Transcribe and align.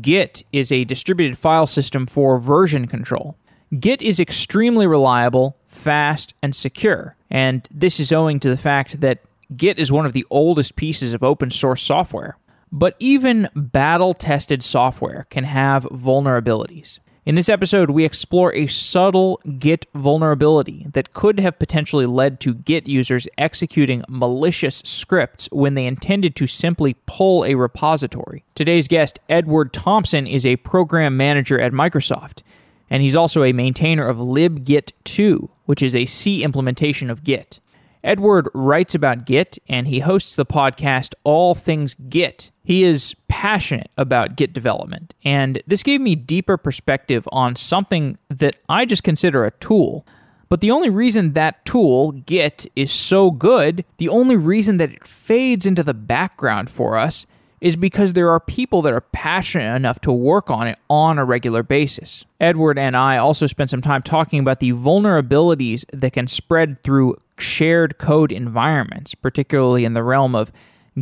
Git 0.00 0.42
is 0.52 0.72
a 0.72 0.84
distributed 0.84 1.36
file 1.36 1.66
system 1.66 2.06
for 2.06 2.38
version 2.38 2.86
control. 2.86 3.36
Git 3.78 4.00
is 4.02 4.20
extremely 4.20 4.86
reliable, 4.86 5.56
fast, 5.66 6.34
and 6.42 6.54
secure, 6.54 7.16
and 7.30 7.68
this 7.70 7.98
is 7.98 8.12
owing 8.12 8.40
to 8.40 8.48
the 8.48 8.56
fact 8.56 9.00
that 9.00 9.20
Git 9.56 9.78
is 9.78 9.92
one 9.92 10.06
of 10.06 10.12
the 10.12 10.26
oldest 10.30 10.76
pieces 10.76 11.12
of 11.12 11.22
open 11.22 11.50
source 11.50 11.82
software. 11.82 12.38
But 12.72 12.96
even 12.98 13.48
battle 13.54 14.14
tested 14.14 14.62
software 14.62 15.26
can 15.30 15.44
have 15.44 15.84
vulnerabilities. 15.84 16.98
In 17.26 17.36
this 17.36 17.48
episode, 17.48 17.88
we 17.88 18.04
explore 18.04 18.54
a 18.54 18.66
subtle 18.66 19.40
Git 19.58 19.86
vulnerability 19.94 20.86
that 20.92 21.14
could 21.14 21.40
have 21.40 21.58
potentially 21.58 22.04
led 22.04 22.38
to 22.40 22.52
Git 22.52 22.86
users 22.86 23.26
executing 23.38 24.04
malicious 24.10 24.82
scripts 24.84 25.48
when 25.50 25.72
they 25.72 25.86
intended 25.86 26.36
to 26.36 26.46
simply 26.46 26.96
pull 27.06 27.46
a 27.46 27.54
repository. 27.54 28.44
Today's 28.54 28.88
guest, 28.88 29.20
Edward 29.30 29.72
Thomson, 29.72 30.26
is 30.26 30.44
a 30.44 30.56
program 30.56 31.16
manager 31.16 31.58
at 31.58 31.72
Microsoft, 31.72 32.42
and 32.90 33.02
he's 33.02 33.16
also 33.16 33.42
a 33.42 33.54
maintainer 33.54 34.06
of 34.06 34.18
libgit2, 34.18 35.48
which 35.64 35.82
is 35.82 35.96
a 35.96 36.04
C 36.04 36.44
implementation 36.44 37.08
of 37.08 37.24
Git. 37.24 37.58
Edward 38.04 38.50
writes 38.52 38.94
about 38.94 39.24
Git 39.24 39.58
and 39.66 39.88
he 39.88 40.00
hosts 40.00 40.36
the 40.36 40.44
podcast 40.44 41.14
All 41.24 41.54
Things 41.54 41.94
Git. 42.10 42.50
He 42.62 42.84
is 42.84 43.16
passionate 43.28 43.90
about 43.96 44.36
Git 44.36 44.52
development, 44.52 45.14
and 45.24 45.62
this 45.66 45.82
gave 45.82 46.00
me 46.00 46.14
deeper 46.14 46.56
perspective 46.56 47.26
on 47.32 47.56
something 47.56 48.18
that 48.28 48.56
I 48.68 48.84
just 48.84 49.02
consider 49.02 49.44
a 49.44 49.50
tool. 49.52 50.06
But 50.50 50.60
the 50.60 50.70
only 50.70 50.90
reason 50.90 51.32
that 51.32 51.64
tool, 51.64 52.12
Git, 52.12 52.66
is 52.76 52.92
so 52.92 53.30
good, 53.30 53.84
the 53.96 54.10
only 54.10 54.36
reason 54.36 54.76
that 54.76 54.92
it 54.92 55.08
fades 55.08 55.64
into 55.66 55.82
the 55.82 55.94
background 55.94 56.70
for 56.70 56.98
us, 56.98 57.26
is 57.60 57.76
because 57.76 58.12
there 58.12 58.30
are 58.30 58.40
people 58.40 58.82
that 58.82 58.92
are 58.92 59.00
passionate 59.00 59.74
enough 59.74 59.98
to 60.02 60.12
work 60.12 60.50
on 60.50 60.66
it 60.66 60.78
on 60.90 61.18
a 61.18 61.24
regular 61.24 61.62
basis. 61.62 62.26
Edward 62.38 62.78
and 62.78 62.94
I 62.94 63.16
also 63.16 63.46
spent 63.46 63.70
some 63.70 63.80
time 63.80 64.02
talking 64.02 64.38
about 64.38 64.60
the 64.60 64.72
vulnerabilities 64.72 65.86
that 65.90 66.12
can 66.12 66.26
spread 66.26 66.82
through 66.82 67.16
shared 67.38 67.98
code 67.98 68.32
environments, 68.32 69.14
particularly 69.14 69.84
in 69.84 69.94
the 69.94 70.02
realm 70.02 70.34
of 70.34 70.52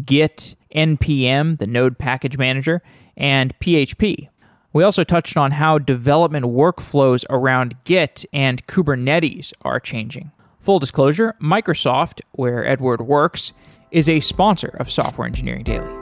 Git, 0.04 0.54
NPM, 0.74 1.58
the 1.58 1.66
Node 1.66 1.98
Package 1.98 2.38
Manager, 2.38 2.82
and 3.16 3.58
PHP. 3.60 4.28
We 4.72 4.84
also 4.84 5.04
touched 5.04 5.36
on 5.36 5.52
how 5.52 5.78
development 5.78 6.46
workflows 6.46 7.24
around 7.28 7.76
Git 7.84 8.24
and 8.32 8.66
Kubernetes 8.66 9.52
are 9.62 9.78
changing. 9.78 10.32
Full 10.60 10.78
disclosure 10.78 11.34
Microsoft, 11.42 12.20
where 12.32 12.66
Edward 12.66 13.02
works, 13.02 13.52
is 13.90 14.08
a 14.08 14.20
sponsor 14.20 14.74
of 14.78 14.90
Software 14.90 15.26
Engineering 15.26 15.64
Daily. 15.64 16.01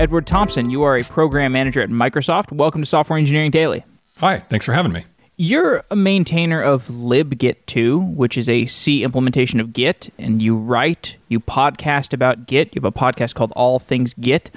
Edward 0.00 0.26
Thomson, 0.26 0.70
you 0.70 0.82
are 0.82 0.96
a 0.96 1.04
program 1.04 1.52
manager 1.52 1.78
at 1.82 1.90
Microsoft. 1.90 2.52
Welcome 2.52 2.80
to 2.80 2.86
Software 2.86 3.18
Engineering 3.18 3.50
Daily. 3.50 3.84
Hi, 4.16 4.38
thanks 4.38 4.64
for 4.64 4.72
having 4.72 4.92
me. 4.92 5.04
You're 5.36 5.84
a 5.90 5.94
maintainer 5.94 6.62
of 6.62 6.86
libgit2, 6.86 8.14
which 8.14 8.38
is 8.38 8.48
a 8.48 8.64
C 8.64 9.04
implementation 9.04 9.60
of 9.60 9.74
Git, 9.74 10.10
and 10.16 10.40
you 10.40 10.56
write, 10.56 11.16
you 11.28 11.38
podcast 11.38 12.14
about 12.14 12.46
Git. 12.46 12.74
You 12.74 12.80
have 12.80 12.86
a 12.86 12.98
podcast 12.98 13.34
called 13.34 13.52
All 13.54 13.78
Things 13.78 14.14
Git. 14.14 14.50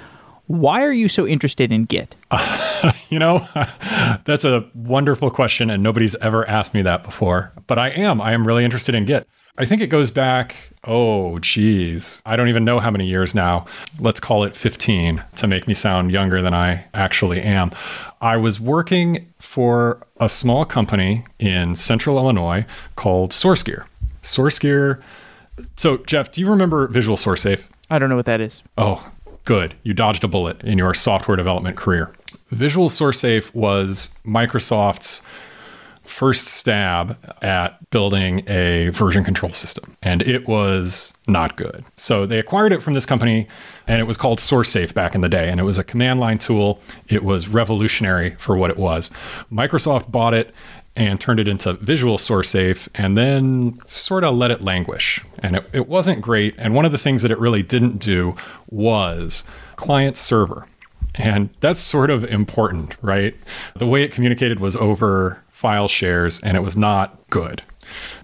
Why 0.46 0.82
are 0.82 0.92
you 0.92 1.10
so 1.10 1.26
interested 1.26 1.70
in 1.70 1.84
Git? 1.84 2.16
Uh, 2.30 2.92
you 3.10 3.18
know, 3.18 3.46
that's 4.24 4.46
a 4.46 4.66
wonderful 4.74 5.30
question, 5.30 5.68
and 5.68 5.82
nobody's 5.82 6.14
ever 6.22 6.48
asked 6.48 6.72
me 6.72 6.80
that 6.80 7.04
before. 7.04 7.52
But 7.66 7.78
I 7.78 7.90
am. 7.90 8.18
I 8.18 8.32
am 8.32 8.46
really 8.46 8.64
interested 8.64 8.94
in 8.94 9.04
Git. 9.04 9.28
I 9.56 9.66
think 9.66 9.82
it 9.82 9.86
goes 9.86 10.10
back, 10.10 10.56
oh, 10.82 11.38
geez, 11.38 12.20
I 12.26 12.34
don't 12.34 12.48
even 12.48 12.64
know 12.64 12.80
how 12.80 12.90
many 12.90 13.06
years 13.06 13.36
now. 13.36 13.66
Let's 14.00 14.18
call 14.18 14.42
it 14.42 14.56
15 14.56 15.22
to 15.36 15.46
make 15.46 15.68
me 15.68 15.74
sound 15.74 16.10
younger 16.10 16.42
than 16.42 16.52
I 16.52 16.86
actually 16.92 17.40
am. 17.40 17.70
I 18.20 18.36
was 18.36 18.58
working 18.58 19.32
for 19.38 20.04
a 20.18 20.28
small 20.28 20.64
company 20.64 21.24
in 21.38 21.76
central 21.76 22.18
Illinois 22.18 22.66
called 22.96 23.30
SourceGear. 23.30 23.86
SourceGear. 24.24 25.00
So, 25.76 25.98
Jeff, 25.98 26.32
do 26.32 26.40
you 26.40 26.50
remember 26.50 26.88
Visual 26.88 27.16
SourceSafe? 27.16 27.62
I 27.90 28.00
don't 28.00 28.08
know 28.08 28.16
what 28.16 28.26
that 28.26 28.40
is. 28.40 28.60
Oh, 28.76 29.08
good. 29.44 29.76
You 29.84 29.94
dodged 29.94 30.24
a 30.24 30.28
bullet 30.28 30.64
in 30.64 30.78
your 30.78 30.94
software 30.94 31.36
development 31.36 31.76
career. 31.76 32.12
Visual 32.48 32.88
SourceSafe 32.88 33.54
was 33.54 34.10
Microsoft's 34.26 35.22
first 36.04 36.46
stab 36.46 37.16
at 37.42 37.90
building 37.90 38.42
a 38.48 38.90
version 38.90 39.24
control 39.24 39.52
system, 39.52 39.96
and 40.02 40.22
it 40.22 40.46
was 40.46 41.12
not 41.26 41.56
good. 41.56 41.84
So 41.96 42.26
they 42.26 42.38
acquired 42.38 42.72
it 42.72 42.82
from 42.82 42.94
this 42.94 43.06
company, 43.06 43.48
and 43.86 44.00
it 44.00 44.04
was 44.04 44.16
called 44.16 44.38
SourceSafe 44.38 44.94
back 44.94 45.14
in 45.14 45.20
the 45.20 45.28
day, 45.28 45.50
and 45.50 45.58
it 45.58 45.64
was 45.64 45.78
a 45.78 45.84
command 45.84 46.20
line 46.20 46.38
tool. 46.38 46.80
It 47.08 47.24
was 47.24 47.48
revolutionary 47.48 48.36
for 48.38 48.56
what 48.56 48.70
it 48.70 48.76
was. 48.76 49.10
Microsoft 49.50 50.10
bought 50.10 50.34
it 50.34 50.54
and 50.96 51.20
turned 51.20 51.40
it 51.40 51.48
into 51.48 51.72
Visual 51.72 52.18
SourceSafe, 52.18 52.88
and 52.94 53.16
then 53.16 53.74
sort 53.86 54.22
of 54.22 54.36
let 54.36 54.50
it 54.50 54.62
languish. 54.62 55.20
And 55.40 55.56
it, 55.56 55.68
it 55.72 55.88
wasn't 55.88 56.20
great. 56.20 56.54
And 56.56 56.74
one 56.74 56.84
of 56.84 56.92
the 56.92 56.98
things 56.98 57.22
that 57.22 57.32
it 57.32 57.38
really 57.38 57.62
didn't 57.62 57.98
do 57.98 58.36
was 58.70 59.42
client 59.76 60.16
server. 60.16 60.66
And 61.16 61.50
that's 61.60 61.80
sort 61.80 62.10
of 62.10 62.24
important, 62.24 62.96
right? 63.02 63.34
The 63.76 63.86
way 63.86 64.02
it 64.02 64.12
communicated 64.12 64.60
was 64.60 64.76
over 64.76 65.43
file 65.64 65.88
shares, 65.88 66.40
and 66.42 66.58
it 66.58 66.60
was 66.60 66.76
not 66.76 67.26
good. 67.30 67.62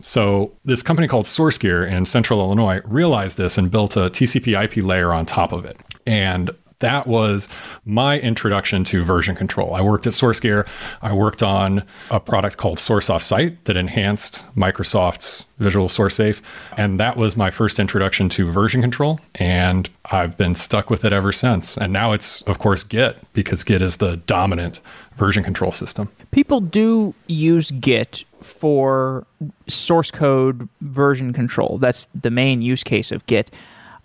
So, 0.02 0.52
this 0.62 0.82
company 0.82 1.08
called 1.08 1.24
SourceGear 1.24 1.90
in 1.90 2.04
central 2.04 2.38
Illinois 2.38 2.82
realized 2.84 3.38
this 3.38 3.56
and 3.56 3.70
built 3.70 3.96
a 3.96 4.10
TCP 4.10 4.62
IP 4.62 4.84
layer 4.84 5.14
on 5.14 5.24
top 5.24 5.52
of 5.52 5.64
it. 5.64 5.78
And 6.06 6.50
that 6.80 7.06
was 7.06 7.48
my 7.84 8.18
introduction 8.20 8.84
to 8.84 9.04
version 9.04 9.34
control. 9.34 9.74
I 9.74 9.80
worked 9.80 10.06
at 10.06 10.12
SourceGear. 10.12 10.66
I 11.00 11.12
worked 11.12 11.42
on 11.42 11.84
a 12.10 12.20
product 12.20 12.56
called 12.56 12.78
SourceOffSite 12.78 13.64
that 13.64 13.76
enhanced 13.76 14.44
Microsoft's 14.54 15.46
Visual 15.58 15.88
SourceSafe. 15.88 16.40
And 16.76 16.98
that 16.98 17.16
was 17.16 17.36
my 17.36 17.50
first 17.50 17.78
introduction 17.78 18.28
to 18.30 18.50
version 18.50 18.80
control. 18.80 19.20
And 19.34 19.90
I've 20.10 20.36
been 20.36 20.54
stuck 20.54 20.88
with 20.90 21.04
it 21.04 21.12
ever 21.12 21.32
since. 21.32 21.76
And 21.76 21.92
now 21.92 22.12
it's, 22.12 22.42
of 22.42 22.58
course, 22.58 22.82
Git, 22.82 23.18
because 23.34 23.62
Git 23.62 23.82
is 23.82 23.98
the 23.98 24.16
dominant 24.16 24.80
version 25.16 25.44
control 25.44 25.72
system. 25.72 26.08
People 26.30 26.60
do 26.60 27.14
use 27.26 27.70
Git 27.72 28.24
for 28.40 29.26
source 29.68 30.10
code 30.10 30.66
version 30.80 31.34
control. 31.34 31.76
That's 31.76 32.08
the 32.18 32.30
main 32.30 32.62
use 32.62 32.82
case 32.82 33.12
of 33.12 33.26
Git. 33.26 33.50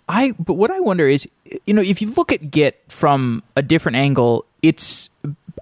I 0.08 0.32
but 0.38 0.54
what 0.54 0.70
I 0.70 0.80
wonder 0.80 1.08
is, 1.08 1.28
you 1.64 1.74
know, 1.74 1.82
if 1.82 2.00
you 2.00 2.12
look 2.12 2.32
at 2.32 2.50
Git 2.50 2.82
from 2.88 3.42
a 3.56 3.62
different 3.62 3.96
angle, 3.96 4.44
it's 4.62 5.08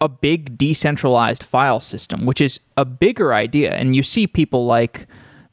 a 0.01 0.09
big 0.09 0.59
decentralized 0.59 1.43
file 1.43 1.81
system, 1.81 2.27
which 2.27 2.41
is 2.41 2.61
a 2.77 2.85
bigger 2.85 3.33
idea. 3.33 3.73
And 3.73 3.97
you 3.97 4.03
see 4.03 4.27
people 4.27 4.67
like 4.67 5.07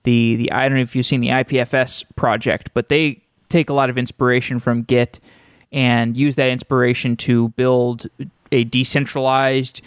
the 0.04 0.36
the 0.36 0.52
I 0.52 0.68
don't 0.68 0.78
know 0.78 0.84
if 0.84 0.96
you've 0.96 1.06
seen 1.06 1.22
the 1.22 1.30
IPFS 1.30 2.04
project, 2.16 2.72
but 2.74 2.90
they 2.90 3.22
take 3.50 3.70
a 3.70 3.74
lot 3.74 3.90
of 3.90 3.98
inspiration 3.98 4.60
from 4.60 4.84
Git 4.84 5.20
and 5.72 6.18
use 6.18 6.36
that 6.36 6.50
inspiration 6.50 7.16
to 7.16 7.50
build 7.50 8.08
a 8.52 8.64
decentralized 8.66 9.82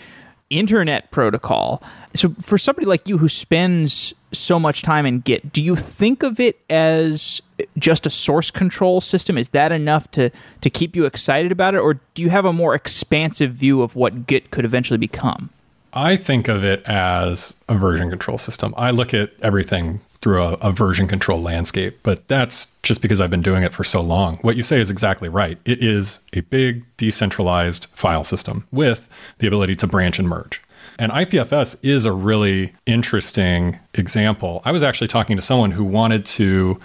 internet 0.50 1.10
protocol. 1.10 1.82
So 2.14 2.34
for 2.40 2.56
somebody 2.58 2.86
like 2.86 3.08
you 3.08 3.18
who 3.18 3.28
spends 3.28 4.14
so 4.32 4.58
much 4.58 4.82
time 4.82 5.04
in 5.04 5.20
Git, 5.20 5.52
do 5.52 5.62
you 5.62 5.76
think 5.76 6.22
of 6.22 6.40
it 6.40 6.60
as 6.70 7.42
just 7.78 8.06
a 8.06 8.10
source 8.10 8.50
control 8.50 9.00
system? 9.00 9.38
Is 9.38 9.48
that 9.50 9.72
enough 9.72 10.10
to 10.12 10.30
to 10.60 10.70
keep 10.70 10.96
you 10.96 11.04
excited 11.04 11.52
about 11.52 11.74
it 11.74 11.78
or 11.78 12.00
do 12.14 12.22
you 12.22 12.30
have 12.30 12.44
a 12.44 12.52
more 12.52 12.74
expansive 12.74 13.52
view 13.52 13.82
of 13.82 13.96
what 13.96 14.26
Git 14.26 14.50
could 14.50 14.64
eventually 14.64 14.98
become? 14.98 15.50
I 15.94 16.16
think 16.16 16.48
of 16.48 16.64
it 16.64 16.82
as 16.86 17.54
a 17.68 17.74
version 17.74 18.10
control 18.10 18.36
system. 18.36 18.74
I 18.76 18.90
look 18.90 19.14
at 19.14 19.30
everything 19.42 20.00
through 20.20 20.42
a, 20.42 20.52
a, 20.54 20.72
version 20.72 21.06
control 21.06 21.40
landscape, 21.40 21.98
but 22.02 22.26
that's 22.28 22.72
just 22.82 23.00
because 23.00 23.20
I've 23.20 23.30
been 23.30 23.42
doing 23.42 23.62
it 23.62 23.72
for 23.72 23.84
so 23.84 24.00
long. 24.00 24.38
What 24.38 24.56
you 24.56 24.62
say 24.62 24.80
is 24.80 24.90
exactly 24.90 25.28
right. 25.28 25.58
It 25.64 25.84
is 25.84 26.18
a 26.32 26.40
big 26.40 26.84
decentralized 26.96 27.86
file 27.92 28.24
system 28.24 28.66
with 28.72 29.06
the 29.38 29.46
ability 29.46 29.76
to 29.76 29.86
branch 29.86 30.18
and 30.18 30.28
merge. 30.28 30.60
And 30.98 31.12
IPFS 31.12 31.76
is 31.82 32.04
a 32.04 32.12
really 32.12 32.72
interesting 32.86 33.78
example. 33.94 34.62
I 34.64 34.72
was 34.72 34.82
actually 34.82 35.08
talking 35.08 35.36
to 35.36 35.42
someone 35.42 35.72
who 35.72 35.84
wanted 35.84 36.24
to 36.26 36.80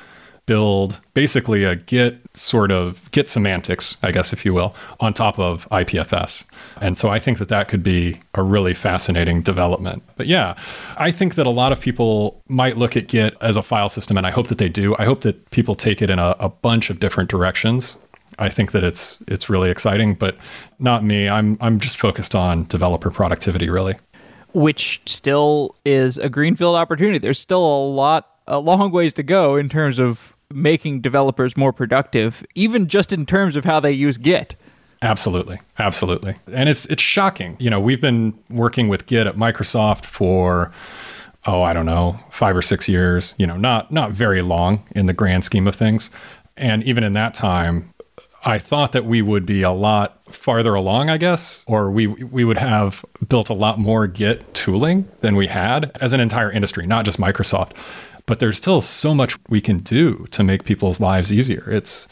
build 0.50 1.00
basically 1.14 1.64
a 1.64 1.76
Git 1.76 2.20
sort 2.34 2.72
of 2.72 3.10
Git 3.12 3.30
semantics, 3.30 3.98
I 4.02 4.12
guess, 4.12 4.34
if 4.34 4.44
you 4.46 4.52
will, 4.52 4.74
on 5.00 5.14
top 5.14 5.38
of 5.38 5.70
IPFS. 5.70 6.44
And 6.82 6.98
so 6.98 7.10
I 7.10 7.20
think 7.20 7.38
that 7.38 7.50
that 7.50 7.68
could 7.68 7.84
be 7.84 8.20
a 8.34 8.42
really 8.42 8.74
fascinating 8.74 9.44
development. 9.44 10.02
But 10.18 10.26
yeah, 10.26 10.56
I 10.98 11.12
think 11.12 11.36
that 11.36 11.46
a 11.46 11.52
lot 11.52 11.72
of 11.72 11.80
people 11.80 12.42
might 12.48 12.78
look 12.78 12.98
at 12.98 13.08
Git 13.08 13.36
as 13.42 13.56
a 13.58 13.62
file 13.62 13.90
system, 13.90 14.18
and 14.18 14.26
I 14.26 14.32
hope 14.32 14.48
that 14.48 14.58
they 14.58 14.70
do. 14.70 14.96
I 14.98 15.06
hope 15.06 15.22
that 15.22 15.36
people 15.52 15.76
take 15.76 16.02
it 16.02 16.10
in 16.10 16.18
a, 16.18 16.36
a 16.40 16.50
bunch 16.50 16.90
of 16.90 17.00
different 17.00 17.30
directions. 17.30 17.96
I 18.40 18.50
think 18.50 18.72
that 18.72 18.84
it's 18.84 19.20
it's 19.28 19.50
really 19.50 19.70
exciting, 19.70 20.16
but 20.16 20.36
not 20.80 21.04
me. 21.04 21.30
I'm 21.30 21.58
I'm 21.62 21.80
just 21.80 21.98
focused 21.98 22.34
on 22.34 22.66
developer 22.66 23.12
productivity, 23.12 23.70
really. 23.70 23.96
which 24.54 25.02
still 25.06 25.76
is 25.86 26.18
a 26.18 26.30
greenfield 26.30 26.76
opportunity. 26.76 27.20
There's 27.20 27.38
still 27.40 27.64
a 27.64 27.84
lot, 27.86 28.24
a 28.48 28.58
long 28.58 28.92
ways 28.92 29.14
to 29.14 29.24
go 29.24 29.58
in 29.58 29.70
terms 29.70 30.00
of 30.00 30.34
making 30.52 31.02
developers 31.02 31.56
more 31.56 31.72
productive, 31.72 32.46
even 32.56 32.88
just 32.88 33.14
in 33.14 33.26
terms 33.26 33.56
of 33.56 33.66
how 33.66 33.80
they 33.80 33.92
use 33.92 34.18
Git. 34.18 34.56
Absolutely, 35.02 35.60
absolutely, 35.78 36.36
and 36.52 36.68
it's 36.68 36.86
it's 36.88 37.02
shocking. 37.02 37.56
You 37.60 37.70
know, 37.70 37.80
we've 37.80 38.02
been 38.02 38.38
working 38.50 38.90
with 38.90 39.06
Git 39.06 39.28
at 39.28 39.36
Microsoft 39.36 40.06
for 40.06 40.72
oh, 41.46 41.62
I 41.62 41.72
don't 41.72 41.86
know, 41.86 42.20
five 42.32 42.56
or 42.56 42.62
six 42.62 42.90
years. 42.90 43.34
You 43.38 43.48
know, 43.48 43.56
not 43.56 43.92
not 43.92 44.12
very 44.12 44.42
long 44.42 44.84
in 44.92 45.06
the 45.06 45.14
grand 45.14 45.46
scheme 45.46 45.68
of 45.68 45.76
things, 45.76 46.10
and 46.58 46.84
even 46.84 47.06
in 47.06 47.14
that 47.14 47.34
time, 47.34 47.94
I 48.44 48.58
thought 48.58 48.92
that 48.94 49.06
we 49.06 49.22
would 49.22 49.46
be 49.46 49.62
a 49.62 49.72
lot 49.72 50.20
farther 50.34 50.74
along, 50.74 51.10
I 51.10 51.18
guess, 51.18 51.64
or 51.68 51.90
we 51.92 52.08
we 52.08 52.44
would 52.44 52.58
have 52.58 53.06
built 53.28 53.50
a 53.50 53.54
lot 53.54 53.80
more 53.80 54.08
Git 54.08 54.54
tooling 54.54 55.08
than 55.22 55.36
we 55.36 55.48
had 55.48 55.92
as 56.02 56.14
an 56.14 56.20
entire 56.20 56.52
industry, 56.52 56.86
not 56.86 57.06
just 57.06 57.20
Microsoft. 57.20 57.72
But 58.30 58.38
there's 58.38 58.58
still 58.58 58.80
so 58.80 59.16
much 59.16 59.36
we 59.50 59.60
can 59.60 59.80
do 59.80 60.28
to 60.30 60.44
make 60.44 60.64
people's 60.64 61.00
lives 61.00 61.34
easier. 61.34 61.68
It's 61.72 62.08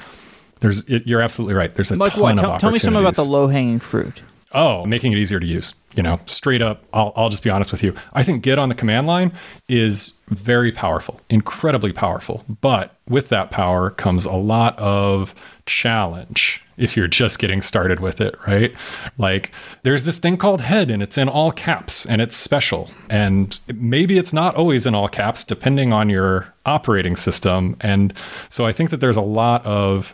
there's 0.62 0.84
it, 0.90 1.06
you're 1.06 1.22
absolutely 1.22 1.54
right. 1.54 1.76
There's 1.76 1.92
a 1.92 1.96
Like 1.96 2.14
ton 2.14 2.22
what? 2.24 2.32
of 2.34 2.40
Tell, 2.40 2.60
tell 2.60 2.72
me 2.72 2.80
something 2.80 3.00
about 3.00 3.16
the 3.16 3.24
low 3.24 3.46
hanging 3.50 3.80
fruit. 3.80 4.22
Oh, 4.52 4.84
making 4.88 5.12
it 5.12 5.20
easier 5.20 5.40
to 5.40 5.46
use. 5.46 5.76
You 5.94 6.02
know, 6.02 6.20
straight 6.26 6.64
up, 6.64 6.84
I'll, 6.92 7.14
I'll 7.16 7.30
just 7.30 7.44
be 7.44 7.52
honest 7.52 7.72
with 7.72 7.84
you. 7.84 7.94
I 8.14 8.24
think 8.24 8.42
Git 8.42 8.58
on 8.58 8.68
the 8.68 8.74
command 8.74 9.06
line 9.06 9.32
is 9.70 10.16
very 10.30 10.72
powerful, 10.72 11.22
incredibly 11.30 11.94
powerful. 11.94 12.44
But 12.62 12.96
with 13.08 13.30
that 13.30 13.52
power 13.52 13.92
comes 13.92 14.26
a 14.26 14.34
lot 14.34 14.76
of 14.80 15.36
challenge 15.68 16.64
if 16.78 16.96
you're 16.96 17.08
just 17.08 17.40
getting 17.40 17.62
started 17.62 18.00
with 18.00 18.22
it, 18.22 18.36
right? 18.48 18.74
Like 19.18 19.52
there's 19.84 20.06
this 20.06 20.18
thing 20.18 20.38
called 20.38 20.62
head 20.62 20.90
and 20.90 21.02
it's 21.02 21.18
in 21.18 21.28
all 21.28 21.52
caps 21.52 22.06
and 22.06 22.22
it's 22.22 22.36
special. 22.36 22.90
And 23.10 23.60
maybe 23.74 24.18
it's 24.18 24.34
not 24.34 24.56
always 24.56 24.86
in 24.86 24.94
all 24.96 25.08
caps 25.08 25.44
depending 25.44 25.92
on 25.92 26.10
your 26.10 26.54
operating 26.66 27.16
system. 27.16 27.76
And 27.82 28.14
so 28.50 28.66
I 28.66 28.72
think 28.72 28.92
that 28.92 29.00
there's 29.00 29.18
a 29.18 29.22
lot 29.22 29.66
of 29.66 30.14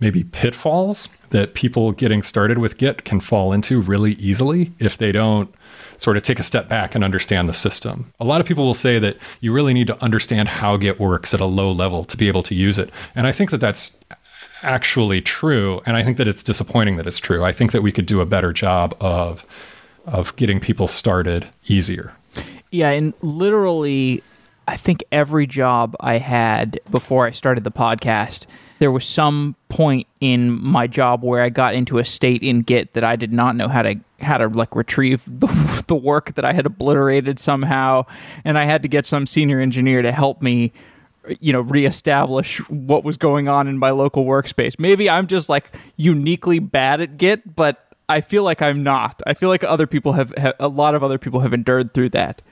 maybe 0.00 0.24
pitfalls 0.24 1.08
that 1.30 1.54
people 1.54 1.92
getting 1.92 2.22
started 2.22 2.58
with 2.58 2.78
Git 2.78 3.04
can 3.04 3.20
fall 3.20 3.52
into 3.52 3.80
really 3.80 4.12
easily 4.12 4.72
if 4.78 4.98
they 4.98 5.12
don't 5.12 5.52
sort 5.96 6.16
of 6.16 6.22
take 6.22 6.38
a 6.38 6.42
step 6.42 6.68
back 6.68 6.94
and 6.94 7.04
understand 7.04 7.48
the 7.48 7.52
system. 7.52 8.12
A 8.20 8.24
lot 8.24 8.40
of 8.40 8.46
people 8.46 8.64
will 8.64 8.74
say 8.74 8.98
that 8.98 9.16
you 9.40 9.52
really 9.52 9.72
need 9.72 9.86
to 9.86 10.02
understand 10.02 10.48
how 10.48 10.76
Git 10.76 11.00
works 11.00 11.32
at 11.32 11.40
a 11.40 11.46
low 11.46 11.70
level 11.70 12.04
to 12.04 12.16
be 12.16 12.28
able 12.28 12.42
to 12.44 12.54
use 12.54 12.78
it. 12.78 12.90
And 13.14 13.26
I 13.26 13.32
think 13.32 13.50
that 13.50 13.58
that's 13.60 13.96
actually 14.64 15.20
true 15.20 15.80
and 15.86 15.96
I 15.96 16.02
think 16.02 16.16
that 16.16 16.26
it's 16.26 16.42
disappointing 16.42 16.96
that 16.96 17.06
it's 17.06 17.18
true. 17.18 17.44
I 17.44 17.52
think 17.52 17.72
that 17.72 17.82
we 17.82 17.92
could 17.92 18.06
do 18.06 18.20
a 18.20 18.26
better 18.26 18.52
job 18.52 18.96
of 19.00 19.46
of 20.06 20.34
getting 20.36 20.60
people 20.60 20.88
started 20.88 21.46
easier. 21.66 22.12
Yeah, 22.70 22.90
and 22.90 23.14
literally, 23.22 24.22
I 24.66 24.76
think 24.76 25.04
every 25.12 25.46
job 25.46 25.96
I 26.00 26.18
had 26.18 26.80
before 26.90 27.26
I 27.26 27.30
started 27.30 27.64
the 27.64 27.70
podcast, 27.70 28.46
there 28.80 28.90
was 28.90 29.04
some 29.04 29.54
point 29.68 30.06
in 30.20 30.50
my 30.50 30.86
job 30.86 31.22
where 31.22 31.42
I 31.42 31.48
got 31.48 31.74
into 31.74 31.98
a 31.98 32.04
state 32.04 32.42
in 32.42 32.62
Git 32.62 32.94
that 32.94 33.04
I 33.04 33.16
did 33.16 33.32
not 33.32 33.56
know 33.56 33.68
how 33.68 33.82
to 33.82 33.96
how 34.20 34.38
to 34.38 34.48
like 34.48 34.74
retrieve 34.74 35.22
the, 35.26 35.84
the 35.86 35.94
work 35.94 36.34
that 36.34 36.44
I 36.44 36.52
had 36.52 36.66
obliterated 36.66 37.38
somehow, 37.38 38.06
and 38.44 38.58
I 38.58 38.64
had 38.64 38.82
to 38.82 38.88
get 38.88 39.06
some 39.06 39.26
senior 39.26 39.60
engineer 39.60 40.02
to 40.02 40.12
help 40.12 40.42
me 40.42 40.72
you 41.40 41.52
know 41.52 41.60
reestablish 41.60 42.58
what 42.68 43.04
was 43.04 43.16
going 43.16 43.48
on 43.48 43.68
in 43.68 43.78
my 43.78 43.90
local 43.90 44.24
workspace. 44.24 44.78
Maybe 44.78 45.08
i'm 45.08 45.26
just 45.26 45.48
like 45.48 45.70
uniquely 45.96 46.58
bad 46.58 47.00
at 47.00 47.16
git 47.16 47.54
but 47.56 47.86
i 48.08 48.20
feel 48.20 48.42
like 48.42 48.62
i'm 48.62 48.82
not. 48.82 49.20
I 49.26 49.34
feel 49.34 49.48
like 49.48 49.64
other 49.64 49.86
people 49.86 50.12
have, 50.12 50.34
have 50.36 50.54
a 50.60 50.68
lot 50.68 50.94
of 50.94 51.02
other 51.02 51.18
people 51.18 51.40
have 51.40 51.52
endured 51.52 51.94
through 51.94 52.10
that 52.10 52.42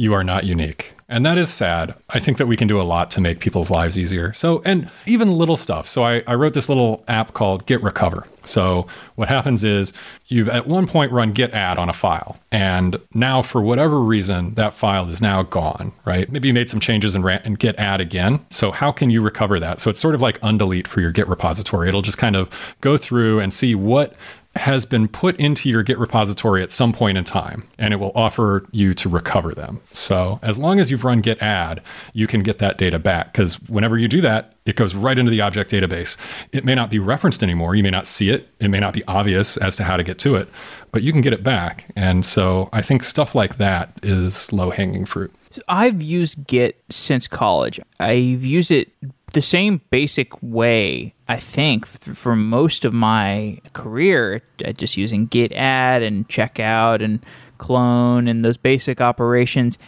you 0.00 0.14
are 0.14 0.24
not 0.24 0.44
unique. 0.44 0.94
And 1.10 1.26
that 1.26 1.36
is 1.36 1.52
sad. 1.52 1.94
I 2.08 2.20
think 2.20 2.38
that 2.38 2.46
we 2.46 2.56
can 2.56 2.68
do 2.68 2.80
a 2.80 2.84
lot 2.84 3.10
to 3.10 3.20
make 3.20 3.40
people's 3.40 3.68
lives 3.68 3.98
easier. 3.98 4.32
So, 4.32 4.62
and 4.64 4.88
even 5.06 5.32
little 5.32 5.56
stuff. 5.56 5.88
So, 5.88 6.04
I, 6.04 6.22
I 6.26 6.36
wrote 6.36 6.54
this 6.54 6.68
little 6.68 7.04
app 7.06 7.34
called 7.34 7.66
Git 7.66 7.82
Recover. 7.82 8.26
So, 8.44 8.86
what 9.16 9.28
happens 9.28 9.62
is 9.62 9.92
you've 10.28 10.48
at 10.48 10.66
one 10.66 10.86
point 10.86 11.12
run 11.12 11.32
git 11.32 11.52
add 11.52 11.78
on 11.78 11.90
a 11.90 11.92
file. 11.92 12.38
And 12.50 12.98
now, 13.12 13.42
for 13.42 13.60
whatever 13.60 14.00
reason, 14.00 14.54
that 14.54 14.72
file 14.72 15.08
is 15.10 15.20
now 15.20 15.42
gone, 15.42 15.92
right? 16.06 16.30
Maybe 16.30 16.48
you 16.48 16.54
made 16.54 16.70
some 16.70 16.80
changes 16.80 17.14
and, 17.14 17.24
ran, 17.24 17.42
and 17.44 17.58
git 17.58 17.76
add 17.76 18.00
again. 18.00 18.46
So, 18.48 18.70
how 18.70 18.92
can 18.92 19.10
you 19.10 19.20
recover 19.20 19.60
that? 19.60 19.80
So, 19.80 19.90
it's 19.90 20.00
sort 20.00 20.14
of 20.14 20.22
like 20.22 20.40
undelete 20.40 20.86
for 20.86 21.00
your 21.00 21.10
Git 21.10 21.28
repository. 21.28 21.88
It'll 21.88 22.02
just 22.02 22.18
kind 22.18 22.36
of 22.36 22.48
go 22.80 22.96
through 22.96 23.40
and 23.40 23.52
see 23.52 23.74
what 23.74 24.14
has 24.56 24.84
been 24.84 25.06
put 25.06 25.36
into 25.36 25.68
your 25.68 25.82
Git 25.82 25.98
repository 25.98 26.62
at 26.62 26.72
some 26.72 26.92
point 26.92 27.16
in 27.16 27.24
time, 27.24 27.64
and 27.78 27.94
it 27.94 27.98
will 27.98 28.12
offer 28.14 28.64
you 28.72 28.94
to 28.94 29.08
recover 29.08 29.54
them. 29.54 29.80
So, 29.92 30.40
as 30.42 30.58
long 30.58 30.80
as 30.80 30.90
you've 30.90 31.04
run 31.04 31.20
git 31.20 31.40
add, 31.40 31.82
you 32.14 32.26
can 32.26 32.42
get 32.42 32.58
that 32.58 32.76
data 32.76 32.98
back 32.98 33.32
because 33.32 33.60
whenever 33.68 33.96
you 33.96 34.08
do 34.08 34.20
that, 34.22 34.54
it 34.66 34.76
goes 34.76 34.94
right 34.94 35.18
into 35.18 35.30
the 35.30 35.40
object 35.40 35.70
database. 35.70 36.16
It 36.52 36.64
may 36.64 36.74
not 36.74 36.90
be 36.90 36.98
referenced 36.98 37.42
anymore. 37.42 37.74
You 37.74 37.82
may 37.82 37.90
not 37.90 38.06
see 38.06 38.30
it. 38.30 38.48
It 38.58 38.68
may 38.68 38.80
not 38.80 38.92
be 38.92 39.04
obvious 39.06 39.56
as 39.56 39.76
to 39.76 39.84
how 39.84 39.96
to 39.96 40.02
get 40.02 40.18
to 40.20 40.34
it, 40.34 40.48
but 40.90 41.02
you 41.02 41.12
can 41.12 41.20
get 41.20 41.32
it 41.32 41.44
back. 41.44 41.86
And 41.94 42.26
so, 42.26 42.68
I 42.72 42.82
think 42.82 43.04
stuff 43.04 43.34
like 43.36 43.56
that 43.58 43.92
is 44.02 44.52
low 44.52 44.70
hanging 44.70 45.06
fruit. 45.06 45.32
So 45.50 45.62
I've 45.68 46.00
used 46.02 46.46
Git 46.46 46.82
since 46.90 47.26
college. 47.26 47.80
I've 47.98 48.44
used 48.44 48.70
it 48.70 48.88
the 49.32 49.42
same 49.42 49.80
basic 49.90 50.40
way, 50.42 51.14
I 51.30 51.38
think, 51.38 51.86
for 51.86 52.34
most 52.34 52.84
of 52.84 52.92
my 52.92 53.60
career, 53.72 54.42
uh, 54.66 54.72
just 54.72 54.96
using 54.96 55.26
git 55.26 55.52
add 55.52 56.02
and 56.02 56.28
checkout 56.28 57.04
and 57.04 57.24
clone 57.56 58.26
and 58.26 58.44
those 58.44 58.56
basic 58.56 59.00
operations. 59.00 59.78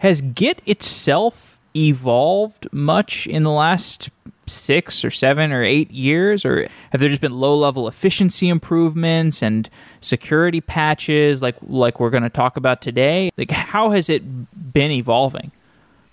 Has 0.00 0.20
Git 0.20 0.60
itself 0.66 1.58
evolved 1.74 2.68
much 2.70 3.26
in 3.26 3.44
the 3.44 3.50
last 3.50 4.10
six 4.46 5.02
or 5.02 5.10
seven 5.10 5.52
or 5.52 5.62
eight 5.62 5.90
years 5.90 6.44
or 6.44 6.68
have 6.90 7.00
there 7.00 7.08
just 7.08 7.22
been 7.22 7.32
low 7.32 7.56
level 7.56 7.88
efficiency 7.88 8.50
improvements 8.50 9.42
and 9.42 9.70
security 10.00 10.60
patches 10.60 11.40
like 11.40 11.54
like 11.62 12.00
we're 12.00 12.10
going 12.10 12.24
to 12.24 12.28
talk 12.28 12.56
about 12.56 12.82
today 12.82 13.30
like 13.38 13.52
how 13.52 13.90
has 13.90 14.08
it 14.08 14.72
been 14.72 14.90
evolving 14.90 15.52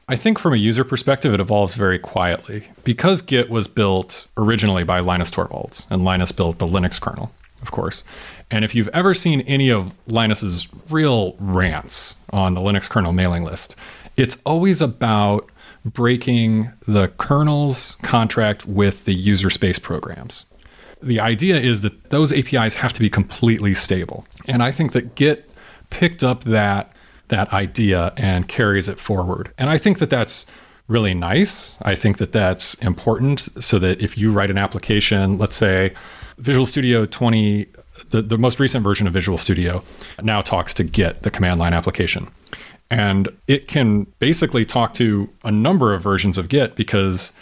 I 0.10 0.16
think 0.16 0.40
from 0.40 0.54
a 0.54 0.58
user 0.58 0.86
perspective, 0.86 1.34
it 1.34 1.42
evolves 1.42 1.76
very 1.76 2.00
quietly. 2.00 2.70
Because 2.86 3.22
Git 3.22 3.50
was 3.50 3.68
built 3.68 4.28
originally 4.38 4.84
by 4.84 5.00
Linus 5.02 5.30
Torvalds, 5.30 5.86
and 5.90 6.06
Linus 6.06 6.32
built 6.32 6.60
the 6.60 6.66
Linux 6.66 7.00
kernel, 7.00 7.32
of 7.62 7.72
course. 7.72 8.04
And 8.50 8.64
if 8.64 8.74
you've 8.74 8.88
ever 8.90 9.14
seen 9.14 9.42
any 9.42 9.70
of 9.70 9.94
Linus's 10.08 10.68
real 10.90 11.36
rants 11.40 12.16
on 12.32 12.54
the 12.54 12.62
Linux 12.62 12.90
kernel 12.90 13.12
mailing 13.12 13.44
list, 13.44 13.76
it's 14.16 14.38
always 14.46 14.82
about 14.82 15.52
breaking 15.84 16.72
the 16.88 17.10
kernel's 17.18 17.98
contract 18.02 18.66
with 18.66 19.06
the 19.06 19.14
user 19.14 19.50
space 19.50 19.80
programs. 19.80 20.46
The 21.02 21.20
idea 21.20 21.58
is 21.58 21.82
that 21.82 22.10
those 22.10 22.32
APIs 22.32 22.76
have 22.76 22.94
to 22.94 23.00
be 23.00 23.10
completely 23.10 23.74
stable. 23.74 24.26
And 24.48 24.64
I 24.64 24.72
think 24.72 24.94
that 24.94 25.16
Git 25.16 25.50
picked 25.90 26.24
up 26.24 26.46
that 26.46 26.94
that 27.30 27.52
idea 27.54 28.14
and 28.18 28.48
carries 28.48 28.88
it 28.88 29.00
forward. 29.00 29.52
And 29.58 29.70
I 29.70 29.78
think 29.78 30.00
that 30.00 30.10
that's 30.10 30.46
really 30.88 31.14
nice. 31.14 31.76
I 31.82 31.96
think 31.96 32.18
that 32.18 32.32
that's 32.32 32.74
important 32.76 33.50
so 33.62 33.78
that 33.80 34.02
if 34.02 34.18
you 34.18 34.32
write 34.32 34.50
an 34.50 34.58
application, 34.58 35.38
let's 35.38 35.56
say 35.56 35.94
Visual 36.38 36.66
Studio 36.66 37.06
20, 37.06 37.66
the, 38.10 38.22
the 38.22 38.38
most 38.38 38.60
recent 38.60 38.84
version 38.84 39.08
of 39.08 39.14
Visual 39.14 39.38
Studio 39.38 39.84
now 40.22 40.42
talks 40.42 40.74
to 40.76 40.84
Git, 40.84 41.24
the 41.24 41.32
command 41.32 41.60
line 41.60 41.74
application. 41.74 42.30
And 42.90 43.28
it 43.48 43.68
can 43.68 44.04
basically 44.20 44.64
talk 44.64 44.94
to 44.94 45.30
a 45.44 45.52
number 45.52 45.94
of 45.94 46.02
versions 46.02 46.38
of 46.38 46.48
Git 46.48 46.76
because 46.76 47.34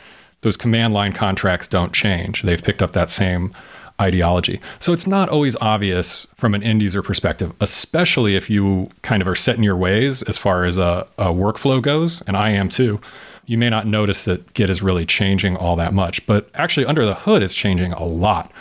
those 0.42 0.58
command 0.58 0.94
line 0.94 1.14
contracts 1.14 1.68
don't 1.68 1.94
change. 1.94 2.42
They've 2.42 2.62
picked 2.62 2.82
up 2.82 2.94
that 2.94 3.10
same 3.10 3.54
ideology. 4.00 4.60
So 4.80 4.94
it's 4.94 5.08
not 5.08 5.30
always 5.30 5.56
obvious 5.58 6.28
from 6.36 6.54
an 6.54 6.64
end 6.64 6.82
user 6.82 7.02
perspective, 7.02 7.54
especially 7.62 8.36
if 8.36 8.50
you 8.50 8.90
kind 9.02 9.22
of 9.22 9.28
are 9.28 9.36
set 9.36 9.56
in 9.58 9.64
your 9.64 9.78
ways 9.78 10.22
as 10.24 10.38
far 10.38 10.66
as 10.66 10.78
a, 10.78 11.08
a 11.18 11.28
workflow 11.28 11.82
goes, 11.82 12.22
and 12.24 12.36
I 12.36 12.50
am 12.52 12.70
too. 12.70 13.00
You 13.46 13.58
may 13.58 13.70
not 13.70 13.86
notice 13.86 14.24
that 14.26 14.54
Git 14.54 14.70
is 14.70 14.82
really 14.82 15.06
changing 15.06 15.56
all 15.56 15.76
that 15.76 15.94
much, 15.94 16.26
but 16.26 16.50
actually 16.56 16.86
under 16.86 17.06
the 17.06 17.14
hood, 17.14 17.44
it's 17.44 17.54
changing 17.54 17.94
a 17.94 18.04
lot. 18.04 18.52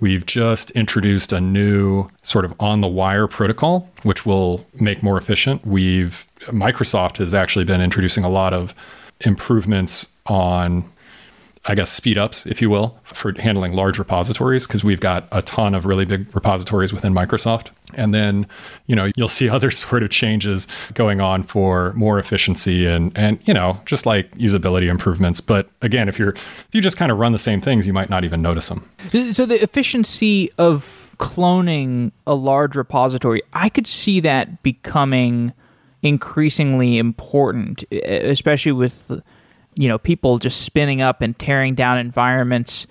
We've 0.00 0.24
just 0.24 0.70
introduced 0.70 1.30
a 1.30 1.42
new 1.42 2.08
sort 2.22 2.46
of 2.46 2.54
on 2.58 2.80
the 2.80 2.88
wire 2.88 3.26
protocol, 3.26 3.90
which 4.02 4.24
will 4.24 4.66
make 4.80 5.02
more 5.02 5.18
efficient. 5.18 5.64
We've 5.66 6.26
Microsoft 6.46 7.18
has 7.18 7.34
actually 7.34 7.66
been 7.66 7.82
introducing 7.82 8.24
a 8.24 8.30
lot 8.30 8.54
of 8.54 8.74
improvements 9.20 10.08
on 10.24 10.84
I 11.66 11.74
guess 11.74 11.90
speed 11.90 12.16
ups, 12.16 12.46
if 12.46 12.62
you 12.62 12.70
will, 12.70 12.98
for 13.04 13.34
handling 13.38 13.72
large 13.72 13.98
repositories 13.98 14.66
because 14.66 14.82
we've 14.82 15.00
got 15.00 15.28
a 15.30 15.42
ton 15.42 15.74
of 15.74 15.84
really 15.84 16.06
big 16.06 16.34
repositories 16.34 16.90
within 16.90 17.12
Microsoft. 17.12 17.68
And 17.94 18.14
then, 18.14 18.46
you 18.86 18.96
know, 18.96 19.10
you'll 19.14 19.28
see 19.28 19.48
other 19.50 19.70
sort 19.70 20.02
of 20.02 20.08
changes 20.08 20.66
going 20.94 21.20
on 21.20 21.42
for 21.42 21.92
more 21.92 22.18
efficiency 22.18 22.86
and 22.86 23.16
and 23.16 23.38
you 23.46 23.52
know, 23.52 23.78
just 23.84 24.06
like 24.06 24.30
usability 24.38 24.88
improvements. 24.88 25.40
But 25.40 25.68
again, 25.82 26.08
if 26.08 26.18
you're 26.18 26.30
if 26.30 26.68
you 26.72 26.80
just 26.80 26.96
kind 26.96 27.12
of 27.12 27.18
run 27.18 27.32
the 27.32 27.38
same 27.38 27.60
things, 27.60 27.86
you 27.86 27.92
might 27.92 28.08
not 28.08 28.24
even 28.24 28.40
notice 28.40 28.68
them. 28.68 28.88
So 29.32 29.44
the 29.44 29.62
efficiency 29.62 30.50
of 30.56 31.14
cloning 31.18 32.12
a 32.26 32.34
large 32.34 32.74
repository, 32.74 33.42
I 33.52 33.68
could 33.68 33.86
see 33.86 34.20
that 34.20 34.62
becoming 34.62 35.52
increasingly 36.02 36.96
important, 36.96 37.84
especially 37.92 38.72
with 38.72 39.20
you 39.74 39.88
know 39.88 39.98
people 39.98 40.38
just 40.38 40.62
spinning 40.62 41.00
up 41.00 41.22
and 41.22 41.38
tearing 41.38 41.74
down 41.74 41.98
environments. 41.98 42.86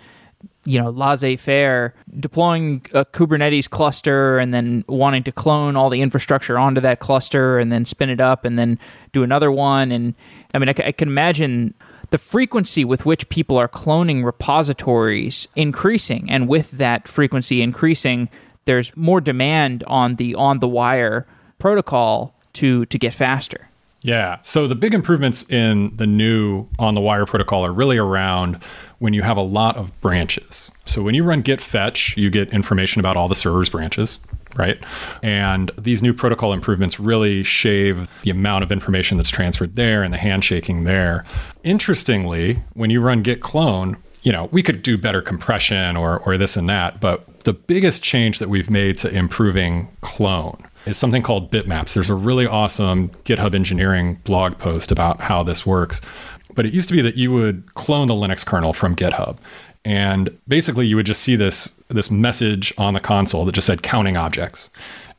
You 0.65 0.79
know, 0.79 0.89
laissez-faire, 0.89 1.95
deploying 2.19 2.85
a 2.93 3.03
Kubernetes 3.03 3.67
cluster 3.69 4.37
and 4.37 4.53
then 4.53 4.83
wanting 4.87 5.23
to 5.23 5.31
clone 5.31 5.75
all 5.75 5.89
the 5.89 6.01
infrastructure 6.01 6.59
onto 6.59 6.81
that 6.81 6.99
cluster 6.99 7.57
and 7.57 7.71
then 7.71 7.85
spin 7.85 8.09
it 8.09 8.19
up 8.19 8.45
and 8.45 8.59
then 8.59 8.77
do 9.13 9.23
another 9.23 9.51
one. 9.51 9.91
And 9.91 10.13
I 10.53 10.59
mean, 10.59 10.69
I, 10.69 10.75
I 10.85 10.91
can 10.91 11.07
imagine 11.07 11.73
the 12.11 12.17
frequency 12.17 12.85
with 12.85 13.05
which 13.05 13.29
people 13.29 13.57
are 13.57 13.69
cloning 13.69 14.23
repositories 14.23 15.47
increasing, 15.55 16.29
and 16.29 16.47
with 16.47 16.69
that 16.71 17.07
frequency 17.07 17.61
increasing, 17.61 18.29
there's 18.65 18.95
more 18.95 19.21
demand 19.21 19.83
on 19.87 20.17
the 20.17 20.35
on 20.35 20.59
the 20.59 20.67
wire 20.67 21.25
protocol 21.57 22.35
to 22.53 22.85
to 22.87 22.99
get 22.99 23.13
faster. 23.13 23.68
Yeah. 24.01 24.37
So 24.43 24.65
the 24.67 24.75
big 24.75 24.93
improvements 24.93 25.49
in 25.49 25.95
the 25.95 26.07
new 26.07 26.67
on 26.77 26.95
the 26.95 27.01
wire 27.01 27.25
protocol 27.25 27.65
are 27.65 27.73
really 27.73 27.97
around 27.97 28.63
when 28.99 29.13
you 29.13 29.21
have 29.21 29.37
a 29.37 29.41
lot 29.41 29.75
of 29.75 29.99
branches. 30.01 30.71
So 30.85 31.01
when 31.01 31.15
you 31.15 31.23
run 31.23 31.41
git 31.41 31.61
fetch, 31.61 32.15
you 32.17 32.29
get 32.29 32.51
information 32.53 32.99
about 32.99 33.17
all 33.17 33.27
the 33.27 33.35
server's 33.35 33.69
branches, 33.69 34.19
right? 34.55 34.81
And 35.21 35.71
these 35.77 36.01
new 36.01 36.13
protocol 36.13 36.53
improvements 36.53 36.99
really 36.99 37.43
shave 37.43 38.07
the 38.23 38.29
amount 38.29 38.63
of 38.63 38.71
information 38.71 39.17
that's 39.17 39.29
transferred 39.29 39.75
there 39.75 40.01
and 40.01 40.13
the 40.13 40.17
handshaking 40.17 40.85
there. 40.85 41.25
Interestingly, 41.63 42.63
when 42.73 42.89
you 42.89 43.01
run 43.01 43.21
git 43.21 43.41
clone, 43.41 43.97
you 44.21 44.31
know, 44.31 44.49
we 44.51 44.63
could 44.63 44.81
do 44.81 44.97
better 44.97 45.21
compression 45.21 45.97
or 45.97 46.19
or 46.19 46.37
this 46.37 46.55
and 46.55 46.69
that, 46.69 47.01
but 47.01 47.43
the 47.43 47.53
biggest 47.53 48.03
change 48.03 48.39
that 48.39 48.49
we've 48.49 48.69
made 48.69 48.97
to 48.97 49.09
improving 49.09 49.89
clone 50.01 50.57
is 50.89 50.97
something 50.97 51.21
called 51.21 51.51
bitmaps. 51.51 51.93
There's 51.93 52.09
a 52.09 52.15
really 52.15 52.45
awesome 52.45 53.09
GitHub 53.23 53.55
engineering 53.55 54.15
blog 54.23 54.57
post 54.57 54.91
about 54.91 55.21
how 55.21 55.43
this 55.43 55.65
works. 55.65 56.01
But 56.53 56.65
it 56.65 56.73
used 56.73 56.89
to 56.89 56.95
be 56.95 57.01
that 57.01 57.15
you 57.15 57.31
would 57.31 57.73
clone 57.75 58.07
the 58.07 58.13
Linux 58.13 58.45
kernel 58.45 58.73
from 58.73 58.95
GitHub. 58.95 59.37
And 59.85 60.37
basically 60.47 60.87
you 60.87 60.95
would 60.95 61.05
just 61.05 61.21
see 61.21 61.35
this 61.35 61.73
this 61.87 62.11
message 62.11 62.73
on 62.77 62.93
the 62.93 62.99
console 62.99 63.45
that 63.45 63.53
just 63.53 63.67
said 63.67 63.81
counting 63.81 64.17
objects. 64.17 64.69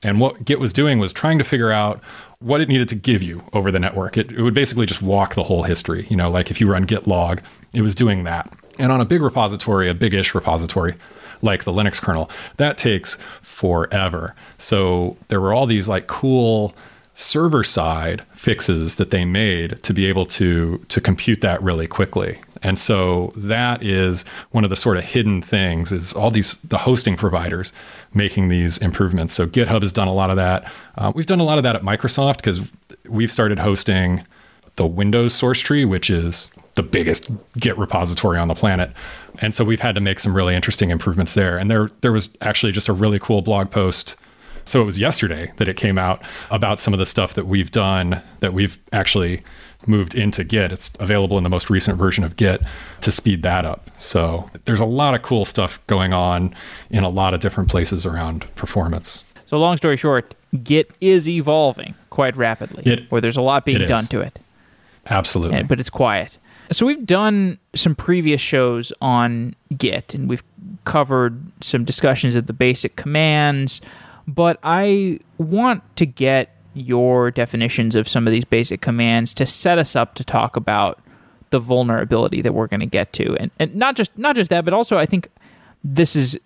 And 0.03 0.21
what 0.21 0.45
Git 0.45 0.61
was 0.61 0.73
doing 0.73 0.99
was 0.99 1.13
trying 1.13 1.39
to 1.39 1.45
figure 1.45 1.73
out 1.73 2.01
what 2.39 2.61
it 2.61 2.69
needed 2.69 2.89
to 2.89 2.95
give 2.95 3.23
you 3.23 3.43
over 3.53 3.71
the 3.71 3.79
network. 3.79 4.17
It, 4.17 4.33
it 4.33 4.43
would 4.43 4.55
basically 4.55 4.87
just 4.87 5.03
walk 5.03 5.35
the 5.35 5.45
whole 5.45 5.65
history. 5.65 6.07
You 6.09 6.17
know, 6.17 6.31
like 6.31 6.51
if 6.51 6.61
you 6.61 6.71
run 6.71 6.85
git 6.85 7.07
log, 7.07 7.43
it 7.73 7.83
was 7.83 7.95
doing 7.95 8.25
that. 8.25 8.53
And 8.79 8.91
on 8.91 9.01
a 9.01 9.05
big 9.05 9.21
repository, 9.21 9.91
a 9.91 9.95
big-ish 9.95 10.35
repository, 10.35 10.95
like 11.43 11.65
the 11.65 11.73
Linux 11.73 12.01
kernel, 12.01 12.31
that 12.57 12.79
takes 12.79 13.17
forever. 13.43 14.35
So 14.59 15.17
there 15.29 15.41
were 15.41 15.53
all 15.53 15.67
these 15.67 15.89
like 15.89 16.07
cool 16.07 16.75
server 17.15 17.63
side 17.63 18.25
fixes 18.35 18.95
that 18.95 19.11
they 19.11 19.25
made 19.25 19.83
to 19.83 19.93
be 19.93 20.07
able 20.07 20.25
to 20.25 20.79
to 20.89 21.01
compute 21.01 21.41
that 21.43 21.63
really 21.63 21.87
quickly. 21.87 22.39
And 22.63 22.79
so 22.79 23.33
that 23.37 23.83
is 23.83 24.25
one 24.51 24.65
of 24.65 24.71
the 24.71 24.77
sort 24.77 24.97
of 24.97 25.05
hidden 25.05 25.43
things 25.43 25.93
is 25.93 26.13
all 26.13 26.31
these 26.31 26.55
the 26.65 26.79
hosting 26.79 27.17
providers 27.17 27.73
making 28.15 28.49
these 28.49 28.79
improvements. 28.79 29.35
So 29.35 29.47
GitHub 29.47 29.83
has 29.83 29.93
done 29.93 30.09
a 30.09 30.15
lot 30.15 30.31
of 30.31 30.37
that. 30.37 30.71
Uh, 30.97 31.13
we've 31.15 31.27
done 31.27 31.41
a 31.41 31.45
lot 31.45 31.59
of 31.59 31.65
that 31.65 31.77
at 31.77 31.83
Microsoft 31.83 32.37
because 32.37 32.61
we've 33.09 33.31
started 33.31 33.59
hosting 33.59 34.25
the 34.77 34.87
Windows 34.87 35.35
source 35.35 35.61
tree, 35.61 35.85
which 35.85 36.11
is 36.11 36.51
the 36.77 36.83
biggest 36.83 37.31
Git 37.59 37.77
repository 37.77 38.39
on 38.39 38.49
the 38.49 38.55
planet. 38.55 38.91
And 39.41 39.55
so 39.55 39.65
we've 39.65 39.81
had 39.81 39.95
to 39.97 40.01
make 40.01 40.19
some 40.21 40.35
really 40.35 40.55
interesting 40.55 40.91
improvements 40.91 41.35
there. 41.35 41.59
And 41.59 41.71
there 41.71 41.91
there 42.01 42.13
was 42.13 42.31
actually 42.41 42.73
just 42.73 42.89
a 42.89 42.93
really 42.93 43.19
cool 43.19 43.43
blog 43.43 43.71
post. 43.71 44.15
So 44.65 44.81
it 44.81 44.85
was 44.85 44.99
yesterday 44.99 45.53
that 45.57 45.69
it 45.69 45.77
came 45.77 45.99
out 45.99 46.23
about 46.51 46.79
some 46.79 46.93
of 46.93 46.99
the 46.99 47.07
stuff 47.07 47.35
that 47.35 47.47
we've 47.47 47.71
done 47.71 48.23
that 48.41 48.53
we've 48.53 48.79
actually 48.93 49.43
moved 49.87 50.15
into 50.15 50.45
Git. 50.45 50.71
It's 50.73 50.91
available 51.01 51.39
in 51.39 51.45
the 51.45 51.51
most 51.51 51.71
recent 51.71 51.99
version 51.99 52.23
of 52.25 52.37
Git 52.37 52.61
to 53.01 53.11
speed 53.11 53.43
that 53.43 53.65
up. 53.65 53.91
So 53.99 54.51
there's 54.67 54.81
a 54.81 54.85
lot 54.85 55.15
of 55.15 55.23
cool 55.23 55.45
stuff 55.45 55.81
going 55.87 56.13
on 56.13 56.55
in 56.91 57.03
a 57.03 57.09
lot 57.09 57.33
of 57.35 57.41
different 57.41 57.71
places 57.71 58.05
around 58.05 58.47
performance. 58.55 59.25
So 59.47 59.59
long 59.59 59.77
story 59.79 59.97
short, 59.97 60.35
Git 60.63 60.91
is 61.01 61.29
evolving 61.29 61.95
quite 62.11 62.37
rapidly, 62.37 62.83
It- 62.85 63.11
where 63.11 63.21
there's 63.23 63.39
a 63.39 63.43
lot 63.43 63.65
being 63.65 63.87
done 63.89 64.05
to 64.07 64.21
it. 64.21 64.39
Absolutely. 65.07 65.63
but 65.63 65.81
it's 65.81 65.91
quiet. 65.91 66.39
So 66.73 66.87
we've 66.87 67.05
done 67.05 67.59
some 67.75 67.95
previous 67.95 68.41
shows 68.41 68.93
on 69.01 69.57
Git, 69.77 70.15
and 70.15 70.29
we've 70.29 70.45
covered 70.85 71.41
some 71.61 71.85
discussions 71.85 72.35
of 72.35 72.47
the 72.47 72.53
basic 72.53 72.97
commands. 72.97 73.81
But 74.29 74.59
I 74.63 75.19
want 75.39 75.83
to 75.97 76.07
get 76.07 76.55
your 76.75 77.33
definitions 77.33 77.97
of 77.97 78.09
some 78.09 78.27
of 78.29 78.33
these 78.33 78.45
basic 78.45 78.81
commands 78.81 79.35
to 79.35 79.47
set 79.47 79.79
us 79.79 79.97
up 79.97 80.15
to 80.15 80.25
talk 80.25 80.55
about 80.55 81.01
the 81.51 81.59
vulnerability 81.59 82.41
that 82.43 82.55
we're 82.55 82.69
going 82.69 82.81
to 82.81 82.87
get 82.87 83.13
to, 83.15 83.37
and 83.39 83.51
and 83.59 83.75
not 83.75 83.97
just 83.97 84.17
not 84.17 84.37
just 84.37 84.51
that, 84.51 84.65
but 84.65 84.73
also 84.73 84.97
I 84.97 85.07
think 85.07 85.29
this 85.83 86.15
is 86.15 86.39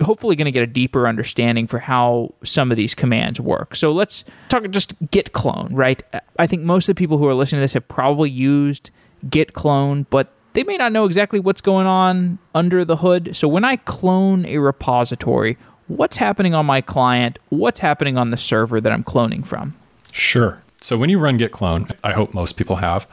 hopefully 0.00 0.36
going 0.36 0.46
to 0.46 0.50
get 0.50 0.62
a 0.62 0.66
deeper 0.66 1.06
understanding 1.06 1.66
for 1.66 1.78
how 1.78 2.32
some 2.42 2.70
of 2.70 2.76
these 2.76 2.94
commands 2.94 3.40
work. 3.40 3.74
So 3.74 3.92
let's 3.92 4.24
talk 4.48 4.68
just 4.70 4.94
git 5.10 5.32
clone, 5.32 5.68
right? 5.72 6.02
I 6.38 6.46
think 6.46 6.62
most 6.62 6.88
of 6.88 6.94
the 6.94 6.98
people 6.98 7.18
who 7.18 7.26
are 7.26 7.34
listening 7.34 7.60
to 7.60 7.64
this 7.64 7.74
have 7.74 7.86
probably 7.88 8.30
used 8.30 8.90
git 9.28 9.52
clone, 9.52 10.06
but 10.10 10.32
they 10.54 10.64
may 10.64 10.76
not 10.76 10.92
know 10.92 11.04
exactly 11.04 11.38
what's 11.38 11.60
going 11.60 11.86
on 11.86 12.38
under 12.54 12.84
the 12.84 12.96
hood. 12.96 13.36
So 13.36 13.46
when 13.46 13.64
I 13.64 13.76
clone 13.76 14.46
a 14.46 14.58
repository, 14.58 15.58
what's 15.86 16.16
happening 16.16 16.54
on 16.54 16.66
my 16.66 16.80
client? 16.80 17.38
What's 17.50 17.80
happening 17.80 18.16
on 18.16 18.30
the 18.30 18.36
server 18.36 18.80
that 18.80 18.90
I'm 18.90 19.04
cloning 19.04 19.46
from? 19.46 19.76
Sure. 20.12 20.62
So 20.80 20.96
when 20.96 21.10
you 21.10 21.18
run 21.18 21.36
git 21.36 21.52
clone, 21.52 21.88
I 22.04 22.12
hope 22.12 22.32
most 22.32 22.56
people 22.56 22.76
have, 22.76 23.06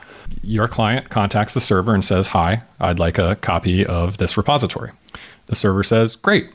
your 0.44 0.68
client 0.68 1.10
contacts 1.10 1.54
the 1.54 1.62
server 1.62 1.94
and 1.94 2.06
says, 2.06 2.28
Hi, 2.28 2.62
I'd 2.80 3.00
like 3.00 3.18
a 3.18 3.36
copy 3.38 3.86
of 3.86 4.18
this 4.18 4.38
repository. 4.38 4.92
The 5.48 5.56
server 5.56 5.84
says, 5.84 6.16
Great. 6.16 6.52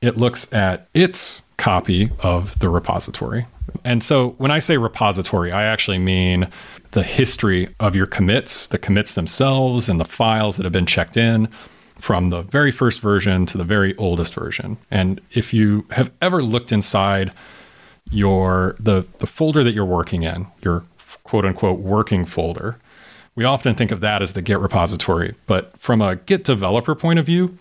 It 0.00 0.16
looks 0.16 0.50
at 0.52 0.88
its 0.94 1.42
copy 1.56 2.10
of 2.20 2.58
the 2.58 2.68
repository. 2.68 3.46
And 3.84 4.02
so 4.02 4.30
when 4.38 4.50
I 4.50 4.58
say 4.58 4.78
repository, 4.78 5.52
I 5.52 5.64
actually 5.64 5.98
mean 5.98 6.48
the 6.92 7.02
history 7.02 7.68
of 7.78 7.94
your 7.94 8.06
commits, 8.06 8.66
the 8.66 8.78
commits 8.78 9.14
themselves, 9.14 9.88
and 9.88 10.00
the 10.00 10.04
files 10.04 10.56
that 10.56 10.64
have 10.64 10.72
been 10.72 10.86
checked 10.86 11.16
in 11.16 11.48
from 11.96 12.30
the 12.30 12.42
very 12.42 12.72
first 12.72 13.00
version 13.00 13.46
to 13.46 13.58
the 13.58 13.64
very 13.64 13.96
oldest 13.96 14.34
version. 14.34 14.78
And 14.90 15.20
if 15.32 15.52
you 15.52 15.86
have 15.90 16.10
ever 16.20 16.42
looked 16.42 16.72
inside 16.72 17.32
your 18.10 18.74
the 18.80 19.06
the 19.18 19.26
folder 19.26 19.62
that 19.62 19.72
you're 19.72 19.84
working 19.84 20.22
in, 20.24 20.46
your 20.62 20.84
quote 21.24 21.44
unquote 21.44 21.78
working 21.78 22.24
folder. 22.26 22.78
We 23.34 23.44
often 23.44 23.74
think 23.74 23.90
of 23.90 24.00
that 24.00 24.22
as 24.22 24.32
the 24.32 24.42
Git 24.42 24.58
repository, 24.58 25.34
but 25.46 25.76
from 25.78 26.00
a 26.00 26.16
Git 26.16 26.44
developer 26.44 26.94
point 26.94 27.18
of 27.18 27.26
view, 27.26 27.54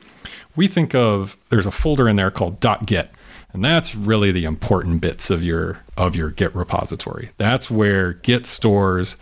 we 0.56 0.68
think 0.68 0.96
of 0.96 1.38
there's 1.50 1.68
a 1.68 1.72
folder 1.72 2.10
in 2.10 2.16
there 2.16 2.32
called 2.32 2.60
.git, 2.86 3.12
and 3.54 3.64
that's 3.64 3.96
really 3.96 4.32
the 4.32 4.46
important 4.46 5.02
bits 5.02 5.30
of 5.30 5.44
your 5.44 5.80
of 5.96 6.16
your 6.16 6.32
Git 6.32 6.54
repository. 6.56 7.30
That's 7.38 7.70
where 7.70 8.14
Git 8.14 8.46
stores 8.46 9.16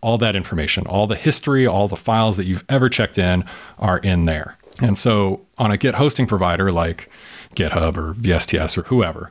all 0.00 0.18
that 0.18 0.36
information, 0.36 0.86
all 0.86 1.06
the 1.06 1.16
history, 1.16 1.66
all 1.66 1.88
the 1.88 1.96
files 1.96 2.36
that 2.36 2.46
you've 2.46 2.64
ever 2.68 2.88
checked 2.88 3.18
in 3.18 3.44
are 3.78 3.98
in 3.98 4.26
there. 4.26 4.56
And 4.80 4.96
so 4.96 5.40
on 5.58 5.70
a 5.70 5.76
Git 5.76 5.96
hosting 5.96 6.26
provider 6.26 6.70
like 6.70 7.10
GitHub 7.56 7.96
or 7.96 8.14
VSTS 8.14 8.78
or 8.78 8.82
whoever, 8.84 9.30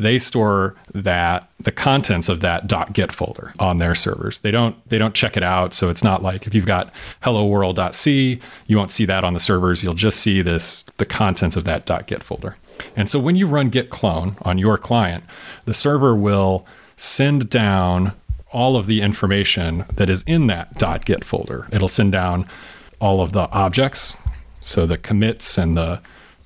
they 0.00 0.18
store 0.18 0.74
that 0.94 1.48
the 1.58 1.72
contents 1.72 2.28
of 2.28 2.40
that 2.40 2.66
.git 2.92 3.12
folder 3.12 3.52
on 3.58 3.78
their 3.78 3.94
servers. 3.94 4.40
They 4.40 4.50
don't 4.50 4.76
they 4.88 4.98
don't 4.98 5.14
check 5.14 5.36
it 5.36 5.42
out, 5.42 5.74
so 5.74 5.90
it's 5.90 6.02
not 6.02 6.22
like 6.22 6.46
if 6.46 6.54
you've 6.54 6.66
got 6.66 6.92
hello 7.20 7.46
world.c, 7.46 8.40
you 8.66 8.76
won't 8.76 8.92
see 8.92 9.04
that 9.04 9.24
on 9.24 9.34
the 9.34 9.40
servers. 9.40 9.84
You'll 9.84 9.94
just 9.94 10.20
see 10.20 10.42
this 10.42 10.84
the 10.96 11.06
contents 11.06 11.56
of 11.56 11.64
that 11.64 11.86
.git 12.06 12.22
folder. 12.22 12.56
And 12.96 13.10
so 13.10 13.18
when 13.18 13.36
you 13.36 13.46
run 13.46 13.68
git 13.68 13.90
clone 13.90 14.36
on 14.42 14.56
your 14.56 14.78
client, 14.78 15.24
the 15.66 15.74
server 15.74 16.14
will 16.14 16.66
send 16.96 17.50
down 17.50 18.14
all 18.52 18.76
of 18.76 18.86
the 18.86 19.02
information 19.02 19.84
that 19.94 20.08
is 20.08 20.22
in 20.26 20.46
that 20.46 20.78
.git 21.04 21.24
folder. 21.24 21.68
It'll 21.70 21.88
send 21.88 22.12
down 22.12 22.46
all 23.00 23.20
of 23.20 23.32
the 23.32 23.50
objects, 23.50 24.16
so 24.60 24.86
the 24.86 24.98
commits 24.98 25.58
and 25.58 25.76
the 25.76 26.00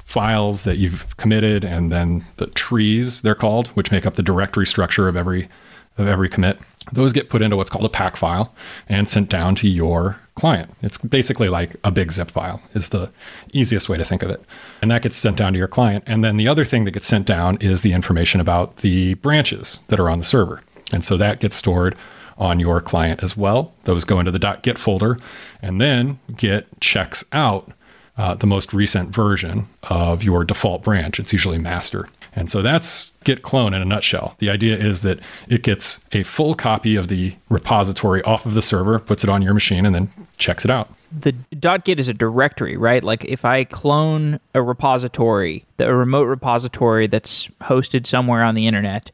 files 0.04 0.64
that 0.64 0.76
you've 0.76 1.16
committed 1.16 1.64
and 1.64 1.90
then 1.90 2.24
the 2.36 2.46
trees 2.48 3.22
they're 3.22 3.34
called 3.34 3.68
which 3.68 3.90
make 3.90 4.04
up 4.06 4.16
the 4.16 4.22
directory 4.22 4.66
structure 4.66 5.08
of 5.08 5.16
every 5.16 5.48
of 5.96 6.06
every 6.06 6.28
commit. 6.28 6.58
Those 6.92 7.12
get 7.12 7.30
put 7.30 7.40
into 7.40 7.56
what's 7.56 7.70
called 7.70 7.86
a 7.86 7.90
pack 7.90 8.16
file 8.16 8.54
and 8.88 9.08
sent 9.08 9.30
down 9.30 9.54
to 9.56 9.68
your 9.68 10.20
client. 10.34 10.70
It's 10.82 10.98
basically 10.98 11.48
like 11.48 11.76
a 11.84 11.90
big 11.90 12.12
zip 12.12 12.30
file 12.30 12.60
is 12.74 12.90
the 12.90 13.10
easiest 13.52 13.88
way 13.88 13.96
to 13.96 14.04
think 14.04 14.22
of 14.22 14.30
it. 14.30 14.44
And 14.82 14.90
that 14.90 15.02
gets 15.02 15.16
sent 15.16 15.36
down 15.36 15.52
to 15.52 15.58
your 15.58 15.68
client. 15.68 16.04
And 16.06 16.22
then 16.22 16.36
the 16.36 16.48
other 16.48 16.64
thing 16.64 16.84
that 16.84 16.90
gets 16.90 17.06
sent 17.06 17.26
down 17.26 17.56
is 17.60 17.82
the 17.82 17.92
information 17.92 18.40
about 18.40 18.78
the 18.78 19.14
branches 19.14 19.80
that 19.88 20.00
are 20.00 20.10
on 20.10 20.18
the 20.18 20.24
server. 20.24 20.62
And 20.92 21.04
so 21.04 21.16
that 21.16 21.40
gets 21.40 21.56
stored 21.56 21.96
on 22.36 22.60
your 22.60 22.80
client 22.80 23.22
as 23.22 23.36
well. 23.36 23.72
Those 23.84 24.04
go 24.04 24.18
into 24.18 24.32
the. 24.32 24.58
git 24.62 24.78
folder 24.78 25.18
and 25.62 25.80
then 25.80 26.18
git 26.36 26.66
checks 26.80 27.24
out 27.32 27.70
uh, 28.16 28.34
the 28.34 28.46
most 28.46 28.72
recent 28.72 29.10
version 29.10 29.66
of 29.84 30.22
your 30.22 30.44
default 30.44 30.82
branch. 30.82 31.18
It's 31.18 31.32
usually 31.32 31.58
master. 31.58 32.08
And 32.36 32.50
so 32.50 32.62
that's 32.62 33.12
git 33.24 33.42
clone 33.42 33.74
in 33.74 33.82
a 33.82 33.84
nutshell. 33.84 34.34
The 34.38 34.50
idea 34.50 34.76
is 34.76 35.02
that 35.02 35.20
it 35.48 35.62
gets 35.62 36.04
a 36.12 36.24
full 36.24 36.54
copy 36.54 36.96
of 36.96 37.08
the 37.08 37.34
repository 37.48 38.22
off 38.22 38.44
of 38.44 38.54
the 38.54 38.62
server, 38.62 38.98
puts 38.98 39.22
it 39.22 39.30
on 39.30 39.42
your 39.42 39.54
machine, 39.54 39.86
and 39.86 39.94
then 39.94 40.08
checks 40.36 40.64
it 40.64 40.70
out. 40.70 40.92
The 41.16 41.32
.git 41.84 42.00
is 42.00 42.08
a 42.08 42.14
directory, 42.14 42.76
right? 42.76 43.04
Like 43.04 43.24
if 43.24 43.44
I 43.44 43.64
clone 43.64 44.40
a 44.52 44.62
repository, 44.62 45.64
a 45.78 45.94
remote 45.94 46.24
repository 46.24 47.06
that's 47.06 47.48
hosted 47.62 48.06
somewhere 48.06 48.42
on 48.42 48.56
the 48.56 48.66
internet, 48.66 49.12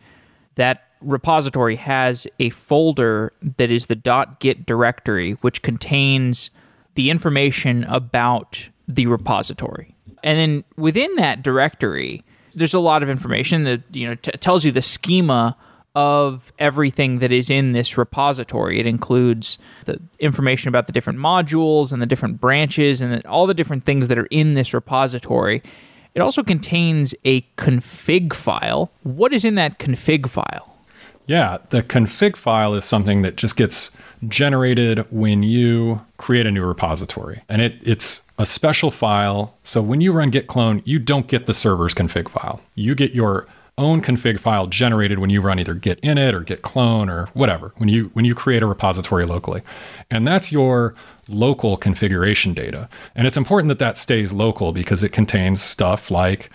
that 0.54 0.84
repository 1.02 1.76
has 1.76 2.26
a 2.38 2.50
folder 2.50 3.32
that 3.56 3.70
is 3.70 3.86
the 3.86 3.96
.git 4.40 4.64
directory, 4.64 5.32
which 5.42 5.62
contains 5.62 6.50
the 6.94 7.10
information 7.10 7.84
about 7.84 8.68
the 8.94 9.06
repository. 9.06 9.94
And 10.22 10.38
then 10.38 10.64
within 10.76 11.14
that 11.16 11.42
directory, 11.42 12.24
there's 12.54 12.74
a 12.74 12.80
lot 12.80 13.02
of 13.02 13.08
information 13.08 13.64
that 13.64 13.82
you 13.92 14.06
know 14.06 14.14
t- 14.16 14.32
tells 14.32 14.64
you 14.64 14.72
the 14.72 14.82
schema 14.82 15.56
of 15.94 16.52
everything 16.58 17.18
that 17.18 17.32
is 17.32 17.50
in 17.50 17.72
this 17.72 17.98
repository. 17.98 18.78
It 18.78 18.86
includes 18.86 19.58
the 19.86 20.00
information 20.18 20.68
about 20.68 20.86
the 20.86 20.92
different 20.92 21.18
modules 21.18 21.92
and 21.92 22.00
the 22.00 22.06
different 22.06 22.40
branches 22.40 23.00
and 23.00 23.24
all 23.26 23.46
the 23.46 23.54
different 23.54 23.84
things 23.84 24.08
that 24.08 24.18
are 24.18 24.28
in 24.30 24.54
this 24.54 24.72
repository. 24.72 25.62
It 26.14 26.20
also 26.20 26.42
contains 26.42 27.14
a 27.24 27.42
config 27.56 28.34
file. 28.34 28.90
What 29.02 29.32
is 29.32 29.44
in 29.44 29.54
that 29.56 29.78
config 29.78 30.28
file? 30.28 30.69
Yeah, 31.30 31.58
the 31.68 31.84
config 31.84 32.34
file 32.34 32.74
is 32.74 32.84
something 32.84 33.22
that 33.22 33.36
just 33.36 33.56
gets 33.56 33.92
generated 34.26 35.06
when 35.12 35.44
you 35.44 36.04
create 36.16 36.44
a 36.44 36.50
new 36.50 36.64
repository. 36.64 37.42
And 37.48 37.62
it, 37.62 37.76
it's 37.84 38.22
a 38.36 38.44
special 38.44 38.90
file. 38.90 39.54
So 39.62 39.80
when 39.80 40.00
you 40.00 40.10
run 40.10 40.30
git 40.30 40.48
clone, 40.48 40.82
you 40.84 40.98
don't 40.98 41.28
get 41.28 41.46
the 41.46 41.54
server's 41.54 41.94
config 41.94 42.28
file. 42.28 42.60
You 42.74 42.96
get 42.96 43.12
your 43.12 43.46
own 43.78 44.02
config 44.02 44.40
file 44.40 44.66
generated 44.66 45.20
when 45.20 45.30
you 45.30 45.40
run 45.40 45.60
either 45.60 45.74
git 45.74 46.02
init 46.02 46.32
or 46.32 46.40
git 46.40 46.62
clone 46.62 47.08
or 47.08 47.26
whatever 47.32 47.72
when 47.76 47.88
you 47.88 48.10
when 48.12 48.24
you 48.26 48.34
create 48.34 48.62
a 48.62 48.66
repository 48.66 49.24
locally 49.24 49.62
and 50.10 50.26
that's 50.26 50.52
your 50.52 50.94
local 51.28 51.78
configuration 51.78 52.52
data 52.52 52.90
and 53.14 53.26
it's 53.26 53.38
important 53.38 53.68
that 53.68 53.78
that 53.78 53.96
stays 53.96 54.34
local 54.34 54.72
because 54.72 55.02
it 55.02 55.12
contains 55.12 55.62
stuff 55.62 56.10
like 56.10 56.50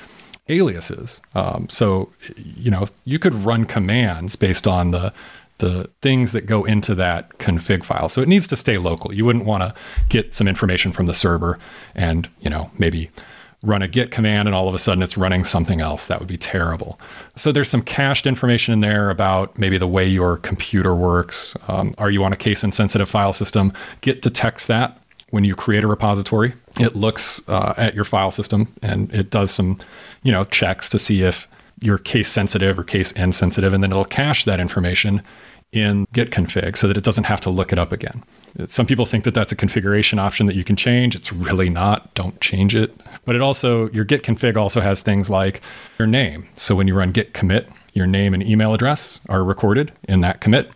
aliases. 0.49 1.21
Um, 1.33 1.67
so, 1.69 2.11
you 2.35 2.69
know, 2.71 2.85
you 3.03 3.19
could 3.19 3.33
run 3.33 3.65
commands 3.65 4.35
based 4.35 4.67
on 4.67 4.91
the 4.91 5.13
the 5.57 5.89
things 6.01 6.33
that 6.33 6.45
go 6.45 6.65
into 6.65 6.93
that 6.95 7.29
config 7.37 7.85
file. 7.85 8.09
So 8.09 8.21
it 8.21 8.27
needs 8.27 8.45
to 8.47 8.57
stay 8.57 8.77
local. 8.77 9.13
You 9.13 9.23
wouldn't 9.23 9.45
want 9.45 9.63
to 9.63 9.73
get 10.09 10.33
some 10.33 10.49
information 10.49 10.91
from 10.91 11.05
the 11.05 11.13
server 11.13 11.57
and, 11.95 12.27
you 12.41 12.49
know, 12.49 12.69
maybe 12.77 13.09
run 13.63 13.81
a 13.81 13.87
git 13.87 14.11
command 14.11 14.47
and 14.47 14.55
all 14.55 14.67
of 14.67 14.75
a 14.75 14.77
sudden 14.77 15.01
it's 15.01 15.17
running 15.17 15.45
something 15.45 15.79
else. 15.79 16.07
That 16.07 16.19
would 16.19 16.27
be 16.27 16.37
terrible. 16.37 16.99
So 17.35 17.53
there's 17.53 17.69
some 17.69 17.81
cached 17.81 18.27
information 18.27 18.73
in 18.73 18.81
there 18.81 19.09
about 19.09 19.57
maybe 19.57 19.77
the 19.77 19.87
way 19.87 20.05
your 20.05 20.37
computer 20.37 20.93
works. 20.93 21.55
Um, 21.69 21.93
are 21.97 22.11
you 22.11 22.23
on 22.25 22.33
a 22.33 22.37
case 22.37 22.63
insensitive 22.63 23.09
file 23.09 23.33
system? 23.33 23.71
Git 24.01 24.21
detects 24.21 24.67
that 24.67 24.99
when 25.31 25.43
you 25.43 25.55
create 25.55 25.83
a 25.83 25.87
repository, 25.87 26.53
it 26.79 26.95
looks 26.95 27.41
uh, 27.49 27.73
at 27.77 27.95
your 27.95 28.05
file 28.05 28.31
system 28.31 28.73
and 28.81 29.11
it 29.13 29.29
does 29.29 29.51
some, 29.51 29.79
you 30.25 30.31
know, 30.31 30.43
checks 30.43 30.89
to 30.89 30.99
see 30.99 31.21
if 31.21 31.47
you're 31.79 31.99
case 31.99 32.29
sensitive 32.29 32.77
or 32.79 32.83
case 32.83 33.11
insensitive, 33.13 33.73
and 33.73 33.83
then 33.83 33.91
it'll 33.91 34.03
cache 34.03 34.43
that 34.43 34.59
information 34.59 35.21
in 35.71 36.07
git 36.13 36.31
config 36.31 36.75
so 36.75 36.87
that 36.87 36.97
it 36.97 37.03
doesn't 37.03 37.25
have 37.25 37.39
to 37.41 37.49
look 37.49 37.71
it 37.71 37.77
up 37.77 37.91
again. 37.91 38.23
Some 38.67 38.87
people 38.87 39.05
think 39.05 39.23
that 39.25 39.33
that's 39.33 39.51
a 39.51 39.55
configuration 39.55 40.17
option 40.17 40.47
that 40.47 40.55
you 40.55 40.63
can 40.63 40.75
change. 40.75 41.15
It's 41.15 41.31
really 41.31 41.69
not. 41.69 42.13
Don't 42.15 42.39
change 42.41 42.75
it. 42.75 42.95
But 43.25 43.35
it 43.35 43.41
also, 43.41 43.89
your 43.89 44.05
git 44.05 44.23
config 44.23 44.57
also 44.57 44.81
has 44.81 45.01
things 45.01 45.29
like 45.29 45.61
your 45.99 46.07
name. 46.07 46.47
So 46.53 46.75
when 46.75 46.87
you 46.87 46.95
run 46.95 47.11
git 47.11 47.33
commit, 47.33 47.69
your 47.93 48.07
name 48.07 48.33
and 48.33 48.41
email 48.41 48.73
address 48.73 49.19
are 49.29 49.43
recorded 49.43 49.91
in 50.07 50.21
that 50.21 50.41
commit 50.41 50.71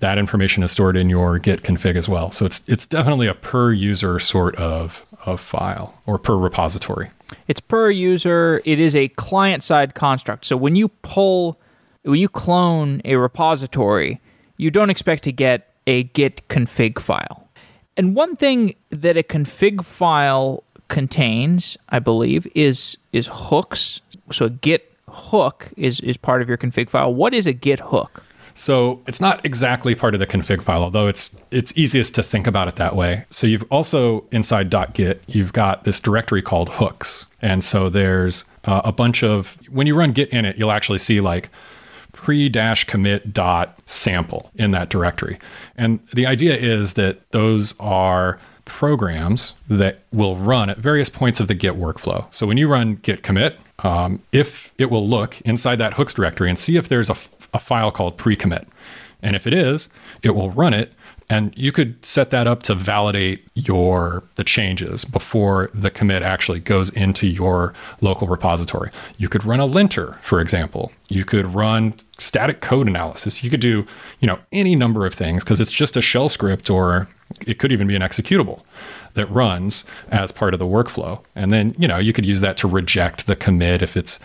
that 0.00 0.18
information 0.18 0.62
is 0.62 0.70
stored 0.70 0.96
in 0.96 1.10
your 1.10 1.38
git 1.38 1.62
config 1.62 1.96
as 1.96 2.08
well. 2.08 2.30
So 2.30 2.46
it's 2.46 2.66
it's 2.68 2.86
definitely 2.86 3.26
a 3.26 3.34
per 3.34 3.72
user 3.72 4.18
sort 4.20 4.54
of 4.56 5.04
of 5.26 5.40
file 5.40 6.00
or 6.06 6.18
per 6.18 6.36
repository. 6.36 7.10
It's 7.46 7.60
per 7.60 7.90
user. 7.90 8.60
It 8.64 8.80
is 8.80 8.94
a 8.96 9.08
client 9.08 9.62
side 9.62 9.94
construct. 9.94 10.44
So 10.44 10.56
when 10.56 10.76
you 10.76 10.88
pull 10.88 11.58
when 12.02 12.20
you 12.20 12.28
clone 12.28 13.02
a 13.04 13.16
repository, 13.16 14.20
you 14.56 14.70
don't 14.70 14.90
expect 14.90 15.24
to 15.24 15.32
get 15.32 15.74
a 15.86 16.04
git 16.04 16.46
config 16.48 16.98
file. 16.98 17.48
And 17.96 18.14
one 18.14 18.36
thing 18.36 18.74
that 18.90 19.16
a 19.16 19.22
config 19.22 19.84
file 19.84 20.62
contains, 20.88 21.76
I 21.88 21.98
believe, 21.98 22.46
is 22.54 22.96
is 23.12 23.28
hooks. 23.30 24.00
So 24.32 24.46
a 24.46 24.50
git 24.50 24.92
hook 25.08 25.72
is 25.76 26.00
is 26.00 26.16
part 26.16 26.42
of 26.42 26.48
your 26.48 26.56
config 26.56 26.88
file. 26.88 27.12
What 27.12 27.34
is 27.34 27.46
a 27.46 27.52
git 27.52 27.80
hook? 27.80 28.24
So 28.58 29.00
it's 29.06 29.20
not 29.20 29.44
exactly 29.46 29.94
part 29.94 30.14
of 30.14 30.20
the 30.20 30.26
config 30.26 30.62
file, 30.62 30.82
although 30.82 31.06
it's 31.06 31.36
it's 31.52 31.72
easiest 31.78 32.16
to 32.16 32.24
think 32.24 32.48
about 32.48 32.66
it 32.66 32.74
that 32.74 32.96
way. 32.96 33.24
So 33.30 33.46
you've 33.46 33.64
also 33.70 34.24
inside 34.32 34.68
.git, 34.94 35.22
you've 35.28 35.52
got 35.52 35.84
this 35.84 36.00
directory 36.00 36.42
called 36.42 36.68
hooks, 36.70 37.26
and 37.40 37.62
so 37.62 37.88
there's 37.88 38.46
uh, 38.64 38.82
a 38.84 38.90
bunch 38.90 39.22
of 39.22 39.56
when 39.70 39.86
you 39.86 39.94
run 39.94 40.10
git 40.10 40.32
init, 40.32 40.58
you'll 40.58 40.72
actually 40.72 40.98
see 40.98 41.20
like 41.20 41.50
pre 42.12 42.48
dash 42.48 42.82
commit 42.82 43.32
dot 43.32 43.78
sample 43.86 44.50
in 44.56 44.72
that 44.72 44.88
directory, 44.88 45.38
and 45.76 46.02
the 46.12 46.26
idea 46.26 46.56
is 46.56 46.94
that 46.94 47.30
those 47.30 47.78
are 47.78 48.40
programs 48.64 49.54
that 49.68 50.00
will 50.12 50.36
run 50.36 50.68
at 50.68 50.78
various 50.78 51.08
points 51.08 51.40
of 51.40 51.46
the 51.48 51.54
Git 51.54 51.74
workflow. 51.74 52.26
So 52.34 52.46
when 52.46 52.58
you 52.58 52.68
run 52.68 52.96
git 52.96 53.22
commit, 53.22 53.58
um, 53.80 54.20
if 54.32 54.72
it 54.78 54.90
will 54.90 55.06
look 55.06 55.40
inside 55.42 55.76
that 55.76 55.94
hooks 55.94 56.14
directory 56.14 56.48
and 56.48 56.58
see 56.58 56.76
if 56.76 56.88
there's 56.88 57.10
a 57.10 57.16
a 57.54 57.58
file 57.58 57.90
called 57.90 58.16
pre-commit. 58.16 58.68
And 59.22 59.34
if 59.34 59.46
it 59.46 59.54
is, 59.54 59.88
it 60.22 60.30
will 60.30 60.50
run 60.50 60.74
it 60.74 60.92
and 61.30 61.52
you 61.56 61.72
could 61.72 62.02
set 62.04 62.30
that 62.30 62.46
up 62.46 62.62
to 62.62 62.74
validate 62.74 63.46
your 63.54 64.22
the 64.36 64.44
changes 64.44 65.04
before 65.04 65.70
the 65.74 65.90
commit 65.90 66.22
actually 66.22 66.60
goes 66.60 66.90
into 66.90 67.26
your 67.26 67.74
local 68.00 68.26
repository. 68.26 68.90
You 69.18 69.28
could 69.28 69.44
run 69.44 69.60
a 69.60 69.66
linter, 69.66 70.18
for 70.22 70.40
example. 70.40 70.90
You 71.08 71.24
could 71.26 71.54
run 71.54 71.94
static 72.16 72.60
code 72.60 72.88
analysis. 72.88 73.44
You 73.44 73.50
could 73.50 73.60
do, 73.60 73.86
you 74.20 74.26
know, 74.26 74.38
any 74.52 74.74
number 74.74 75.04
of 75.04 75.14
things 75.14 75.44
because 75.44 75.60
it's 75.60 75.72
just 75.72 75.96
a 75.96 76.00
shell 76.00 76.30
script 76.30 76.70
or 76.70 77.08
it 77.46 77.58
could 77.58 77.72
even 77.72 77.86
be 77.86 77.96
an 77.96 78.02
executable 78.02 78.62
that 79.18 79.30
runs 79.30 79.84
as 80.10 80.32
part 80.32 80.54
of 80.54 80.58
the 80.58 80.66
workflow. 80.66 81.22
And 81.36 81.52
then, 81.52 81.76
you 81.78 81.86
know, 81.86 81.98
you 81.98 82.12
could 82.12 82.26
use 82.26 82.40
that 82.40 82.56
to 82.58 82.68
reject 82.68 83.26
the 83.26 83.36
commit 83.36 83.82
if 83.82 83.96
it's 83.96 84.18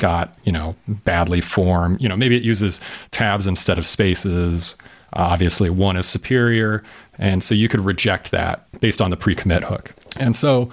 got 0.00 0.36
you 0.44 0.50
know 0.50 0.74
badly 0.88 1.40
formed. 1.40 2.00
You 2.00 2.08
know 2.08 2.16
maybe 2.16 2.36
it 2.36 2.42
uses 2.42 2.80
tabs 3.10 3.46
instead 3.46 3.78
of 3.78 3.86
spaces. 3.86 4.74
Obviously 5.12 5.70
one 5.70 5.96
is 5.96 6.06
superior. 6.06 6.82
And 7.18 7.44
so 7.44 7.54
you 7.54 7.68
could 7.68 7.80
reject 7.80 8.30
that 8.30 8.64
based 8.80 9.02
on 9.02 9.10
the 9.10 9.16
pre-commit 9.16 9.64
hook. 9.64 9.92
And 10.18 10.34
so 10.34 10.70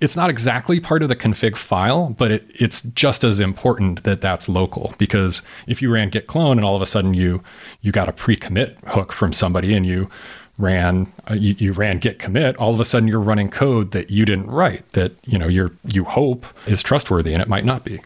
it's 0.00 0.16
not 0.16 0.28
exactly 0.28 0.78
part 0.78 1.02
of 1.02 1.08
the 1.08 1.16
config 1.16 1.56
file 1.56 2.10
but 2.18 2.30
it, 2.30 2.44
it's 2.50 2.82
just 2.82 3.24
as 3.24 3.40
important 3.40 4.02
that 4.02 4.20
that's 4.20 4.48
local. 4.48 4.94
Because 4.98 5.42
if 5.66 5.80
you 5.80 5.90
ran 5.90 6.10
git 6.10 6.26
clone 6.26 6.58
and 6.58 6.64
all 6.64 6.76
of 6.76 6.82
a 6.82 6.86
sudden 6.86 7.14
you 7.14 7.42
you 7.80 7.92
got 7.92 8.08
a 8.08 8.12
pre-commit 8.12 8.78
hook 8.86 9.12
from 9.12 9.32
somebody 9.32 9.74
and 9.74 9.86
you 9.86 10.10
ran 10.58 11.12
uh, 11.30 11.34
you, 11.34 11.54
you, 11.58 11.72
ran 11.72 11.98
git 11.98 12.18
commit 12.18 12.56
all 12.56 12.72
of 12.72 12.80
a 12.80 12.84
sudden 12.84 13.08
you're 13.08 13.20
running 13.20 13.50
code 13.50 13.90
that 13.90 14.10
you 14.10 14.24
didn't 14.24 14.46
write 14.46 14.90
that 14.92 15.12
you 15.26 15.36
know 15.36 15.46
you're 15.46 15.70
you 15.84 16.04
hope 16.04 16.46
is 16.66 16.82
trustworthy 16.82 17.34
and 17.34 17.42
it 17.42 17.48
might 17.48 17.64
not 17.64 17.84
be 17.84 18.00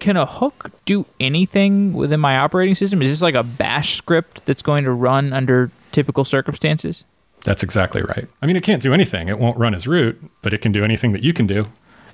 can 0.00 0.16
a 0.16 0.26
hook 0.26 0.70
do 0.84 1.06
anything 1.20 1.92
within 1.92 2.20
my 2.20 2.38
operating 2.38 2.74
system? 2.74 3.02
Is 3.02 3.10
this 3.10 3.22
like 3.22 3.34
a 3.34 3.42
bash 3.42 3.96
script 3.96 4.44
that's 4.46 4.62
going 4.62 4.84
to 4.84 4.92
run 4.92 5.32
under 5.32 5.70
typical 5.92 6.24
circumstances? 6.24 7.04
That's 7.44 7.62
exactly 7.62 8.02
right. 8.02 8.26
I 8.40 8.46
mean, 8.46 8.56
it 8.56 8.62
can't 8.62 8.82
do 8.82 8.94
anything. 8.94 9.28
It 9.28 9.38
won't 9.38 9.58
run 9.58 9.74
as 9.74 9.86
root, 9.86 10.20
but 10.42 10.54
it 10.54 10.58
can 10.58 10.72
do 10.72 10.82
anything 10.82 11.12
that 11.12 11.22
you 11.22 11.32
can 11.32 11.46
do. 11.46 11.66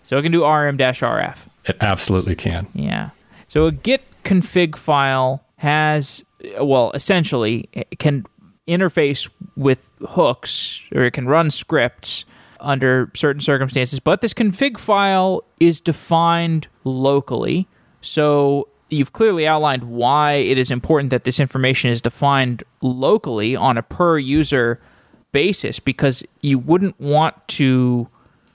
So 0.03 0.19
it 0.19 0.23
can 0.23 0.33
do 0.33 0.41
rm-rf. 0.43 1.37
It 1.67 1.77
absolutely 1.81 2.35
can. 2.35 2.67
Yeah. 2.75 3.11
So 3.49 3.67
a 3.67 3.73
git 3.73 4.03
config 4.25 4.77
file 4.77 5.45
has, 5.57 6.25
well, 6.61 6.91
essentially, 6.93 7.69
can 7.99 8.27
interface 8.71 9.29
with 9.57 9.87
hooks 10.01 10.83
or 10.95 11.05
it 11.05 11.13
can 11.13 11.27
run 11.27 11.51
scripts 11.51 12.25
under 12.61 13.11
certain 13.15 13.41
circumstances. 13.41 14.01
But 14.01 14.21
this 14.21 14.35
config 14.35 14.79
file 14.79 15.45
is 15.59 15.81
defined 15.81 16.69
locally. 16.85 17.67
So 18.01 18.69
you've 18.89 19.13
clearly 19.13 19.47
outlined 19.47 19.85
why 19.85 20.35
it 20.35 20.59
is 20.59 20.71
important 20.71 21.11
that 21.11 21.25
this 21.25 21.41
information 21.41 21.91
is 21.91 22.01
defined 22.01 22.63
locally 22.81 23.57
on 23.57 23.79
a 23.79 23.83
per 23.83 24.19
user 24.19 24.81
basis 25.33 25.79
because 25.79 26.23
you 26.41 26.59
wouldn't 26.59 26.99
want 27.01 27.35
to 27.49 28.09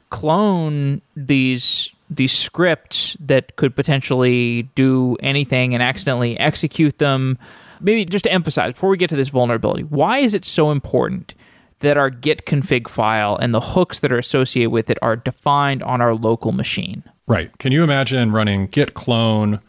clone 0.10 1.02
these 1.16 1.92
these 2.08 2.32
scripts 2.32 3.18
that 3.20 3.56
could 3.56 3.76
potentially 3.76 4.64
do 4.76 5.18
anything 5.22 5.74
and 5.74 5.82
accidentally 5.82 6.40
execute 6.40 7.00
them. 7.00 7.38
Maybe 7.86 8.04
just 8.04 8.24
to 8.24 8.32
emphasize 8.32 8.74
before 8.74 8.90
we 8.90 8.98
get 8.98 9.10
to 9.12 9.16
this 9.16 9.30
vulnerability, 9.30 9.84
why 9.84 10.18
is 10.18 10.34
it 10.34 10.44
so 10.44 10.72
important 10.72 11.36
that 11.80 11.98
our 11.98 12.10
git 12.10 12.46
config 12.46 12.88
file 12.88 13.36
and 13.38 13.54
the 13.54 13.62
hooks 13.62 14.00
that 14.00 14.12
are 14.12 14.18
associated 14.18 14.72
with 14.72 14.90
it 14.90 14.98
are 15.02 15.16
defined 15.16 15.84
on 15.84 16.02
our 16.02 16.16
local 16.16 16.52
machine. 16.52 17.04
Right. 17.28 17.56
Can 17.60 17.72
you 17.72 17.84
imagine 17.84 18.32
running 18.32 18.68
git 18.68 18.94
clone 18.94 19.60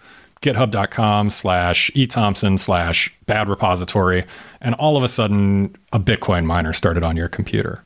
github.com 0.43 1.31
slash 1.31 1.91
ethomson 1.95 2.59
slash 2.59 3.15
bad 3.27 3.49
repository 3.49 4.25
and 4.61 4.75
all 4.77 4.97
of 4.97 5.03
a 5.03 5.09
sudden 5.09 5.75
a 5.93 5.99
Bitcoin 5.99 6.45
miner 6.45 6.73
started 6.73 7.03
on 7.03 7.17
your 7.17 7.29
computer? 7.29 7.85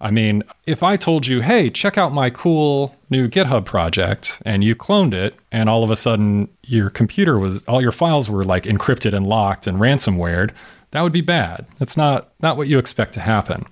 I 0.00 0.10
mean, 0.10 0.42
if 0.66 0.82
I 0.82 0.96
told 0.96 1.26
you, 1.26 1.40
hey, 1.40 1.70
check 1.70 1.96
out 1.96 2.12
my 2.12 2.28
cool 2.28 2.94
new 3.08 3.28
GitHub 3.28 3.64
project, 3.64 4.42
and 4.44 4.62
you 4.62 4.74
cloned 4.74 5.14
it, 5.14 5.34
and 5.50 5.70
all 5.70 5.82
of 5.82 5.90
a 5.90 5.96
sudden 5.96 6.48
your 6.64 6.90
computer 6.90 7.38
was, 7.38 7.62
all 7.64 7.80
your 7.80 7.92
files 7.92 8.28
were 8.28 8.44
like 8.44 8.64
encrypted 8.64 9.14
and 9.14 9.26
locked 9.26 9.66
and 9.66 9.78
ransomwared, 9.78 10.50
that 10.90 11.02
would 11.02 11.12
be 11.12 11.22
bad. 11.22 11.66
That's 11.78 11.96
not, 11.96 12.28
not 12.40 12.56
what 12.56 12.68
you 12.68 12.78
expect 12.78 13.14
to 13.14 13.20
happen. 13.20 13.64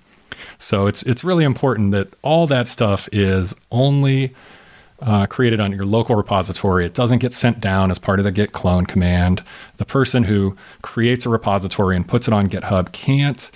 So 0.57 0.87
it's, 0.87 1.03
it's 1.03 1.23
really 1.23 1.43
important 1.43 1.91
that 1.91 2.15
all 2.23 2.47
that 2.47 2.67
stuff 2.67 3.07
is 3.11 3.55
only 3.71 4.33
uh, 5.01 5.27
created 5.27 5.59
on 5.59 5.71
your 5.71 5.85
local 5.85 6.15
repository. 6.15 6.85
It 6.85 6.93
doesn't 6.93 7.19
get 7.19 7.33
sent 7.33 7.59
down 7.59 7.91
as 7.91 7.99
part 7.99 8.19
of 8.19 8.25
the 8.25 8.31
git 8.31 8.51
clone 8.51 8.85
command. 8.85 9.43
The 9.77 9.85
person 9.85 10.23
who 10.23 10.55
creates 10.81 11.25
a 11.25 11.29
repository 11.29 11.95
and 11.95 12.07
puts 12.07 12.27
it 12.27 12.33
on 12.33 12.49
GitHub 12.49 12.91
can't 12.93 13.51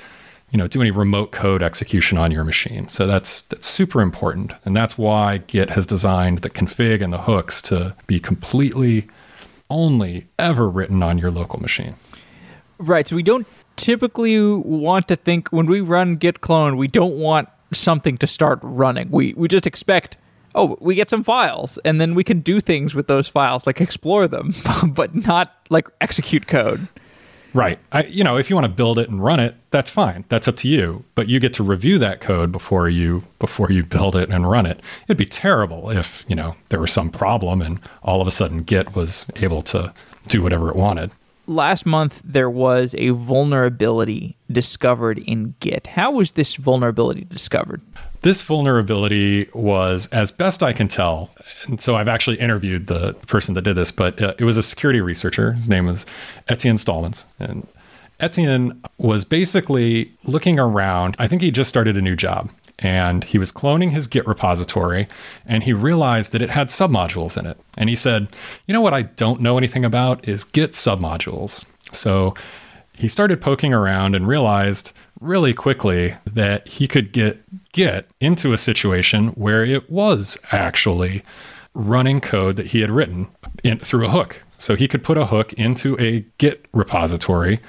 you 0.51 0.57
know 0.57 0.67
do 0.67 0.81
any 0.81 0.91
remote 0.91 1.31
code 1.31 1.61
execution 1.61 2.17
on 2.17 2.31
your 2.31 2.43
machine. 2.43 2.89
So 2.89 3.07
that's 3.07 3.43
that's 3.43 3.67
super 3.67 4.01
important. 4.01 4.53
And 4.65 4.75
that's 4.75 4.97
why 4.97 5.39
git 5.39 5.71
has 5.71 5.85
designed 5.85 6.39
the 6.39 6.49
config 6.49 7.01
and 7.01 7.13
the 7.13 7.19
hooks 7.19 7.61
to 7.63 7.95
be 8.07 8.19
completely 8.19 9.07
only 9.69 10.27
ever 10.37 10.67
written 10.69 11.03
on 11.03 11.17
your 11.17 11.31
local 11.31 11.59
machine. 11.59 11.95
Right. 12.79 13.07
So 13.07 13.15
we 13.15 13.23
don't 13.23 13.47
typically 13.75 14.39
want 14.41 15.07
to 15.07 15.15
think 15.15 15.49
when 15.49 15.65
we 15.65 15.81
run 15.81 16.15
git 16.15 16.41
clone 16.41 16.75
we 16.75 16.87
don't 16.87 17.17
want 17.17 17.47
something 17.71 18.17
to 18.17 18.27
start 18.27 18.59
running. 18.61 19.09
We 19.11 19.33
we 19.33 19.47
just 19.47 19.67
expect 19.67 20.17
oh, 20.55 20.77
we 20.81 20.95
get 20.95 21.09
some 21.09 21.23
files 21.23 21.77
and 21.85 22.01
then 22.01 22.15
we 22.15 22.23
can 22.23 22.39
do 22.39 22.59
things 22.59 22.95
with 22.95 23.07
those 23.07 23.27
files, 23.27 23.67
like 23.67 23.79
explore 23.79 24.27
them, 24.27 24.53
but 24.87 25.13
not 25.13 25.55
like 25.69 25.87
execute 26.01 26.47
code. 26.47 26.87
Right. 27.53 27.79
I, 27.91 28.03
you 28.03 28.23
know, 28.23 28.37
if 28.37 28.49
you 28.49 28.55
want 28.55 28.65
to 28.65 28.71
build 28.71 28.99
it 28.99 29.09
and 29.09 29.23
run 29.23 29.39
it, 29.39 29.55
that's 29.71 29.89
fine. 29.89 30.25
That's 30.29 30.47
up 30.47 30.57
to 30.57 30.67
you. 30.67 31.03
But 31.15 31.27
you 31.27 31.39
get 31.39 31.53
to 31.53 31.63
review 31.63 31.97
that 31.99 32.21
code 32.21 32.51
before 32.51 32.89
you 32.89 33.23
before 33.39 33.71
you 33.71 33.83
build 33.83 34.15
it 34.15 34.29
and 34.29 34.49
run 34.49 34.65
it. 34.65 34.81
It'd 35.05 35.17
be 35.17 35.25
terrible 35.25 35.89
if 35.89 36.25
you 36.27 36.35
know 36.35 36.55
there 36.69 36.79
was 36.79 36.91
some 36.91 37.09
problem 37.09 37.61
and 37.61 37.79
all 38.03 38.21
of 38.21 38.27
a 38.27 38.31
sudden 38.31 38.63
Git 38.63 38.95
was 38.95 39.25
able 39.37 39.61
to 39.63 39.93
do 40.27 40.41
whatever 40.43 40.69
it 40.69 40.75
wanted. 40.75 41.11
Last 41.47 41.85
month 41.85 42.21
there 42.23 42.49
was 42.49 42.93
a 42.97 43.09
vulnerability 43.09 44.37
discovered 44.51 45.17
in 45.19 45.55
Git. 45.59 45.87
How 45.87 46.11
was 46.11 46.33
this 46.33 46.55
vulnerability 46.55 47.25
discovered? 47.25 47.81
This 48.21 48.41
vulnerability 48.41 49.49
was, 49.53 50.07
as 50.07 50.31
best 50.31 50.61
I 50.61 50.73
can 50.73 50.89
tell, 50.89 51.31
and 51.67 51.79
so 51.79 51.95
I've 51.95 52.09
actually 52.09 52.37
interviewed 52.37 52.87
the 52.87 53.13
person 53.27 53.53
that 53.53 53.61
did 53.61 53.75
this, 53.75 53.91
but 53.91 54.21
uh, 54.21 54.33
it 54.37 54.43
was 54.43 54.57
a 54.57 54.63
security 54.63 54.99
researcher. 54.99 55.53
His 55.53 55.69
name 55.69 55.85
was 55.85 56.05
Etienne 56.49 56.77
Stalmans. 56.77 57.25
And 57.39 57.65
Etienne 58.19 58.81
was 58.97 59.23
basically 59.23 60.11
looking 60.25 60.59
around. 60.59 61.15
I 61.17 61.27
think 61.27 61.41
he 61.41 61.51
just 61.51 61.69
started 61.69 61.97
a 61.97 62.01
new 62.01 62.15
job 62.15 62.49
and 62.79 63.23
he 63.23 63.37
was 63.37 63.51
cloning 63.51 63.91
his 63.91 64.07
Git 64.07 64.27
repository 64.27 65.07
and 65.45 65.63
he 65.63 65.73
realized 65.73 66.31
that 66.31 66.41
it 66.41 66.49
had 66.49 66.69
submodules 66.69 67.37
in 67.37 67.45
it. 67.45 67.57
And 67.77 67.89
he 67.89 67.95
said, 67.95 68.27
You 68.67 68.73
know 68.73 68.81
what 68.81 68.93
I 68.93 69.03
don't 69.03 69.41
know 69.41 69.57
anything 69.57 69.85
about 69.85 70.27
is 70.27 70.43
Git 70.43 70.73
submodules. 70.73 71.63
So 71.91 72.33
he 72.93 73.07
started 73.07 73.41
poking 73.41 73.73
around 73.73 74.15
and 74.15 74.27
realized 74.27 74.91
really 75.21 75.53
quickly 75.53 76.15
that 76.25 76.67
he 76.67 76.87
could 76.87 77.11
get 77.11 77.41
Git 77.73 78.09
into 78.19 78.53
a 78.53 78.57
situation 78.57 79.29
where 79.29 79.63
it 79.63 79.89
was 79.89 80.37
actually 80.51 81.23
running 81.73 82.19
code 82.19 82.55
that 82.55 82.67
he 82.67 82.81
had 82.81 82.91
written 82.91 83.27
in, 83.63 83.77
through 83.79 84.05
a 84.05 84.09
hook. 84.09 84.41
So 84.57 84.75
he 84.75 84.87
could 84.87 85.03
put 85.03 85.17
a 85.17 85.27
hook 85.27 85.53
into 85.53 85.97
a 85.99 86.25
Git 86.37 86.65
repository 86.73 87.59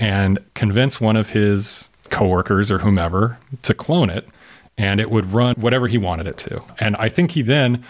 and 0.00 0.38
convince 0.54 1.00
one 1.00 1.16
of 1.16 1.30
his 1.30 1.88
coworkers 2.10 2.70
or 2.70 2.78
whomever 2.78 3.38
to 3.62 3.74
clone 3.74 4.10
it, 4.10 4.28
and 4.76 5.00
it 5.00 5.10
would 5.10 5.32
run 5.32 5.54
whatever 5.56 5.86
he 5.86 5.98
wanted 5.98 6.26
it 6.26 6.36
to. 6.38 6.62
And 6.78 6.96
I 6.96 7.08
think 7.08 7.32
he 7.32 7.42
then 7.42 7.84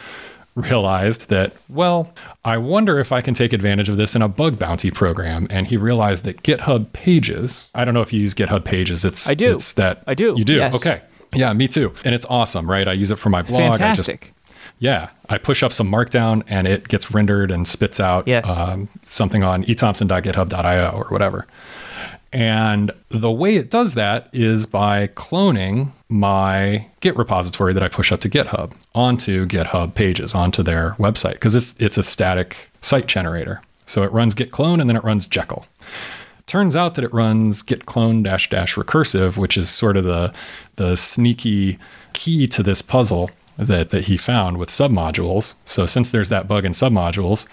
realized 0.55 1.29
that, 1.29 1.53
well, 1.69 2.13
I 2.45 2.57
wonder 2.57 2.99
if 2.99 3.13
I 3.13 3.21
can 3.21 3.35
take 3.35 3.53
advantage 3.53 3.89
of 3.89 3.99
this 3.99 4.15
in 4.15 4.23
a 4.23 4.29
bug 4.29 4.59
bounty 4.59 4.91
program. 4.91 5.47
And 5.51 5.67
he 5.67 5.77
realized 5.77 6.25
that 6.25 6.43
GitHub 6.43 6.93
Pages, 6.93 7.71
I 7.75 7.85
don't 7.85 7.95
know 7.95 8.01
if 8.01 8.13
you 8.13 8.21
use 8.21 8.35
GitHub 8.35 8.65
Pages. 8.65 9.05
It's 9.05 9.29
I 9.29 9.35
do. 9.35 9.57
It's 9.57 9.75
that 9.75 10.03
I 10.07 10.15
do. 10.15 10.35
You 10.37 10.45
do. 10.45 10.55
Yes. 10.55 10.75
Okay. 10.75 11.03
Yeah, 11.35 11.53
me 11.53 11.69
too. 11.69 11.93
And 12.05 12.15
it's 12.15 12.27
awesome, 12.29 12.71
right? 12.71 12.87
I 12.87 12.93
use 12.93 13.11
it 13.11 13.17
for 13.17 13.31
my 13.31 13.43
blog. 13.43 13.79
Fantastic. 13.79 14.23
I 14.23 14.27
just, 14.27 14.55
yeah, 14.79 15.11
I 15.29 15.39
push 15.39 15.63
up 15.63 15.73
some 15.73 15.91
Markdown 15.91 16.43
and 16.49 16.67
it 16.67 16.89
gets 16.89 17.11
rendered 17.11 17.51
and 17.51 17.67
spits 17.67 17.99
out 17.99 18.29
yes. 18.29 18.49
um, 18.49 18.89
something 19.03 19.43
on 19.43 19.65
ethomson.github.io 19.65 20.91
or 20.91 21.05
whatever. 21.09 21.47
And 22.33 22.91
the 23.09 23.31
way 23.31 23.57
it 23.57 23.71
does 23.71 23.95
that 23.95 24.29
is 24.33 24.67
by 24.67 25.07
cloning 25.09 25.89
my 26.09 26.87
Git 27.01 27.17
repository 27.17 27.73
that 27.73 27.83
I 27.83 27.89
push 27.89 28.13
up 28.13 28.21
to 28.21 28.29
GitHub 28.29 28.73
onto 28.95 29.47
GitHub 29.47 29.95
pages, 29.95 30.35
onto 30.35 30.63
their 30.63 30.91
website, 30.99 31.35
because 31.35 31.55
it's, 31.55 31.75
it's 31.79 31.97
a 31.97 32.03
static 32.03 32.71
site 32.83 33.07
generator. 33.07 33.63
So 33.87 34.03
it 34.03 34.13
runs 34.13 34.35
git 34.35 34.51
clone 34.51 34.81
and 34.81 34.91
then 34.91 34.97
it 34.97 35.05
runs 35.05 35.25
Jekyll. 35.27 35.65
Turns 36.47 36.77
out 36.77 36.95
that 36.95 37.05
it 37.05 37.13
runs 37.13 37.63
git 37.63 37.87
clone 37.87 38.23
dash 38.23 38.49
dash 38.49 38.77
recursive, 38.77 39.37
which 39.37 39.57
is 39.57 39.69
sort 39.69 39.97
of 39.97 40.05
the, 40.05 40.33
the 40.77 40.97
sneaky 40.97 41.79
key 42.13 42.47
to 42.49 42.63
this 42.63 42.83
puzzle 42.83 43.31
that, 43.59 43.91
that 43.91 44.05
he 44.05 44.17
found 44.17 44.59
with 44.59 44.69
submodules. 44.69 45.55
So 45.65 45.87
since 45.87 46.11
there's 46.11 46.29
that 46.29 46.47
bug 46.47 46.65
in 46.65 46.73
submodules, 46.73 47.47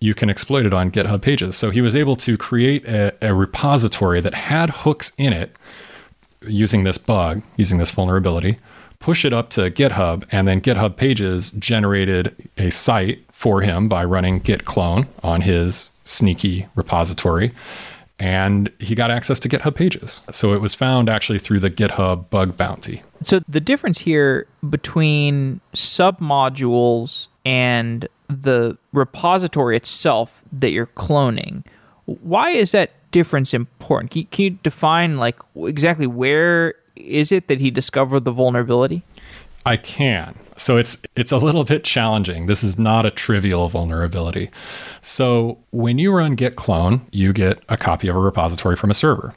you 0.00 0.14
can 0.14 0.30
exploit 0.30 0.66
it 0.66 0.72
on 0.72 0.92
GitHub 0.92 1.20
pages. 1.20 1.56
So 1.56 1.70
he 1.70 1.80
was 1.80 1.96
able 1.96 2.14
to 2.16 2.38
create 2.38 2.84
a, 2.86 3.12
a, 3.20 3.34
repository 3.34 4.20
that 4.20 4.34
had 4.34 4.70
hooks 4.70 5.10
in 5.18 5.32
it 5.32 5.56
using 6.46 6.84
this 6.84 6.98
bug, 6.98 7.42
using 7.56 7.78
this 7.78 7.90
vulnerability, 7.90 8.58
push 9.00 9.24
it 9.24 9.32
up 9.32 9.50
to 9.50 9.70
GitHub, 9.70 10.24
and 10.30 10.46
then 10.46 10.60
GitHub 10.60 10.96
pages 10.96 11.50
generated 11.52 12.50
a 12.56 12.70
site 12.70 13.24
for 13.32 13.62
him 13.62 13.88
by 13.88 14.04
running 14.04 14.38
git 14.38 14.64
clone 14.64 15.08
on 15.24 15.40
his 15.40 15.90
sneaky 16.04 16.66
repository. 16.76 17.52
And 18.18 18.72
he 18.80 18.94
got 18.94 19.10
access 19.10 19.38
to 19.40 19.48
GitHub 19.48 19.76
pages. 19.76 20.22
So 20.32 20.52
it 20.52 20.60
was 20.60 20.74
found 20.74 21.08
actually 21.08 21.38
through 21.38 21.60
the 21.60 21.70
GitHub 21.70 22.28
bug 22.30 22.56
bounty. 22.56 23.02
So 23.22 23.40
the 23.48 23.60
difference 23.60 23.98
here 23.98 24.46
between 24.68 25.60
submodules 25.74 27.28
and 27.44 28.08
the 28.28 28.76
repository 28.92 29.76
itself 29.76 30.42
that 30.52 30.70
you're 30.70 30.86
cloning, 30.86 31.64
why 32.06 32.50
is 32.50 32.72
that 32.72 32.90
difference 33.12 33.54
important? 33.54 34.10
Can 34.10 34.20
you, 34.20 34.26
can 34.26 34.44
you 34.44 34.50
define 34.62 35.16
like 35.18 35.38
exactly 35.56 36.06
where 36.06 36.74
is 36.96 37.30
it 37.30 37.46
that 37.48 37.60
he 37.60 37.70
discovered 37.70 38.24
the 38.24 38.32
vulnerability? 38.32 39.02
I 39.64 39.76
can. 39.76 40.34
So 40.58 40.76
it's 40.76 40.98
it's 41.16 41.32
a 41.32 41.38
little 41.38 41.64
bit 41.64 41.84
challenging. 41.84 42.46
This 42.46 42.62
is 42.62 42.78
not 42.78 43.06
a 43.06 43.10
trivial 43.10 43.68
vulnerability. 43.68 44.50
So 45.00 45.58
when 45.70 45.98
you 45.98 46.12
run 46.12 46.34
git 46.34 46.56
clone, 46.56 47.06
you 47.12 47.32
get 47.32 47.60
a 47.68 47.76
copy 47.76 48.08
of 48.08 48.16
a 48.16 48.18
repository 48.18 48.76
from 48.76 48.90
a 48.90 48.94
server. 48.94 49.34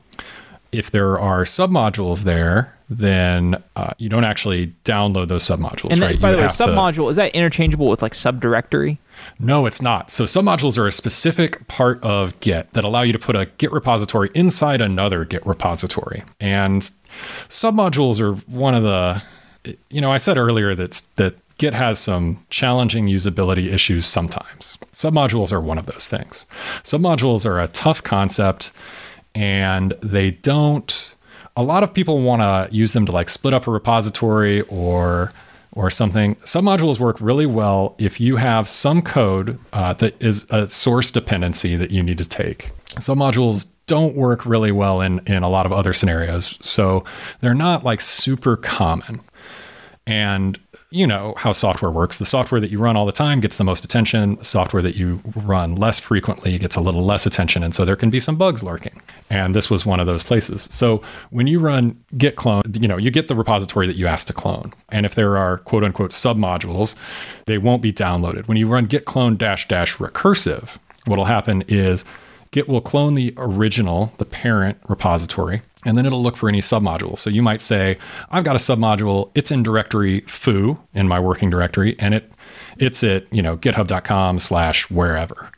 If 0.72 0.92
there 0.92 1.20
are 1.20 1.44
submodules 1.44 2.24
there, 2.24 2.74
then 2.90 3.62
uh, 3.76 3.92
you 3.98 4.10
don't 4.10 4.24
actually 4.24 4.74
download 4.84 5.28
those 5.28 5.44
submodules, 5.44 5.92
and 5.92 6.00
right? 6.00 6.20
By 6.20 6.32
you 6.32 6.38
the 6.38 6.42
way, 6.44 6.48
submodule 6.48 6.96
to... 6.96 7.10
is 7.10 7.16
that 7.18 7.36
interchangeable 7.36 7.88
with 7.88 8.02
like 8.02 8.14
subdirectory? 8.14 8.98
No, 9.38 9.66
it's 9.66 9.82
not. 9.82 10.12
So 10.12 10.24
submodules 10.24 10.78
are 10.78 10.88
a 10.88 10.92
specific 10.92 11.68
part 11.68 12.02
of 12.04 12.40
Git 12.40 12.74
that 12.74 12.84
allow 12.84 13.02
you 13.02 13.14
to 13.14 13.20
put 13.20 13.36
a 13.36 13.46
Git 13.58 13.72
repository 13.72 14.30
inside 14.34 14.82
another 14.82 15.26
Git 15.26 15.46
repository. 15.46 16.24
And 16.40 16.90
submodules 17.50 18.20
are 18.20 18.34
one 18.50 18.74
of 18.74 18.84
the 18.84 19.22
you 19.90 20.02
know, 20.02 20.12
I 20.12 20.18
said 20.18 20.38
earlier 20.38 20.76
that 20.76 21.02
that 21.16 21.36
Git 21.58 21.74
has 21.74 22.00
some 22.00 22.40
challenging 22.50 23.08
usability 23.08 23.72
issues 23.72 24.06
sometimes. 24.06 24.78
Submodules 24.94 25.52
are 25.52 25.62
one 25.62 25.78
of 25.78 25.86
those 25.86 26.08
things. 26.08 26.46
Submodules 26.84 27.46
are 27.46 27.62
a 27.62 27.68
tough 27.68 28.02
concept 28.04 28.72
and 29.36 29.94
they 30.02 30.32
don't 30.32 31.14
a 31.56 31.64
lot 31.64 31.84
of 31.84 31.94
people 31.94 32.22
want 32.22 32.42
to 32.42 32.76
use 32.76 32.94
them 32.94 33.06
to 33.06 33.12
like 33.12 33.30
split 33.30 33.54
up 33.54 33.68
a 33.68 33.72
repository 33.72 34.62
or 34.64 35.32
or 35.74 35.90
something. 35.90 36.36
Submodules 36.38 37.00
work 37.00 37.22
really 37.22 37.46
well 37.46 37.96
if 37.98 38.20
you 38.20 38.36
have 38.36 38.68
some 38.68 39.02
code 39.02 39.58
uh, 39.72 39.94
that 39.94 40.22
is 40.22 40.46
a 40.50 40.68
source 40.70 41.12
dependency 41.12 41.78
that 41.78 41.92
you 41.92 42.04
need 42.04 42.18
to 42.18 42.26
take. 42.26 42.72
Submodules 42.96 43.68
don't 43.88 44.16
work 44.16 44.46
really 44.46 44.72
well 44.72 45.00
in, 45.02 45.22
in 45.28 45.44
a 45.44 45.50
lot 45.50 45.66
of 45.66 45.72
other 45.72 45.94
scenarios. 45.94 46.58
So 46.62 47.06
they're 47.40 47.54
not 47.54 47.84
like 47.84 48.02
super 48.02 48.58
common. 48.58 49.22
And 50.08 50.60
you 50.90 51.06
know 51.06 51.36
how 51.38 51.52
software 51.52 51.92
works. 51.92 52.18
The 52.18 52.26
software 52.26 52.60
that 52.60 52.72
you 52.72 52.80
run 52.80 52.98
all 52.98 53.06
the 53.06 53.12
time 53.12 53.40
gets 53.40 53.58
the 53.58 53.64
most 53.64 53.86
attention. 53.86 54.44
Software 54.44 54.82
that 54.82 54.96
you 54.96 55.22
run 55.36 55.76
less 55.76 56.00
frequently 56.00 56.58
gets 56.58 56.76
a 56.76 56.82
little 56.82 57.06
less 57.06 57.26
attention. 57.26 57.64
And 57.64 57.76
so 57.76 57.86
there 57.86 57.96
can 57.96 58.10
be 58.10 58.20
some 58.20 58.36
bugs 58.36 58.64
lurking. 58.64 59.00
And 59.30 59.54
this 59.54 59.70
was 59.70 59.86
one 59.86 60.00
of 60.00 60.08
those 60.08 60.24
places. 60.24 60.68
So 60.72 61.04
when 61.30 61.46
you 61.46 61.60
run 61.60 61.98
git 62.18 62.36
clone, 62.36 62.64
you 62.74 62.88
know, 62.88 62.98
you 62.98 63.12
get 63.12 63.28
the 63.28 63.36
repository 63.36 63.86
that 63.88 63.96
you 63.96 64.08
asked 64.08 64.28
to 64.28 64.34
clone. 64.34 64.74
And 64.90 65.06
if 65.06 65.14
there 65.14 65.38
are 65.38 65.60
quote 65.60 65.84
unquote 65.84 66.12
submodules, 66.12 66.96
they 67.46 67.60
won't 67.60 67.84
be 67.84 67.94
downloaded. 67.94 68.48
When 68.48 68.58
you 68.58 68.68
run 68.68 68.86
git 68.86 69.06
clone 69.06 69.38
dash 69.38 69.68
dash 69.68 69.98
recursive, 69.98 70.78
what'll 71.06 71.26
happen 71.26 71.64
is 71.68 72.06
Git 72.52 72.68
will 72.68 72.82
clone 72.82 73.14
the 73.14 73.34
original, 73.38 74.12
the 74.18 74.26
parent 74.26 74.78
repository, 74.90 75.62
and 75.86 75.98
then 75.98 76.06
it'll 76.06 76.22
look 76.22 76.38
for 76.38 76.48
any 76.48 76.60
submodule. 76.60 77.18
So 77.18 77.30
you 77.30 77.42
might 77.42 77.62
say, 77.62 77.98
I've 78.30 78.44
got 78.44 78.56
a 78.56 78.60
submodule, 78.60 79.32
it's 79.36 79.52
in 79.52 79.64
directory 79.64 80.22
foo 80.22 80.80
in 80.94 81.08
my 81.08 81.20
working 81.20 81.50
directory, 81.50 81.96
and 82.00 82.14
it 82.14 82.32
it's 82.78 83.04
at, 83.04 83.32
you 83.34 83.42
know, 83.42 83.58
github.com 83.58 84.40
slash 84.40 84.90
wherever. 84.90 85.52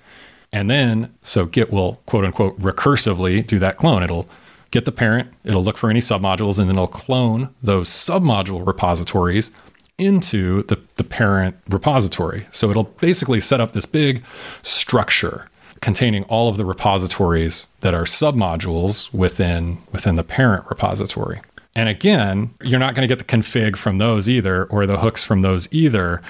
And 0.51 0.69
then 0.69 1.13
so 1.21 1.45
Git 1.45 1.71
will 1.71 1.95
quote 2.05 2.25
unquote 2.25 2.59
recursively 2.59 3.45
do 3.45 3.59
that 3.59 3.77
clone. 3.77 4.03
It'll 4.03 4.27
get 4.71 4.86
the 4.86 4.91
parent, 4.91 5.31
it'll 5.43 5.63
look 5.63 5.77
for 5.77 5.89
any 5.89 5.99
submodules, 5.99 6.57
and 6.57 6.67
then 6.67 6.77
it'll 6.77 6.88
clone 6.88 7.49
those 7.62 7.89
submodule 7.89 8.65
repositories 8.65 9.51
into 9.97 10.63
the, 10.63 10.79
the 10.95 11.03
parent 11.03 11.55
repository. 11.69 12.47
So 12.51 12.69
it'll 12.71 12.86
basically 12.86 13.39
set 13.39 13.62
up 13.62 13.73
this 13.73 13.86
big 13.86 14.23
structure 14.63 15.47
containing 15.84 16.24
all 16.24 16.48
of 16.48 16.56
the 16.56 16.65
repositories 16.65 17.67
that 17.82 17.93
are 17.93 18.06
submodules 18.06 19.13
within 19.13 19.78
within 19.91 20.15
the 20.15 20.24
parent 20.24 20.65
repository. 20.69 21.41
And 21.76 21.89
again, 21.89 22.54
you're 22.62 22.80
not 22.80 22.96
going 22.96 23.08
to 23.08 23.13
get 23.13 23.19
the 23.19 23.32
config 23.32 23.76
from 23.76 23.98
those 23.98 24.30
either 24.30 24.65
or 24.65 24.86
the 24.86 24.98
hooks 24.98 25.24
from 25.24 25.41
those 25.41 25.67
either. 25.72 26.22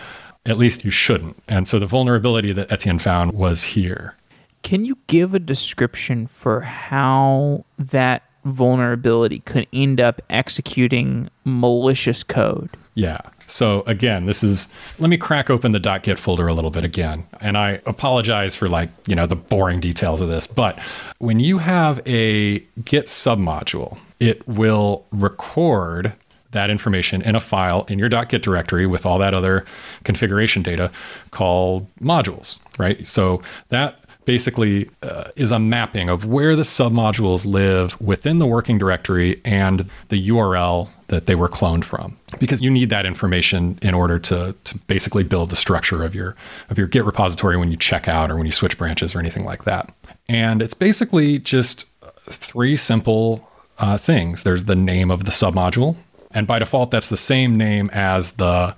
At 0.45 0.57
least 0.57 0.83
you 0.83 0.91
shouldn't. 0.91 1.41
And 1.47 1.67
so 1.67 1.79
the 1.79 1.85
vulnerability 1.85 2.51
that 2.51 2.71
Etienne 2.71 2.99
found 2.99 3.33
was 3.33 3.63
here. 3.63 4.15
Can 4.63 4.85
you 4.85 4.97
give 5.07 5.33
a 5.33 5.39
description 5.39 6.27
for 6.27 6.61
how 6.61 7.65
that 7.77 8.23
vulnerability 8.43 9.39
could 9.39 9.67
end 9.71 10.01
up 10.01 10.21
executing 10.29 11.29
malicious 11.45 12.23
code? 12.23 12.69
Yeah. 12.95 13.21
So 13.47 13.81
again, 13.87 14.25
this 14.25 14.43
is 14.43 14.69
let 14.99 15.09
me 15.09 15.17
crack 15.17 15.49
open 15.49 15.71
the 15.71 15.79
.git 15.79 16.19
folder 16.19 16.47
a 16.47 16.53
little 16.53 16.69
bit 16.69 16.83
again. 16.83 17.25
And 17.41 17.57
I 17.57 17.81
apologize 17.85 18.55
for 18.55 18.67
like, 18.67 18.89
you 19.07 19.15
know, 19.15 19.25
the 19.25 19.35
boring 19.35 19.79
details 19.79 20.21
of 20.21 20.29
this, 20.29 20.47
but 20.47 20.79
when 21.17 21.39
you 21.39 21.57
have 21.57 22.01
a 22.07 22.59
git 22.85 23.07
submodule, 23.07 23.97
it 24.19 24.47
will 24.47 25.05
record 25.11 26.13
that 26.51 26.69
information 26.69 27.21
in 27.23 27.35
a 27.35 27.39
file 27.39 27.85
in 27.89 27.97
your 27.97 28.09
.git 28.09 28.43
directory 28.43 28.85
with 28.85 29.05
all 29.05 29.17
that 29.17 29.33
other 29.33 29.65
configuration 30.03 30.61
data 30.61 30.91
called 31.31 31.87
modules, 31.99 32.59
right? 32.77 33.05
So 33.07 33.41
that 33.69 33.99
basically 34.25 34.89
uh, 35.01 35.31
is 35.35 35.51
a 35.51 35.59
mapping 35.59 36.09
of 36.09 36.25
where 36.25 36.55
the 36.55 36.63
submodules 36.63 37.45
live 37.45 37.99
within 37.99 38.39
the 38.39 38.45
working 38.45 38.77
directory 38.77 39.41
and 39.43 39.89
the 40.09 40.29
URL 40.29 40.89
that 41.07 41.25
they 41.25 41.35
were 41.35 41.49
cloned 41.49 41.83
from. 41.83 42.17
Because 42.39 42.61
you 42.61 42.69
need 42.69 42.89
that 42.89 43.05
information 43.05 43.79
in 43.81 43.93
order 43.93 44.19
to, 44.19 44.55
to 44.63 44.77
basically 44.79 45.23
build 45.23 45.49
the 45.49 45.55
structure 45.55 46.03
of 46.03 46.15
your 46.15 46.35
of 46.69 46.77
your 46.77 46.87
git 46.87 47.05
repository 47.05 47.57
when 47.57 47.71
you 47.71 47.77
check 47.77 48.07
out 48.07 48.31
or 48.31 48.35
when 48.35 48.45
you 48.45 48.51
switch 48.51 48.77
branches 48.77 49.15
or 49.15 49.19
anything 49.19 49.43
like 49.43 49.65
that. 49.65 49.93
And 50.27 50.61
it's 50.61 50.73
basically 50.73 51.39
just 51.39 51.87
three 52.25 52.75
simple 52.75 53.49
uh, 53.79 53.97
things. 53.97 54.43
There's 54.43 54.65
the 54.65 54.75
name 54.75 55.11
of 55.11 55.25
the 55.25 55.31
submodule 55.31 55.95
and 56.31 56.47
by 56.47 56.59
default 56.59 56.89
that's 56.91 57.09
the 57.09 57.17
same 57.17 57.57
name 57.57 57.89
as 57.93 58.33
the 58.33 58.75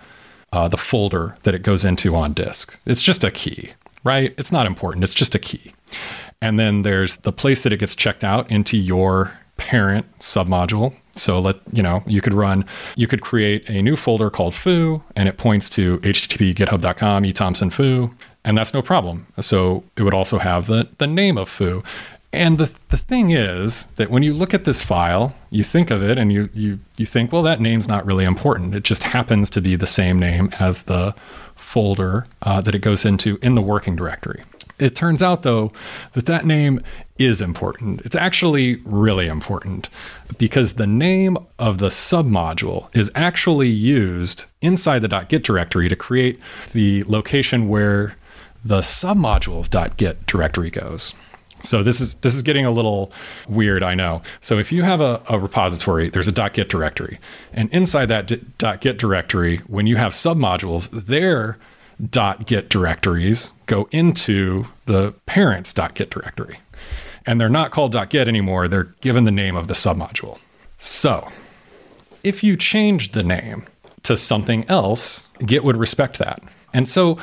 uh, 0.52 0.68
the 0.68 0.78
folder 0.78 1.38
that 1.44 1.54
it 1.54 1.64
goes 1.64 1.84
into 1.84 2.16
on 2.16 2.34
disk. 2.34 2.80
It's 2.86 3.02
just 3.02 3.24
a 3.24 3.32
key 3.32 3.72
right? 4.06 4.34
It's 4.38 4.54
not 4.54 4.68
important. 4.68 5.04
It's 5.04 5.14
just 5.14 5.36
a 5.36 5.40
key. 5.40 5.74
And 6.42 6.58
then 6.58 6.84
there's 6.84 7.18
the 7.18 7.34
place 7.34 7.64
that 7.64 7.74
it 7.74 7.78
gets 7.78 7.96
checked 7.96 8.24
out 8.24 8.50
into 8.50 8.78
your 8.78 9.38
parent 9.58 10.06
submodule. 10.20 10.96
So 11.16 11.40
let 11.40 11.58
you 11.72 11.82
know 11.82 12.04
you 12.06 12.22
could 12.22 12.34
run 12.34 12.66
you 12.96 13.08
could 13.08 13.22
create 13.22 13.70
a 13.70 13.82
new 13.82 13.96
folder 13.96 14.30
called 14.30 14.54
foo 14.54 15.02
and 15.16 15.30
it 15.30 15.38
points 15.38 15.70
to 15.72 16.00
http 16.00 16.54
github.com 16.54 17.26
ethomson 17.26 17.70
foo 17.70 18.12
and 18.44 18.58
that's 18.58 18.74
no 18.74 18.82
problem. 18.82 19.26
So 19.42 19.84
it 19.98 20.04
would 20.04 20.14
also 20.14 20.38
have 20.38 20.68
the 20.68 20.90
the 20.98 21.08
name 21.08 21.38
of 21.38 21.50
foo. 21.50 21.84
And 22.36 22.58
the, 22.58 22.70
the 22.90 22.98
thing 22.98 23.32
is 23.32 23.86
that 23.96 24.10
when 24.10 24.22
you 24.22 24.34
look 24.34 24.54
at 24.54 24.66
this 24.66 24.82
file, 24.82 25.34
you 25.52 25.64
think 25.64 25.90
of 25.90 26.04
it 26.04 26.18
and 26.18 26.34
you, 26.34 26.50
you, 26.54 26.80
you 26.98 27.06
think, 27.06 27.32
well, 27.32 27.44
that 27.44 27.62
name's 27.62 27.88
not 27.88 28.06
really 28.06 28.26
important. 28.26 28.76
It 28.76 28.84
just 28.84 29.04
happens 29.04 29.50
to 29.52 29.62
be 29.62 29.78
the 29.78 29.88
same 29.88 30.20
name 30.20 30.50
as 30.60 30.84
the 30.84 31.16
folder 31.56 32.26
uh, 32.42 32.60
that 32.60 32.76
it 32.76 32.80
goes 32.80 33.06
into 33.06 33.40
in 33.42 33.56
the 33.56 33.62
working 33.62 33.96
directory. 33.96 34.44
It 34.78 34.96
turns 34.96 35.24
out, 35.24 35.44
though, 35.44 35.72
that 36.12 36.26
that 36.26 36.46
name 36.46 36.82
is 37.18 37.42
important. 37.42 38.02
It's 38.02 38.16
actually 38.16 38.82
really 38.84 39.28
important 39.28 39.90
because 40.38 40.74
the 40.74 40.88
name 40.88 41.38
of 41.58 41.78
the 41.78 41.88
submodule 41.88 42.94
is 42.96 43.12
actually 43.16 43.70
used 43.70 44.46
inside 44.62 45.00
the 45.00 45.26
.git 45.30 45.44
directory 45.44 45.88
to 45.88 45.96
create 45.96 46.40
the 46.74 47.04
location 47.06 47.70
where 47.70 48.16
the 48.64 48.80
submodules.git 48.80 50.26
directory 50.26 50.70
goes. 50.70 51.14
So 51.62 51.84
this 51.84 52.02
is 52.02 52.16
this 52.16 52.36
is 52.36 52.42
getting 52.42 52.66
a 52.66 52.72
little 52.72 53.12
weird, 53.48 53.82
I 53.82 53.96
know. 53.96 54.22
So 54.42 54.60
if 54.60 54.72
you 54.72 54.84
have 54.84 55.02
a, 55.02 55.22
a 55.30 55.40
repository, 55.40 56.10
there's 56.10 56.28
a 56.28 56.32
.git 56.32 56.70
directory, 56.70 57.20
and 57.54 57.72
inside 57.72 58.08
that 58.08 58.28
.git 58.82 58.98
directory, 58.98 59.58
when 59.68 59.88
you 59.88 59.96
have 59.96 60.12
submodules, 60.12 60.90
their 61.06 61.58
.git 62.46 62.70
directories 62.70 63.52
go 63.68 63.88
into 63.92 64.66
the 64.86 65.14
parents 65.26 65.74
.git 65.74 66.10
directory. 66.10 66.60
And 67.26 67.42
they're 67.42 67.50
not 67.50 67.72
called 67.72 67.96
.git 68.10 68.28
anymore, 68.28 68.68
they're 68.68 68.96
given 69.02 69.24
the 69.24 69.32
name 69.32 69.56
of 69.56 69.68
the 69.68 69.74
submodule. 69.74 70.40
So, 70.78 71.28
if 72.24 72.44
you 72.44 72.58
change 72.58 73.12
the 73.12 73.24
name 73.24 73.66
to 74.04 74.18
something 74.18 74.66
else, 74.70 75.24
Git 75.46 75.64
would 75.64 75.78
respect 75.78 76.20
that. 76.20 76.42
And 76.74 76.88
so 76.88 77.18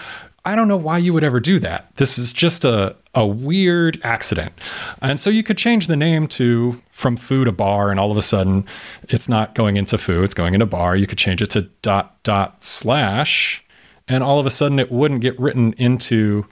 I 0.45 0.57
don't 0.57 0.67
know 0.69 0.77
why 0.77 0.99
you 0.99 1.12
would 1.12 1.25
ever 1.25 1.38
do 1.38 1.59
that. 1.61 1.95
This 1.97 2.19
is 2.19 2.33
just 2.33 2.65
a, 2.65 2.97
a 3.15 3.25
weird 3.25 4.01
accident. 4.03 4.53
And 5.01 5.21
so 5.21 5.31
you 5.31 5.43
could 5.43 5.57
change 5.57 5.87
the 5.87 5.97
name 5.97 6.27
to 6.29 6.83
from 6.91 7.17
foo 7.17 7.45
to 7.45 7.53
bar, 7.53 7.91
and 7.91 8.01
all 8.01 8.11
of 8.11 8.17
a 8.17 8.23
sudden 8.23 8.65
it's 9.09 9.29
not 9.29 9.55
going 9.55 9.77
into 9.77 9.99
foo, 9.99 10.25
it's 10.25 10.35
going 10.35 10.55
into 10.55 10.67
bar. 10.67 10.97
You 10.97 11.07
could 11.07 11.19
change 11.19 11.43
it 11.43 11.51
to 11.51 11.62
dot 11.83 12.21
dot 12.25 12.65
slash, 12.65 13.62
and 14.09 14.25
all 14.25 14.41
of 14.41 14.47
a 14.47 14.51
sudden 14.51 14.79
it 14.81 14.91
wouldn't 14.91 15.21
get 15.21 15.38
written 15.38 15.75
into 15.75 16.47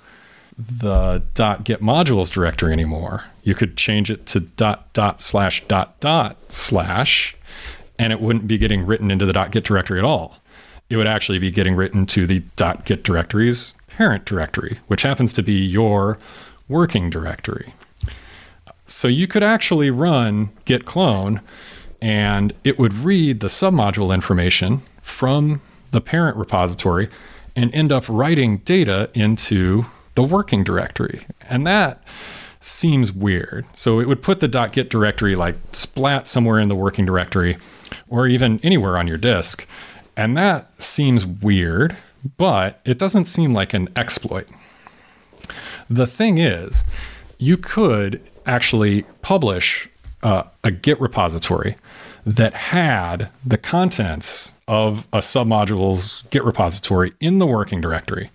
the 0.69 1.23
dot 1.35 1.65
git 1.65 1.81
modules 1.81 2.31
directory 2.31 2.73
anymore. 2.73 3.25
You 3.43 3.55
could 3.55 3.77
change 3.77 4.11
it 4.11 4.27
to 4.27 4.41
dot 4.41 4.93
dot 4.93 5.21
slash 5.21 5.67
dot 5.67 5.99
dot 6.01 6.37
slash, 6.53 7.37
and 7.99 8.13
it 8.13 8.21
wouldn't 8.21 8.47
be 8.47 8.59
getting 8.59 8.85
written 8.85 9.11
into 9.11 9.27
the 9.27 9.33
dot 9.33 9.51
git 9.53 9.65
directory 9.65 9.99
at 9.99 10.05
all. 10.05 10.39
It 10.89 10.97
would 10.97 11.07
actually 11.07 11.39
be 11.39 11.51
getting 11.51 11.75
written 11.75 12.05
to 12.07 12.27
the 12.27 12.41
dot 12.57 12.85
git 12.85 13.05
directory's 13.05 13.75
parent 13.89 14.25
directory, 14.25 14.79
which 14.89 15.03
happens 15.03 15.33
to 15.35 15.43
be 15.43 15.65
your 15.65 16.19
working 16.69 17.11
directory. 17.11 17.73
So 18.87 19.09
you 19.09 19.27
could 19.27 19.43
actually 19.43 19.91
run 19.91 20.51
git 20.65 20.85
clone 20.85 21.41
and 22.03 22.53
it 22.65 22.79
would 22.79 22.93
read 22.93 23.41
the 23.41 23.49
submodule 23.49 24.13
information 24.13 24.83
from 25.03 25.61
the 25.91 26.01
parent 26.01 26.37
repository 26.37 27.09
and 27.55 27.75
end 27.75 27.93
up 27.93 28.09
writing 28.09 28.59
data 28.59 29.11
into 29.15 29.85
the 30.15 30.23
working 30.23 30.65
directory. 30.65 31.27
And 31.49 31.67
that 31.67 32.03
seems 32.61 33.11
weird. 33.13 33.67
So 33.75 34.01
it 34.01 34.09
would 34.09 34.23
put 34.23 34.41
the 34.41 34.69
.git 34.73 34.91
directory 34.91 35.35
like 35.35 35.57
splat 35.73 36.29
somewhere 36.29 36.59
in 36.59 36.69
the 36.69 36.75
working 36.75 37.07
directory 37.07 37.57
or 38.09 38.27
even 38.27 38.61
anywhere 38.63 38.99
on 38.99 39.07
your 39.07 39.17
disk. 39.17 39.67
And 40.17 40.37
that 40.37 40.81
seems 40.81 41.25
weird, 41.25 41.97
but 42.37 42.81
it 42.85 42.99
doesn't 42.99 43.25
seem 43.25 43.55
like 43.55 43.73
an 43.73 43.89
exploit. 43.97 44.47
The 45.89 46.07
thing 46.07 46.39
is, 46.39 46.85
you 47.39 47.57
could 47.57 48.21
actually 48.45 49.03
publish 49.23 49.89
uh, 50.23 50.45
a 50.63 50.71
Git 50.71 51.01
repository 51.01 51.77
that 52.27 52.55
had 52.55 53.31
the 53.45 53.59
contents 53.59 54.53
of 54.69 55.07
a 55.13 55.19
submodule's 55.19 56.23
Git 56.31 56.45
repository 56.45 57.13
in 57.19 57.39
the 57.39 57.47
working 57.47 57.81
directory. 57.81 58.31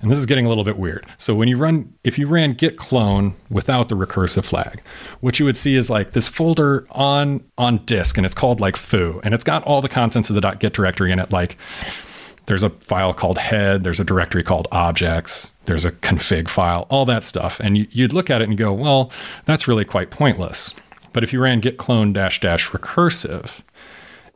And 0.00 0.10
this 0.10 0.18
is 0.18 0.26
getting 0.26 0.46
a 0.46 0.48
little 0.48 0.64
bit 0.64 0.78
weird. 0.78 1.04
So 1.18 1.34
when 1.34 1.48
you 1.48 1.56
run, 1.56 1.92
if 2.04 2.18
you 2.18 2.28
ran 2.28 2.52
git 2.52 2.76
clone 2.76 3.34
without 3.50 3.88
the 3.88 3.96
recursive 3.96 4.44
flag, 4.44 4.80
what 5.20 5.38
you 5.38 5.44
would 5.44 5.56
see 5.56 5.74
is 5.74 5.90
like 5.90 6.12
this 6.12 6.28
folder 6.28 6.86
on 6.92 7.42
on 7.58 7.78
disk, 7.84 8.16
and 8.16 8.24
it's 8.24 8.34
called 8.34 8.60
like 8.60 8.76
foo, 8.76 9.20
and 9.24 9.34
it's 9.34 9.44
got 9.44 9.64
all 9.64 9.82
the 9.82 9.88
contents 9.88 10.30
of 10.30 10.40
the 10.40 10.50
.git 10.52 10.72
directory 10.72 11.10
in 11.10 11.18
it, 11.18 11.32
like 11.32 11.56
there's 12.46 12.62
a 12.62 12.70
file 12.70 13.14
called 13.14 13.38
head, 13.38 13.82
there's 13.82 14.00
a 14.00 14.04
directory 14.04 14.42
called 14.42 14.68
objects, 14.72 15.52
there's 15.66 15.84
a 15.84 15.92
config 15.92 16.48
file, 16.48 16.86
all 16.90 17.04
that 17.06 17.24
stuff. 17.24 17.60
And 17.60 17.78
you, 17.78 18.04
would 18.04 18.12
look 18.12 18.30
at 18.30 18.42
it 18.42 18.48
and 18.48 18.58
go, 18.58 18.72
well, 18.72 19.10
that's 19.44 19.68
really 19.68 19.84
quite 19.84 20.10
pointless. 20.10 20.74
But 21.12 21.24
if 21.24 21.32
you 21.32 21.40
ran 21.40 21.60
git 21.60 21.76
clone 21.76 22.12
dash 22.12 22.40
dash 22.40 22.70
recursive 22.70 23.60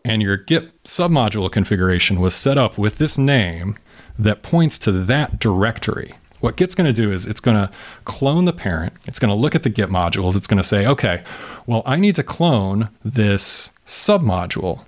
and 0.07 0.23
your 0.23 0.37
Git 0.37 0.85
submodule 0.85 1.51
configuration 1.51 2.21
was 2.21 2.33
set 2.33 2.57
up 2.57 2.79
with 2.79 2.99
this 2.99 3.19
name 3.19 3.77
that 4.17 4.43
points 4.43 4.79
to 4.79 4.93
that 4.93 5.41
directory. 5.41 6.15
What 6.41 6.57
Git's 6.57 6.75
going 6.75 6.87
to 6.87 6.93
do 6.93 7.13
is 7.13 7.27
it's 7.27 7.41
going 7.41 7.57
to 7.57 7.73
clone 8.05 8.45
the 8.45 8.53
parent. 8.53 8.95
It's 9.07 9.19
going 9.19 9.35
to 9.35 9.41
look 9.41 9.55
at 9.55 9.63
the 9.63 9.71
Git 9.71 9.89
modules. 9.89 10.37
It's 10.37 10.47
going 10.47 10.59
to 10.59 10.65
say, 10.65 10.87
okay, 10.87 11.23
well, 11.67 11.83
I 11.87 11.97
need 11.97 12.15
to 12.17 12.23
clone 12.23 12.91
this 13.05 13.73
submodule. 13.87 14.85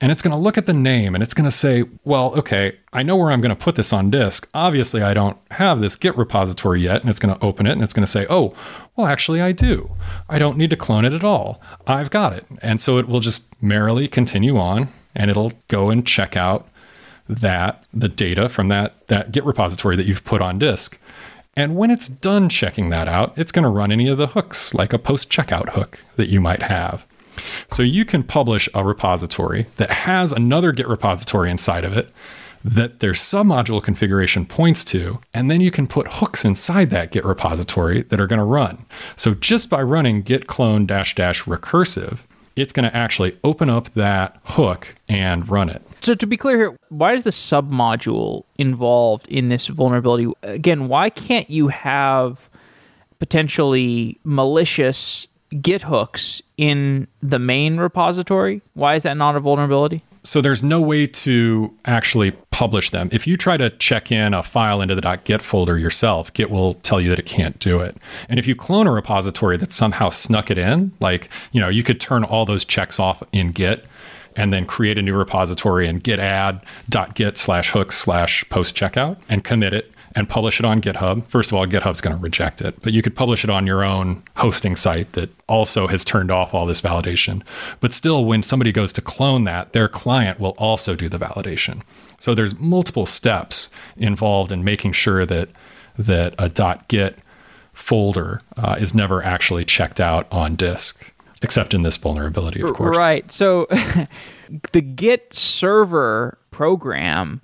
And 0.00 0.12
it's 0.12 0.22
going 0.22 0.32
to 0.32 0.38
look 0.38 0.58
at 0.58 0.66
the 0.66 0.74
name 0.74 1.14
and 1.14 1.22
it's 1.22 1.34
going 1.34 1.46
to 1.46 1.56
say, 1.56 1.84
well, 2.04 2.34
okay, 2.36 2.76
I 2.92 3.02
know 3.02 3.16
where 3.16 3.30
I'm 3.30 3.40
going 3.40 3.54
to 3.54 3.56
put 3.56 3.74
this 3.74 3.92
on 3.92 4.10
disk. 4.10 4.46
Obviously, 4.52 5.02
I 5.02 5.14
don't 5.14 5.38
have 5.52 5.80
this 5.80 5.96
Git 5.96 6.16
repository 6.18 6.82
yet. 6.82 7.00
And 7.00 7.08
it's 7.08 7.20
going 7.20 7.34
to 7.34 7.44
open 7.44 7.66
it 7.66 7.72
and 7.72 7.82
it's 7.82 7.94
going 7.94 8.04
to 8.04 8.10
say, 8.10 8.26
oh, 8.28 8.54
well, 8.96 9.06
actually, 9.06 9.40
I 9.40 9.52
do. 9.52 9.90
I 10.28 10.38
don't 10.38 10.58
need 10.58 10.70
to 10.70 10.76
clone 10.76 11.04
it 11.04 11.12
at 11.12 11.24
all. 11.24 11.60
I've 11.86 12.10
got 12.10 12.32
it. 12.34 12.44
And 12.60 12.80
so 12.80 12.98
it 12.98 13.08
will 13.08 13.20
just 13.20 13.60
merrily 13.62 14.08
continue 14.08 14.58
on 14.58 14.88
and 15.14 15.30
it'll 15.30 15.52
go 15.68 15.90
and 15.90 16.06
check 16.06 16.36
out 16.36 16.68
that 17.28 17.84
the 17.92 18.08
data 18.08 18.48
from 18.48 18.68
that 18.68 19.06
that 19.08 19.32
Git 19.32 19.44
repository 19.44 19.96
that 19.96 20.06
you've 20.06 20.24
put 20.24 20.42
on 20.42 20.58
disk. 20.58 20.98
And 21.56 21.76
when 21.76 21.90
it's 21.90 22.08
done 22.08 22.48
checking 22.48 22.90
that 22.90 23.06
out, 23.06 23.36
it's 23.38 23.52
going 23.52 23.62
to 23.62 23.68
run 23.68 23.92
any 23.92 24.08
of 24.08 24.18
the 24.18 24.26
hooks, 24.26 24.74
like 24.74 24.92
a 24.92 24.98
post 24.98 25.30
checkout 25.30 25.70
hook 25.70 26.00
that 26.16 26.26
you 26.26 26.40
might 26.40 26.62
have. 26.62 27.06
So 27.70 27.82
you 27.82 28.04
can 28.04 28.22
publish 28.22 28.68
a 28.74 28.84
repository 28.84 29.66
that 29.76 29.90
has 29.90 30.32
another 30.32 30.72
Git 30.72 30.88
repository 30.88 31.50
inside 31.50 31.84
of 31.84 31.96
it 31.96 32.10
that 32.64 33.00
their 33.00 33.12
submodule 33.12 33.82
configuration 33.82 34.46
points 34.46 34.84
to, 34.84 35.20
and 35.34 35.50
then 35.50 35.60
you 35.60 35.70
can 35.70 35.86
put 35.86 36.06
hooks 36.08 36.44
inside 36.44 36.90
that 36.90 37.10
Git 37.12 37.24
repository 37.24 38.02
that 38.02 38.20
are 38.20 38.26
going 38.26 38.38
to 38.38 38.44
run. 38.44 38.84
So 39.16 39.34
just 39.34 39.68
by 39.68 39.82
running 39.82 40.22
git 40.22 40.46
clone 40.46 40.86
dash 40.86 41.14
dash 41.14 41.44
recursive, 41.44 42.20
it's 42.56 42.72
going 42.72 42.88
to 42.88 42.96
actually 42.96 43.36
open 43.44 43.68
up 43.68 43.92
that 43.94 44.40
hook 44.44 44.94
and 45.08 45.48
run 45.48 45.68
it. 45.68 45.82
So 46.04 46.14
to 46.14 46.26
be 46.26 46.36
clear 46.36 46.56
here, 46.58 46.78
why 46.90 47.14
is 47.14 47.22
the 47.22 47.30
submodule 47.30 48.44
involved 48.58 49.26
in 49.28 49.48
this 49.48 49.68
vulnerability? 49.68 50.30
Again, 50.42 50.86
why 50.88 51.08
can't 51.08 51.48
you 51.48 51.68
have 51.68 52.50
potentially 53.18 54.20
malicious 54.22 55.26
Git 55.62 55.82
hooks 55.82 56.42
in 56.58 57.08
the 57.22 57.38
main 57.38 57.78
repository? 57.78 58.60
Why 58.74 58.96
is 58.96 59.04
that 59.04 59.16
not 59.16 59.34
a 59.34 59.40
vulnerability? 59.40 60.02
So 60.24 60.42
there's 60.42 60.62
no 60.62 60.80
way 60.80 61.06
to 61.06 61.74
actually 61.86 62.32
publish 62.50 62.90
them. 62.90 63.08
If 63.10 63.26
you 63.26 63.38
try 63.38 63.56
to 63.56 63.70
check 63.70 64.12
in 64.12 64.34
a 64.34 64.42
file 64.42 64.82
into 64.82 64.94
the 64.94 65.20
.git 65.24 65.40
folder 65.40 65.78
yourself, 65.78 66.32
Git 66.34 66.50
will 66.50 66.74
tell 66.74 67.00
you 67.00 67.08
that 67.10 67.18
it 67.18 67.26
can't 67.26 67.58
do 67.60 67.80
it. 67.80 67.96
And 68.28 68.38
if 68.38 68.46
you 68.46 68.54
clone 68.54 68.86
a 68.86 68.92
repository 68.92 69.56
that 69.56 69.72
somehow 69.72 70.10
snuck 70.10 70.50
it 70.50 70.58
in, 70.58 70.92
like, 71.00 71.30
you 71.52 71.60
know, 71.60 71.68
you 71.68 71.82
could 71.82 72.00
turn 72.00 72.24
all 72.24 72.44
those 72.44 72.64
checks 72.64 72.98
off 72.98 73.22
in 73.32 73.52
Git 73.52 73.86
and 74.36 74.52
then 74.52 74.66
create 74.66 74.98
a 74.98 75.02
new 75.02 75.16
repository 75.16 75.86
and 75.86 76.02
git 76.02 76.18
add 76.18 76.62
.git 77.14 77.36
slash 77.36 77.70
hook 77.70 77.92
slash 77.92 78.48
post 78.48 78.76
checkout 78.76 79.16
and 79.28 79.44
commit 79.44 79.72
it 79.72 79.90
and 80.14 80.28
publish 80.28 80.60
it 80.60 80.64
on 80.64 80.80
GitHub. 80.80 81.26
First 81.26 81.50
of 81.50 81.58
all, 81.58 81.66
GitHub's 81.66 82.00
going 82.00 82.16
to 82.16 82.22
reject 82.22 82.62
it, 82.62 82.80
but 82.82 82.92
you 82.92 83.02
could 83.02 83.16
publish 83.16 83.42
it 83.42 83.50
on 83.50 83.66
your 83.66 83.84
own 83.84 84.22
hosting 84.36 84.76
site 84.76 85.12
that 85.12 85.30
also 85.48 85.88
has 85.88 86.04
turned 86.04 86.30
off 86.30 86.54
all 86.54 86.66
this 86.66 86.80
validation. 86.80 87.42
But 87.80 87.92
still, 87.92 88.24
when 88.24 88.42
somebody 88.42 88.70
goes 88.70 88.92
to 88.92 89.00
clone 89.00 89.44
that, 89.44 89.72
their 89.72 89.88
client 89.88 90.38
will 90.38 90.54
also 90.56 90.94
do 90.94 91.08
the 91.08 91.18
validation. 91.18 91.82
So 92.18 92.34
there's 92.34 92.58
multiple 92.58 93.06
steps 93.06 93.70
involved 93.96 94.52
in 94.52 94.62
making 94.62 94.92
sure 94.92 95.26
that 95.26 95.48
that 95.96 96.34
a 96.38 96.48
.git 96.88 97.18
folder 97.72 98.40
uh, 98.56 98.76
is 98.78 98.94
never 98.94 99.24
actually 99.24 99.64
checked 99.64 100.00
out 100.00 100.26
on 100.30 100.54
disk, 100.56 101.12
except 101.44 101.74
in 101.74 101.82
this 101.82 101.96
vulnerability, 101.96 102.60
of 102.62 102.72
course. 102.72 102.96
Right. 102.96 103.30
So 103.30 103.66
the 104.72 104.80
Git 104.80 105.32
server 105.34 106.38
program 106.50 107.40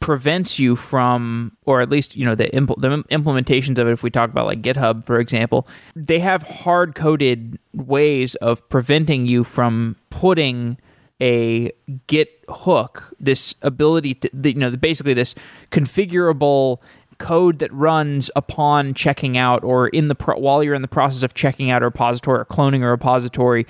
prevents 0.00 0.58
you 0.58 0.76
from 0.76 1.56
or 1.66 1.82
at 1.82 1.90
least 1.90 2.16
you 2.16 2.24
know 2.24 2.34
the, 2.34 2.46
impl- 2.46 2.80
the 2.80 2.88
implementations 3.14 3.78
of 3.78 3.86
it 3.86 3.92
if 3.92 4.02
we 4.02 4.10
talk 4.10 4.30
about 4.30 4.46
like 4.46 4.62
github 4.62 5.04
for 5.04 5.18
example 5.18 5.68
they 5.94 6.20
have 6.20 6.42
hard 6.42 6.94
coded 6.94 7.58
ways 7.74 8.34
of 8.36 8.66
preventing 8.70 9.26
you 9.26 9.44
from 9.44 9.94
putting 10.08 10.78
a 11.20 11.70
git 12.06 12.42
hook 12.48 13.14
this 13.20 13.54
ability 13.60 14.14
to 14.14 14.30
you 14.42 14.54
know 14.54 14.70
basically 14.70 15.12
this 15.14 15.34
configurable 15.70 16.78
code 17.18 17.58
that 17.58 17.72
runs 17.72 18.30
upon 18.36 18.94
checking 18.94 19.36
out 19.36 19.62
or 19.64 19.88
in 19.88 20.08
the 20.08 20.14
pro- 20.14 20.38
while 20.38 20.62
you're 20.62 20.74
in 20.74 20.82
the 20.82 20.88
process 20.88 21.22
of 21.22 21.34
checking 21.34 21.70
out 21.70 21.82
a 21.82 21.86
repository 21.86 22.40
or 22.40 22.44
cloning 22.44 22.82
a 22.82 22.88
repository 22.88 23.66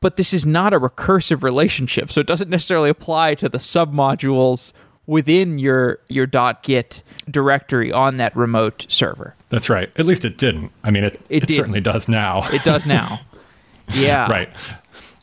but 0.00 0.16
this 0.16 0.34
is 0.34 0.44
not 0.44 0.74
a 0.74 0.80
recursive 0.80 1.42
relationship 1.42 2.10
so 2.10 2.20
it 2.20 2.26
doesn't 2.26 2.50
necessarily 2.50 2.90
apply 2.90 3.34
to 3.34 3.48
the 3.48 3.58
submodules 3.58 4.72
within 5.06 5.58
your 5.58 5.98
your 6.08 6.26
.git 6.62 7.02
directory 7.30 7.92
on 7.92 8.16
that 8.18 8.34
remote 8.36 8.86
server. 8.88 9.34
That's 9.48 9.68
right. 9.68 9.90
At 9.96 10.06
least 10.06 10.24
it 10.24 10.38
didn't. 10.38 10.72
I 10.82 10.90
mean, 10.90 11.04
it 11.04 11.20
it, 11.28 11.44
it 11.44 11.50
certainly 11.50 11.80
does 11.80 12.08
now. 12.08 12.42
It 12.50 12.64
does 12.64 12.86
now. 12.86 13.18
yeah. 13.92 14.30
Right. 14.30 14.50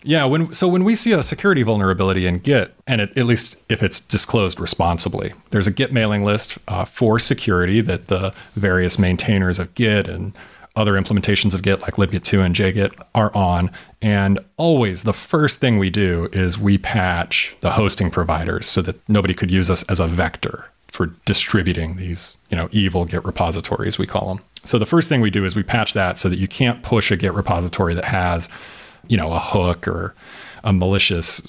Yeah. 0.03 0.25
When 0.25 0.51
so 0.53 0.67
when 0.67 0.83
we 0.83 0.95
see 0.95 1.11
a 1.11 1.23
security 1.23 1.63
vulnerability 1.63 2.25
in 2.25 2.39
Git, 2.39 2.73
and 2.87 3.01
it, 3.01 3.17
at 3.17 3.25
least 3.25 3.57
if 3.69 3.83
it's 3.83 3.99
disclosed 3.99 4.59
responsibly, 4.59 5.33
there's 5.51 5.67
a 5.67 5.71
Git 5.71 5.91
mailing 5.91 6.23
list 6.23 6.57
uh, 6.67 6.85
for 6.85 7.19
security 7.19 7.81
that 7.81 8.07
the 8.07 8.33
various 8.55 8.97
maintainers 8.97 9.59
of 9.59 9.73
Git 9.75 10.07
and 10.07 10.33
other 10.75 10.93
implementations 10.93 11.53
of 11.53 11.61
Git 11.61 11.81
like 11.81 11.95
libgit2 11.95 12.45
and 12.45 12.55
jgit 12.55 12.93
are 13.13 13.35
on. 13.35 13.71
And 14.01 14.39
always 14.57 15.03
the 15.03 15.13
first 15.13 15.59
thing 15.59 15.77
we 15.77 15.89
do 15.89 16.29
is 16.31 16.57
we 16.57 16.77
patch 16.77 17.55
the 17.61 17.71
hosting 17.71 18.09
providers 18.09 18.67
so 18.67 18.81
that 18.83 18.97
nobody 19.09 19.33
could 19.33 19.51
use 19.51 19.69
us 19.69 19.83
as 19.83 19.99
a 19.99 20.07
vector 20.07 20.65
for 20.87 21.07
distributing 21.25 21.95
these, 21.97 22.35
you 22.49 22.57
know, 22.57 22.67
evil 22.71 23.05
Git 23.05 23.23
repositories, 23.25 23.97
we 23.97 24.07
call 24.07 24.27
them. 24.27 24.43
So 24.63 24.77
the 24.77 24.85
first 24.85 25.09
thing 25.09 25.21
we 25.21 25.29
do 25.29 25.45
is 25.45 25.55
we 25.55 25.63
patch 25.63 25.93
that 25.93 26.19
so 26.19 26.29
that 26.29 26.37
you 26.37 26.47
can't 26.47 26.83
push 26.83 27.11
a 27.11 27.17
Git 27.17 27.33
repository 27.33 27.93
that 27.93 28.05
has, 28.05 28.49
you 29.11 29.17
know, 29.17 29.33
a 29.33 29.39
hook 29.39 29.87
or 29.89 30.15
a 30.63 30.71
malicious 30.71 31.41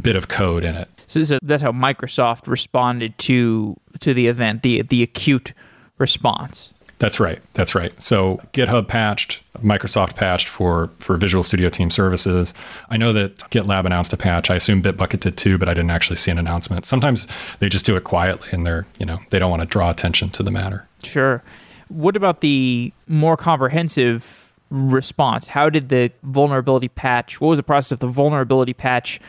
bit 0.00 0.14
of 0.14 0.28
code 0.28 0.62
in 0.62 0.76
it. 0.76 0.88
So, 1.08 1.24
so 1.24 1.38
that's 1.42 1.62
how 1.62 1.72
Microsoft 1.72 2.46
responded 2.46 3.18
to 3.18 3.76
to 3.98 4.14
the 4.14 4.28
event, 4.28 4.62
the 4.62 4.82
the 4.82 5.02
acute 5.02 5.52
response. 5.98 6.72
That's 6.98 7.18
right. 7.18 7.40
That's 7.54 7.74
right. 7.74 8.00
So 8.00 8.40
GitHub 8.52 8.86
patched, 8.86 9.42
Microsoft 9.58 10.14
patched 10.14 10.46
for 10.46 10.90
for 11.00 11.16
Visual 11.16 11.42
Studio 11.42 11.68
Team 11.68 11.90
Services. 11.90 12.54
I 12.90 12.96
know 12.96 13.12
that 13.12 13.38
GitLab 13.50 13.86
announced 13.86 14.12
a 14.12 14.16
patch. 14.16 14.50
I 14.50 14.54
assume 14.54 14.82
Bitbucket 14.82 15.18
did 15.18 15.36
too, 15.36 15.58
but 15.58 15.68
I 15.68 15.74
didn't 15.74 15.90
actually 15.90 16.16
see 16.16 16.30
an 16.30 16.38
announcement. 16.38 16.86
Sometimes 16.86 17.26
they 17.58 17.68
just 17.68 17.84
do 17.84 17.96
it 17.96 18.04
quietly 18.04 18.48
and 18.52 18.64
they're, 18.64 18.86
you 19.00 19.06
know, 19.06 19.18
they 19.30 19.40
don't 19.40 19.50
want 19.50 19.62
to 19.62 19.66
draw 19.66 19.90
attention 19.90 20.30
to 20.30 20.44
the 20.44 20.50
matter. 20.52 20.86
Sure. 21.02 21.42
What 21.88 22.14
about 22.14 22.40
the 22.40 22.92
more 23.08 23.36
comprehensive 23.36 24.49
response? 24.70 25.48
How 25.48 25.68
did 25.68 25.88
the 25.88 26.10
vulnerability 26.22 26.88
patch, 26.88 27.40
what 27.40 27.48
was 27.48 27.58
the 27.58 27.62
process 27.62 27.92
of 27.92 27.98
the 27.98 28.08
vulnerability 28.08 28.72
patch 28.72 29.20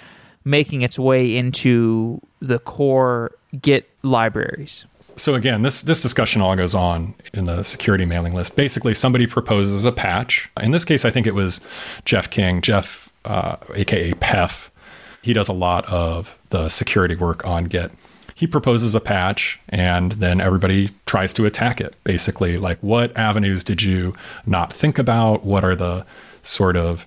making 0.45 0.82
its 0.82 0.97
way 0.97 1.36
into 1.36 2.21
the 2.39 2.60
core 2.60 3.32
Git 3.62 3.89
libraries? 4.01 4.86
So 5.17 5.36
again, 5.36 5.62
this 5.62 5.82
this 5.82 5.99
discussion 5.99 6.41
all 6.41 6.56
goes 6.56 6.73
on 6.73 7.15
in 7.34 7.45
the 7.45 7.63
security 7.63 8.06
mailing 8.06 8.34
list. 8.34 8.56
Basically, 8.56 8.93
somebody 8.93 9.27
proposes 9.27 9.84
a 9.84 9.91
patch. 9.91 10.49
In 10.62 10.71
this 10.71 10.86
case, 10.86 11.04
I 11.04 11.12
think 11.12 11.27
it 11.27 11.36
was 11.36 11.60
Jeff 12.06 12.30
King, 12.30 12.62
Jeff, 12.62 13.10
uh, 13.25 13.58
aka 13.75 14.13
Peff. 14.13 14.69
He 15.21 15.34
does 15.34 15.47
a 15.47 15.54
lot 15.54 15.86
of 15.86 16.38
the 16.49 16.69
security 16.69 17.15
work 17.15 17.45
on 17.45 17.65
Git. 17.65 17.91
He 18.41 18.47
proposes 18.47 18.95
a 18.95 18.99
patch, 18.99 19.60
and 19.69 20.13
then 20.13 20.41
everybody 20.41 20.89
tries 21.06 21.32
to 21.34 21.45
attack 21.45 21.80
it. 21.80 21.95
Basically, 22.04 22.58
like 22.58 22.80
what 22.80 23.15
avenues 23.15 23.63
did 23.63 23.84
you 23.84 24.15
not 24.47 24.73
think 24.73 24.97
about? 24.97 25.45
What 25.45 25.63
are 25.63 25.75
the 25.75 26.08
sort 26.41 26.75
of 26.75 27.06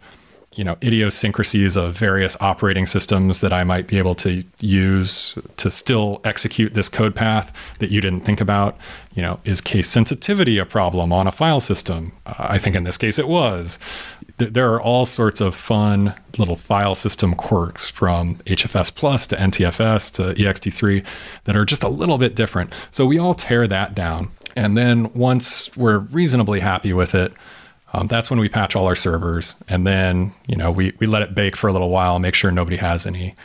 you 0.54 0.62
know 0.62 0.76
idiosyncrasies 0.80 1.74
of 1.74 1.96
various 1.96 2.36
operating 2.40 2.86
systems 2.86 3.40
that 3.40 3.52
I 3.52 3.64
might 3.64 3.88
be 3.88 3.98
able 3.98 4.14
to 4.16 4.44
use 4.60 5.36
to 5.56 5.72
still 5.72 6.20
execute 6.22 6.74
this 6.74 6.88
code 6.88 7.16
path 7.16 7.52
that 7.80 7.90
you 7.90 8.00
didn't 8.00 8.20
think 8.20 8.40
about. 8.40 8.76
You 9.14 9.22
know, 9.22 9.40
is 9.44 9.60
case 9.60 9.88
sensitivity 9.88 10.58
a 10.58 10.64
problem 10.64 11.12
on 11.12 11.26
a 11.26 11.32
file 11.32 11.58
system? 11.58 12.12
Uh, 12.26 12.34
I 12.38 12.58
think 12.58 12.76
in 12.76 12.84
this 12.84 12.96
case 12.96 13.18
it 13.18 13.26
was. 13.26 13.80
Th- 14.38 14.52
there 14.52 14.72
are 14.72 14.80
all 14.80 15.06
sorts 15.06 15.40
of 15.40 15.54
fun 15.54 16.14
little 16.38 16.56
file 16.56 16.94
system 16.94 17.34
quirks 17.34 17.88
from 17.88 18.36
HFS 18.46 18.94
Plus 18.94 19.26
to 19.28 19.36
NTFS 19.36 20.12
to 20.14 20.42
ext3 20.42 21.04
that 21.44 21.56
are 21.56 21.64
just 21.64 21.84
a 21.84 21.88
little 21.88 22.18
bit 22.18 22.34
different. 22.34 22.72
So 22.90 23.06
we 23.06 23.18
all 23.18 23.34
tear 23.34 23.66
that 23.68 23.94
down. 23.94 24.30
And 24.56 24.76
then 24.76 25.12
once 25.14 25.74
we're 25.76 25.98
reasonably 25.98 26.60
happy 26.60 26.92
with 26.92 27.14
it, 27.14 27.32
um, 27.94 28.08
that's 28.08 28.28
when 28.28 28.40
we 28.40 28.48
patch 28.48 28.74
all 28.74 28.86
our 28.86 28.96
servers, 28.96 29.54
and 29.68 29.86
then 29.86 30.34
you 30.48 30.56
know 30.56 30.70
we 30.72 30.92
we 30.98 31.06
let 31.06 31.22
it 31.22 31.32
bake 31.32 31.54
for 31.54 31.68
a 31.68 31.72
little 31.72 31.90
while, 31.90 32.18
make 32.18 32.34
sure 32.34 32.50
nobody 32.50 32.76
has 32.76 33.06
any 33.06 33.36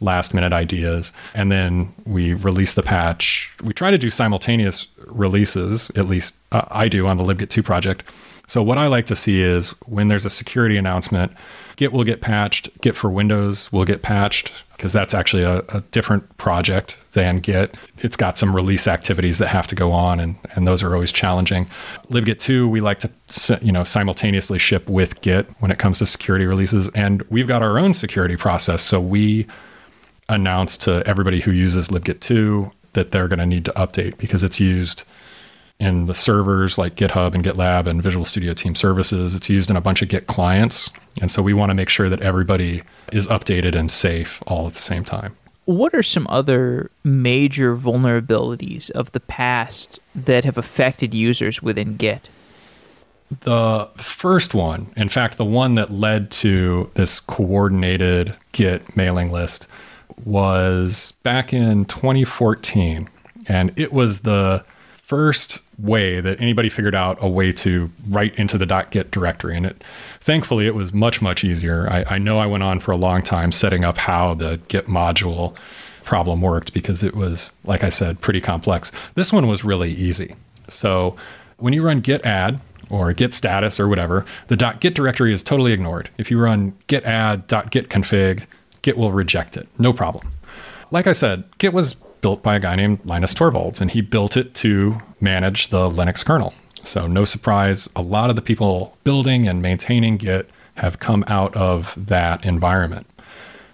last 0.00 0.32
minute 0.32 0.52
ideas, 0.52 1.12
and 1.34 1.50
then 1.50 1.92
we 2.04 2.32
release 2.32 2.74
the 2.74 2.84
patch. 2.84 3.50
We 3.64 3.72
try 3.72 3.90
to 3.90 3.98
do 3.98 4.08
simultaneous 4.08 4.86
releases, 5.06 5.90
at 5.96 6.06
least 6.06 6.36
uh, 6.52 6.66
I 6.70 6.88
do 6.88 7.08
on 7.08 7.16
the 7.16 7.24
libgit2 7.24 7.64
project. 7.64 8.04
So 8.46 8.62
what 8.62 8.78
I 8.78 8.86
like 8.86 9.06
to 9.06 9.16
see 9.16 9.40
is 9.40 9.70
when 9.86 10.08
there's 10.08 10.24
a 10.24 10.30
security 10.30 10.76
announcement, 10.76 11.32
Git 11.76 11.92
will 11.92 12.04
get 12.04 12.20
patched. 12.20 12.68
Git 12.80 12.96
for 12.96 13.10
Windows 13.10 13.70
will 13.72 13.84
get 13.84 14.02
patched 14.02 14.52
because 14.76 14.92
that's 14.92 15.14
actually 15.14 15.42
a, 15.42 15.58
a, 15.68 15.82
different 15.90 16.36
project 16.38 16.98
than 17.12 17.38
Git. 17.40 17.74
It's 17.98 18.16
got 18.16 18.38
some 18.38 18.54
release 18.54 18.86
activities 18.86 19.38
that 19.38 19.48
have 19.48 19.66
to 19.68 19.74
go 19.74 19.92
on, 19.92 20.20
and, 20.20 20.36
and 20.54 20.66
those 20.66 20.82
are 20.82 20.94
always 20.94 21.12
challenging. 21.12 21.66
libgit2, 22.10 22.68
we 22.68 22.80
like 22.80 23.00
to 23.00 23.10
you 23.60 23.72
know 23.72 23.84
simultaneously 23.84 24.58
ship 24.58 24.88
with 24.88 25.20
Git 25.20 25.48
when 25.58 25.70
it 25.70 25.78
comes 25.78 25.98
to 25.98 26.06
security 26.06 26.46
releases, 26.46 26.88
and 26.90 27.22
we've 27.30 27.48
got 27.48 27.62
our 27.62 27.78
own 27.78 27.94
security 27.94 28.36
process. 28.36 28.82
So 28.82 29.00
we 29.00 29.46
announce 30.28 30.76
to 30.78 31.02
everybody 31.06 31.40
who 31.40 31.50
uses 31.50 31.88
libgit2 31.88 32.70
that 32.94 33.10
they're 33.10 33.28
going 33.28 33.38
to 33.38 33.46
need 33.46 33.64
to 33.66 33.72
update 33.72 34.16
because 34.16 34.42
it's 34.42 34.58
used 34.58 35.04
in 35.78 36.06
the 36.06 36.14
servers 36.14 36.78
like 36.78 36.94
GitHub 36.96 37.34
and 37.34 37.44
GitLab 37.44 37.86
and 37.86 38.02
Visual 38.02 38.24
Studio 38.24 38.54
Team 38.54 38.74
Services. 38.74 39.34
It's 39.34 39.50
used 39.50 39.70
in 39.70 39.76
a 39.76 39.80
bunch 39.80 40.02
of 40.02 40.08
Git 40.08 40.26
clients. 40.26 40.90
And 41.20 41.30
so 41.30 41.42
we 41.42 41.52
want 41.52 41.70
to 41.70 41.74
make 41.74 41.88
sure 41.88 42.08
that 42.08 42.20
everybody 42.22 42.82
is 43.12 43.26
updated 43.28 43.74
and 43.74 43.90
safe 43.90 44.42
all 44.46 44.66
at 44.66 44.72
the 44.72 44.78
same 44.78 45.04
time. 45.04 45.36
What 45.66 45.94
are 45.94 46.02
some 46.02 46.26
other 46.30 46.90
major 47.02 47.76
vulnerabilities 47.76 48.90
of 48.90 49.12
the 49.12 49.20
past 49.20 49.98
that 50.14 50.44
have 50.44 50.56
affected 50.56 51.12
users 51.12 51.60
within 51.60 51.96
Git? 51.96 52.28
The 53.40 53.90
first 53.96 54.54
one, 54.54 54.92
in 54.96 55.08
fact, 55.08 55.36
the 55.36 55.44
one 55.44 55.74
that 55.74 55.90
led 55.90 56.30
to 56.32 56.90
this 56.94 57.18
coordinated 57.18 58.36
Git 58.52 58.96
mailing 58.96 59.32
list, 59.32 59.66
was 60.24 61.12
back 61.24 61.52
in 61.52 61.84
2014. 61.86 63.08
And 63.48 63.72
it 63.76 63.92
was 63.92 64.20
the 64.20 64.64
first 65.06 65.60
way 65.78 66.20
that 66.20 66.40
anybody 66.40 66.68
figured 66.68 66.94
out 66.94 67.16
a 67.20 67.28
way 67.28 67.52
to 67.52 67.88
write 68.08 68.34
into 68.34 68.58
the 68.58 68.66
.git 68.90 69.12
directory. 69.12 69.56
And 69.56 69.66
it, 69.66 69.84
thankfully, 70.20 70.66
it 70.66 70.74
was 70.74 70.92
much, 70.92 71.22
much 71.22 71.44
easier. 71.44 71.88
I, 71.88 72.04
I 72.16 72.18
know 72.18 72.40
I 72.40 72.46
went 72.46 72.64
on 72.64 72.80
for 72.80 72.90
a 72.90 72.96
long 72.96 73.22
time 73.22 73.52
setting 73.52 73.84
up 73.84 73.98
how 73.98 74.34
the 74.34 74.58
Git 74.66 74.86
module 74.86 75.54
problem 76.02 76.40
worked 76.40 76.74
because 76.74 77.04
it 77.04 77.14
was, 77.14 77.52
like 77.62 77.84
I 77.84 77.88
said, 77.88 78.20
pretty 78.20 78.40
complex. 78.40 78.90
This 79.14 79.32
one 79.32 79.46
was 79.46 79.64
really 79.64 79.92
easy. 79.92 80.34
So 80.66 81.14
when 81.58 81.72
you 81.72 81.82
run 81.84 82.00
git 82.00 82.26
add 82.26 82.58
or 82.90 83.12
git 83.12 83.32
status 83.32 83.78
or 83.78 83.86
whatever, 83.86 84.24
the 84.48 84.56
.git 84.80 84.94
directory 84.94 85.32
is 85.32 85.44
totally 85.44 85.72
ignored. 85.72 86.10
If 86.18 86.32
you 86.32 86.40
run 86.40 86.76
git 86.88 87.04
add 87.04 87.46
.git 87.70 87.90
config, 87.90 88.44
Git 88.82 88.98
will 88.98 89.12
reject 89.12 89.56
it. 89.56 89.68
No 89.78 89.92
problem. 89.92 90.32
Like 90.90 91.06
I 91.06 91.12
said, 91.12 91.44
Git 91.58 91.72
was 91.72 91.96
built 92.20 92.42
by 92.42 92.56
a 92.56 92.60
guy 92.60 92.76
named 92.76 93.00
Linus 93.04 93.34
Torvalds, 93.34 93.80
and 93.80 93.90
he 93.90 94.00
built 94.00 94.36
it 94.36 94.54
to 94.54 95.00
manage 95.20 95.68
the 95.68 95.88
Linux 95.88 96.24
kernel. 96.24 96.54
So, 96.82 97.06
no 97.06 97.24
surprise, 97.24 97.88
a 97.96 98.02
lot 98.02 98.30
of 98.30 98.36
the 98.36 98.42
people 98.42 98.96
building 99.02 99.48
and 99.48 99.60
maintaining 99.60 100.16
Git 100.18 100.48
have 100.76 101.00
come 101.00 101.24
out 101.26 101.54
of 101.56 101.94
that 101.96 102.44
environment. 102.44 103.06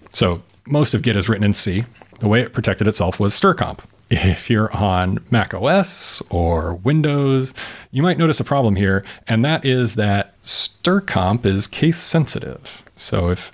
So, 0.09 0.41
most 0.65 0.93
of 0.93 1.01
Git 1.01 1.15
is 1.15 1.29
written 1.29 1.43
in 1.43 1.53
C. 1.53 1.85
The 2.19 2.27
way 2.27 2.41
it 2.41 2.53
protected 2.53 2.87
itself 2.87 3.19
was 3.19 3.33
strcmp. 3.33 3.79
If 4.09 4.49
you're 4.49 4.71
on 4.75 5.19
Mac 5.31 5.53
OS 5.53 6.21
or 6.29 6.75
Windows, 6.75 7.53
you 7.91 8.01
might 8.01 8.17
notice 8.17 8.39
a 8.39 8.43
problem 8.43 8.75
here, 8.75 9.03
and 9.27 9.43
that 9.45 9.65
is 9.65 9.95
that 9.95 10.39
strcmp 10.43 11.45
is 11.45 11.67
case 11.67 11.97
sensitive. 11.97 12.83
So, 12.95 13.29
if 13.29 13.51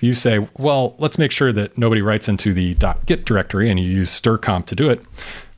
if 0.00 0.02
you 0.02 0.14
say, 0.14 0.48
well, 0.56 0.94
let's 0.96 1.18
make 1.18 1.30
sure 1.30 1.52
that 1.52 1.76
nobody 1.76 2.00
writes 2.00 2.26
into 2.26 2.54
the 2.54 2.74
.git 3.04 3.26
directory 3.26 3.68
and 3.68 3.78
you 3.78 3.86
use 3.86 4.08
strcmp 4.08 4.64
to 4.64 4.74
do 4.74 4.88
it, 4.88 5.04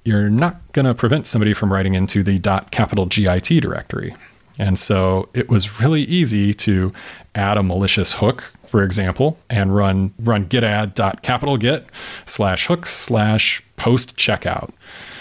you're 0.05 0.28
not 0.28 0.57
going 0.72 0.84
to 0.84 0.95
prevent 0.95 1.28
somebody 1.28 1.55
from 1.55 1.72
writing 1.72 1.95
into 1.95 2.24
the 2.24 2.40
capital 2.72 3.07
.git 3.07 3.62
directory. 3.62 4.16
And 4.59 4.80
so 4.80 5.28
it 5.32 5.49
was 5.49 5.80
really 5.80 6.03
easy 6.03 6.53
to 6.55 6.93
add 7.36 7.57
a 7.57 7.62
malicious 7.62 8.14
hook, 8.14 8.53
for 8.66 8.82
example, 8.82 9.38
and 9.49 9.76
run 9.76 10.12
run 10.18 10.47
git 10.47 10.64
add 10.64 10.97
capital 11.22 11.57
git 11.57 11.86
slash 12.24 12.66
hooks 12.66 12.90
slash 12.90 13.62
post 13.76 14.16
checkout. 14.16 14.70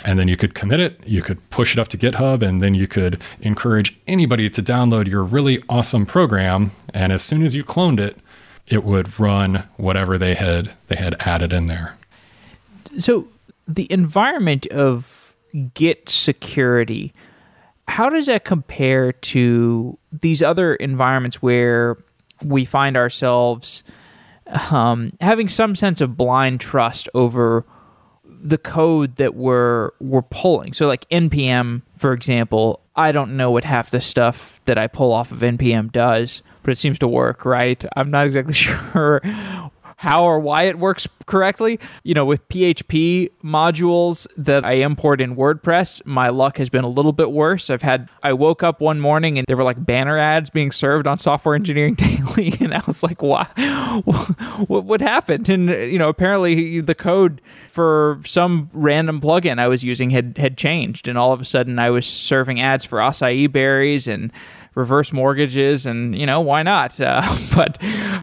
And 0.04 0.18
then 0.18 0.28
you 0.28 0.36
could 0.36 0.56
commit 0.56 0.80
it, 0.80 1.00
you 1.06 1.22
could 1.22 1.48
push 1.52 1.74
it 1.74 1.80
up 1.80 1.90
to 1.90 1.98
GitHub, 1.98 2.42
and 2.42 2.60
then 2.60 2.74
you 2.74 2.88
could 2.88 3.22
encourage 3.42 4.00
anybody 4.08 4.50
to 4.50 4.64
download 4.64 5.08
your 5.08 5.24
really 5.24 5.62
awesome 5.70 6.08
program. 6.08 6.72
And 6.92 7.14
as 7.14 7.22
soon 7.22 7.44
as 7.44 7.54
you 7.54 7.64
cloned 7.64 8.00
it, 8.00 8.18
it 8.68 8.84
would 8.84 9.20
run 9.20 9.68
whatever 9.78 10.18
they 10.18 10.36
had 10.36 10.74
they 10.88 10.96
had 10.96 11.16
added 11.22 11.54
in 11.54 11.68
there. 11.68 11.98
So 12.98 13.28
the 13.68 13.92
environment 13.92 14.68
of 14.68 15.36
Git 15.74 16.08
security, 16.10 17.14
how 17.88 18.10
does 18.10 18.26
that 18.28 18.46
compare 18.46 19.12
to 19.12 19.98
these 20.12 20.42
other 20.42 20.76
environments 20.76 21.42
where 21.42 21.98
we 22.44 22.66
find 22.66 22.98
ourselves 22.98 23.84
um, 24.72 25.12
having 25.22 25.50
some 25.50 25.76
sense 25.76 26.02
of 26.02 26.18
blind 26.18 26.60
trust 26.60 27.08
over 27.14 27.66
the 28.26 28.58
code 28.58 29.18
that 29.18 29.36
we're 29.36 29.92
we're 30.00 30.24
pulling. 30.24 30.74
So 30.74 30.88
like 30.88 31.08
npm, 31.10 31.84
for 31.98 32.14
example, 32.14 32.82
I 32.96 33.12
don't 33.12 33.38
know 33.38 33.52
what 33.52 33.64
half 33.64 33.92
the 33.92 34.02
stuff 34.02 34.60
that 34.66 34.78
I 34.78 34.88
pull 34.88 35.14
off 35.14 35.32
of 35.32 35.40
npm 35.40 35.92
does 35.92 36.42
but 36.64 36.72
it 36.72 36.78
seems 36.78 37.00
to 37.00 37.08
work, 37.08 37.46
right? 37.46 37.84
I'm 37.96 38.12
not 38.12 38.26
exactly 38.26 38.54
sure 38.56 39.22
how 40.02 40.24
or 40.24 40.40
why 40.40 40.64
it 40.64 40.80
works 40.80 41.08
correctly. 41.28 41.80
You 42.04 42.16
know, 42.16 42.26
with 42.26 42.48
PHP 42.50 43.30
modules 43.44 44.26
that 44.36 44.66
I 44.66 44.74
import 44.74 45.22
in 45.22 45.36
WordPress, 45.36 46.04
my 46.08 46.30
luck 46.30 46.58
has 46.58 46.72
been 46.72 46.84
a 46.84 46.90
little 46.90 47.14
bit 47.14 47.32
worse. 47.32 47.70
I've 47.70 47.84
had, 47.84 48.10
I 48.24 48.34
woke 48.34 48.64
up 48.64 48.82
one 48.82 49.00
morning 49.00 49.38
and 49.38 49.46
there 49.46 49.56
were 49.56 49.64
like 49.64 49.86
banner 49.86 50.18
ads 50.18 50.50
being 50.50 50.72
served 50.72 51.06
on 51.06 51.20
Software 51.20 51.54
Engineering 51.54 51.94
Daily, 52.34 52.56
and 52.60 52.74
I 52.74 52.82
was 52.88 53.04
like, 53.04 53.22
"Why? 53.22 53.46
What, 54.68 55.02
happened?" 55.02 55.50
And 55.50 55.70
uh, 55.70 55.78
you 55.78 56.00
know, 56.00 56.10
apparently 56.10 56.82
the 56.82 56.96
code 56.96 57.40
for 57.68 58.22
some 58.26 58.72
random 58.74 59.22
plugin 59.22 59.60
I 59.60 59.68
was 59.68 59.84
using 59.84 60.10
had 60.10 60.36
had 60.40 60.58
changed, 60.58 61.08
and 61.08 61.16
all 61.16 61.32
of 61.32 61.42
a 61.42 61.46
sudden 61.46 61.78
I 61.78 61.92
was 61.92 62.08
serving 62.08 62.60
ads 62.60 62.86
for 62.86 62.98
acai 62.98 63.52
berries 63.52 64.08
and 64.08 64.32
reverse 64.76 65.12
mortgages, 65.12 65.86
and 65.86 66.18
you 66.18 66.26
know 66.26 66.40
why 66.40 66.64
not? 66.64 67.00
Uh, 67.00 67.22
but 67.56 67.78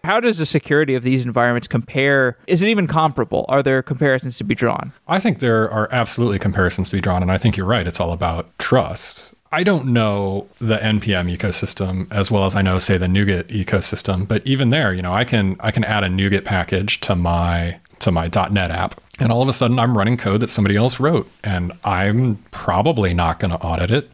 how 0.05 0.21
does 0.21 0.39
the 0.39 0.47
security 0.47 0.95
of 0.95 1.03
these 1.03 1.25
environments 1.25 1.69
compare? 1.69 2.37
Is 2.47 2.63
it 2.63 2.69
even 2.69 2.87
comparable? 2.87 3.45
Are 3.49 3.63
there 3.63 3.83
comparisons 3.83 4.39
to 4.39 4.45
be 4.45 4.55
drawn? 4.55 4.93
I 5.07 5.21
think 5.21 5.39
there 5.39 5.71
are 5.71 5.89
absolutely 5.93 6.39
comparisons 6.39 6.91
to 6.91 6.97
be 6.97 7.01
drawn, 7.01 7.23
and 7.23 7.31
I 7.31 7.39
think 7.39 7.57
you're 7.57 7.67
right. 7.67 7.87
It's 7.87 8.01
all 8.01 8.13
about 8.13 8.57
trust. 8.59 9.35
I 9.51 9.63
don't 9.63 9.87
know 9.87 10.47
the 10.59 10.77
npm 10.77 11.35
ecosystem 11.35 12.07
as 12.13 12.31
well 12.31 12.45
as 12.45 12.55
I 12.55 12.61
know, 12.61 12.79
say, 12.79 12.99
the 12.99 13.07
NuGet 13.07 13.45
ecosystem, 13.45 14.29
but 14.29 14.47
even 14.47 14.69
there, 14.69 14.93
you 14.93 15.01
know, 15.01 15.15
I 15.15 15.25
can 15.25 15.57
I 15.61 15.71
can 15.71 15.85
add 15.85 16.05
a 16.05 16.09
NuGet 16.09 16.45
package 16.45 17.01
to 17.01 17.15
my 17.15 17.81
to 18.01 18.13
my 18.13 18.29
.NET 18.51 18.71
app, 18.71 19.01
and 19.19 19.33
all 19.33 19.43
of 19.43 19.49
a 19.49 19.53
sudden 19.53 19.79
I'm 19.79 19.97
running 19.97 20.17
code 20.17 20.41
that 20.41 20.51
somebody 20.51 20.77
else 20.77 21.01
wrote, 21.01 21.31
and 21.43 21.73
I'm 21.83 22.37
probably 22.51 23.15
not 23.15 23.41
going 23.41 23.51
to 23.51 23.59
audit 23.59 23.91
it. 23.91 24.11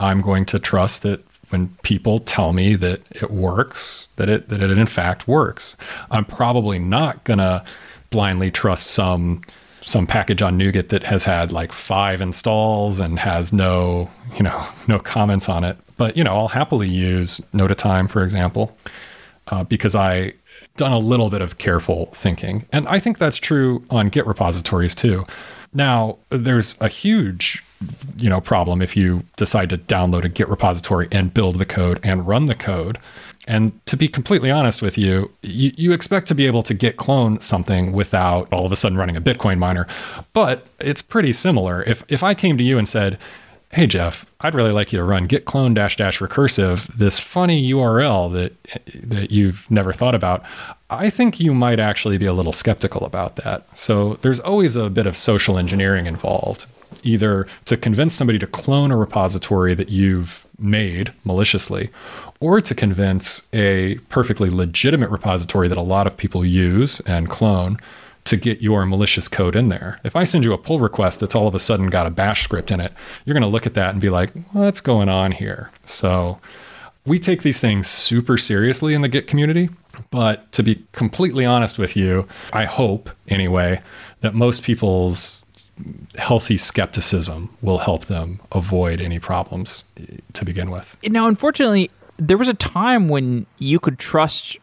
I'm 0.00 0.20
going 0.20 0.44
to 0.46 0.58
trust 0.58 1.02
that 1.02 1.24
when 1.50 1.68
people 1.82 2.18
tell 2.18 2.52
me 2.52 2.74
that 2.76 3.02
it 3.10 3.30
works, 3.30 4.08
that 4.16 4.28
it 4.28 4.48
that 4.48 4.60
it 4.60 4.70
in 4.70 4.86
fact 4.86 5.28
works. 5.28 5.76
I'm 6.10 6.24
probably 6.24 6.78
not 6.78 7.24
gonna 7.24 7.64
blindly 8.10 8.50
trust 8.50 8.88
some 8.88 9.42
some 9.82 10.06
package 10.06 10.40
on 10.40 10.58
NuGet 10.58 10.88
that 10.88 11.02
has 11.02 11.24
had 11.24 11.52
like 11.52 11.72
five 11.72 12.20
installs 12.20 12.98
and 13.00 13.18
has 13.18 13.52
no, 13.52 14.08
you 14.36 14.42
know, 14.42 14.66
no 14.88 14.98
comments 14.98 15.48
on 15.48 15.64
it. 15.64 15.76
But 15.96 16.16
you 16.16 16.24
know, 16.24 16.34
I'll 16.34 16.48
happily 16.48 16.88
use 16.88 17.40
Noda 17.52 17.74
Time, 17.74 18.08
for 18.08 18.22
example, 18.22 18.76
uh, 19.48 19.64
because 19.64 19.94
I 19.94 20.32
done 20.76 20.92
a 20.92 20.98
little 20.98 21.30
bit 21.30 21.42
of 21.42 21.58
careful 21.58 22.06
thinking, 22.14 22.66
and 22.72 22.86
I 22.88 22.98
think 22.98 23.18
that's 23.18 23.36
true 23.36 23.84
on 23.90 24.08
Git 24.08 24.26
repositories 24.26 24.94
too. 24.94 25.24
Now, 25.72 26.18
there's 26.30 26.80
a 26.80 26.88
huge 26.88 27.63
you 28.16 28.30
know 28.30 28.40
problem 28.40 28.80
if 28.80 28.96
you 28.96 29.24
decide 29.36 29.70
to 29.70 29.78
download 29.78 30.24
a 30.24 30.28
git 30.28 30.48
repository 30.48 31.08
and 31.12 31.34
build 31.34 31.58
the 31.58 31.66
code 31.66 32.00
and 32.02 32.26
run 32.26 32.46
the 32.46 32.54
code. 32.54 32.98
And 33.46 33.78
to 33.86 33.96
be 33.96 34.08
completely 34.08 34.50
honest 34.50 34.80
with 34.80 34.96
you, 34.96 35.30
you, 35.42 35.70
you 35.76 35.92
expect 35.92 36.28
to 36.28 36.34
be 36.34 36.46
able 36.46 36.62
to 36.62 36.72
git 36.72 36.96
clone 36.96 37.42
something 37.42 37.92
without 37.92 38.50
all 38.50 38.64
of 38.64 38.72
a 38.72 38.76
sudden 38.76 38.96
running 38.96 39.18
a 39.18 39.20
bitcoin 39.20 39.58
miner. 39.58 39.86
But 40.32 40.66
it's 40.80 41.02
pretty 41.02 41.32
similar. 41.32 41.82
If 41.82 42.04
if 42.08 42.22
i 42.22 42.34
came 42.34 42.56
to 42.58 42.64
you 42.64 42.78
and 42.78 42.88
said 42.88 43.18
hey 43.72 43.88
jeff 43.88 44.24
i'd 44.42 44.54
really 44.54 44.70
like 44.70 44.92
you 44.92 44.98
to 44.98 45.04
run 45.04 45.26
git 45.26 45.46
clone 45.46 45.74
dash 45.74 45.96
dash 45.96 46.20
recursive 46.20 46.86
this 46.94 47.18
funny 47.18 47.72
url 47.72 48.32
that 48.32 48.52
that 48.94 49.32
you've 49.32 49.68
never 49.68 49.92
thought 49.92 50.14
about 50.14 50.44
i 50.90 51.10
think 51.10 51.40
you 51.40 51.52
might 51.52 51.80
actually 51.80 52.18
be 52.18 52.26
a 52.26 52.32
little 52.32 52.52
skeptical 52.52 53.04
about 53.04 53.36
that. 53.36 53.66
So 53.76 54.14
there's 54.22 54.40
always 54.40 54.76
a 54.76 54.90
bit 54.90 55.06
of 55.06 55.16
social 55.16 55.58
engineering 55.58 56.06
involved 56.06 56.66
either 57.02 57.46
to 57.64 57.76
convince 57.76 58.14
somebody 58.14 58.38
to 58.38 58.46
clone 58.46 58.90
a 58.90 58.96
repository 58.96 59.74
that 59.74 59.88
you've 59.88 60.46
made 60.58 61.12
maliciously, 61.24 61.90
or 62.40 62.60
to 62.60 62.74
convince 62.74 63.46
a 63.52 63.96
perfectly 64.08 64.50
legitimate 64.50 65.10
repository 65.10 65.68
that 65.68 65.78
a 65.78 65.82
lot 65.82 66.06
of 66.06 66.16
people 66.16 66.44
use 66.44 67.00
and 67.00 67.28
clone 67.28 67.78
to 68.24 68.36
get 68.36 68.62
your 68.62 68.86
malicious 68.86 69.28
code 69.28 69.54
in 69.54 69.68
there. 69.68 69.98
If 70.02 70.16
I 70.16 70.24
send 70.24 70.44
you 70.44 70.52
a 70.52 70.58
pull 70.58 70.80
request 70.80 71.20
that's 71.20 71.34
all 71.34 71.46
of 71.46 71.54
a 71.54 71.58
sudden 71.58 71.88
got 71.88 72.06
a 72.06 72.10
bash 72.10 72.44
script 72.44 72.70
in 72.70 72.80
it, 72.80 72.92
you're 73.24 73.34
going 73.34 73.42
to 73.42 73.48
look 73.48 73.66
at 73.66 73.74
that 73.74 73.90
and 73.90 74.00
be 74.00 74.10
like, 74.10 74.30
what's 74.52 74.80
going 74.80 75.08
on 75.08 75.32
here? 75.32 75.70
So 75.84 76.38
we 77.04 77.18
take 77.18 77.42
these 77.42 77.60
things 77.60 77.86
super 77.86 78.38
seriously 78.38 78.94
in 78.94 79.02
the 79.02 79.08
Git 79.08 79.26
community. 79.26 79.68
But 80.10 80.50
to 80.52 80.62
be 80.62 80.84
completely 80.92 81.44
honest 81.44 81.78
with 81.78 81.96
you, 81.96 82.26
I 82.52 82.64
hope 82.64 83.10
anyway 83.28 83.80
that 84.20 84.34
most 84.34 84.62
people's 84.62 85.42
healthy 86.16 86.56
skepticism 86.56 87.54
will 87.60 87.78
help 87.78 88.06
them 88.06 88.40
avoid 88.52 89.00
any 89.00 89.18
problems 89.18 89.84
to 90.32 90.44
begin 90.44 90.70
with. 90.70 90.96
Now, 91.04 91.26
unfortunately, 91.26 91.90
there 92.16 92.38
was 92.38 92.48
a 92.48 92.54
time 92.54 93.08
when 93.08 93.46
you 93.58 93.80
could 93.80 93.98
trust 93.98 94.58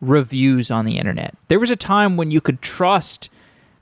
reviews 0.00 0.70
on 0.70 0.84
the 0.84 0.98
internet. 0.98 1.34
There 1.48 1.60
was 1.60 1.70
a 1.70 1.76
time 1.76 2.16
when 2.16 2.30
you 2.30 2.40
could 2.40 2.60
trust 2.60 3.30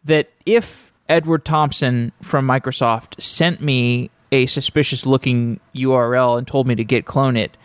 that 0.04 0.30
if 0.46 0.92
Edward 1.08 1.44
Thomson 1.44 2.12
from 2.22 2.46
Microsoft 2.46 3.20
sent 3.20 3.60
me 3.60 4.10
a 4.30 4.46
suspicious 4.46 5.06
looking 5.06 5.58
URL 5.74 6.38
and 6.38 6.46
told 6.46 6.66
me 6.66 6.74
to 6.76 6.84
git 6.84 7.04
clone 7.04 7.36
it, 7.36 7.56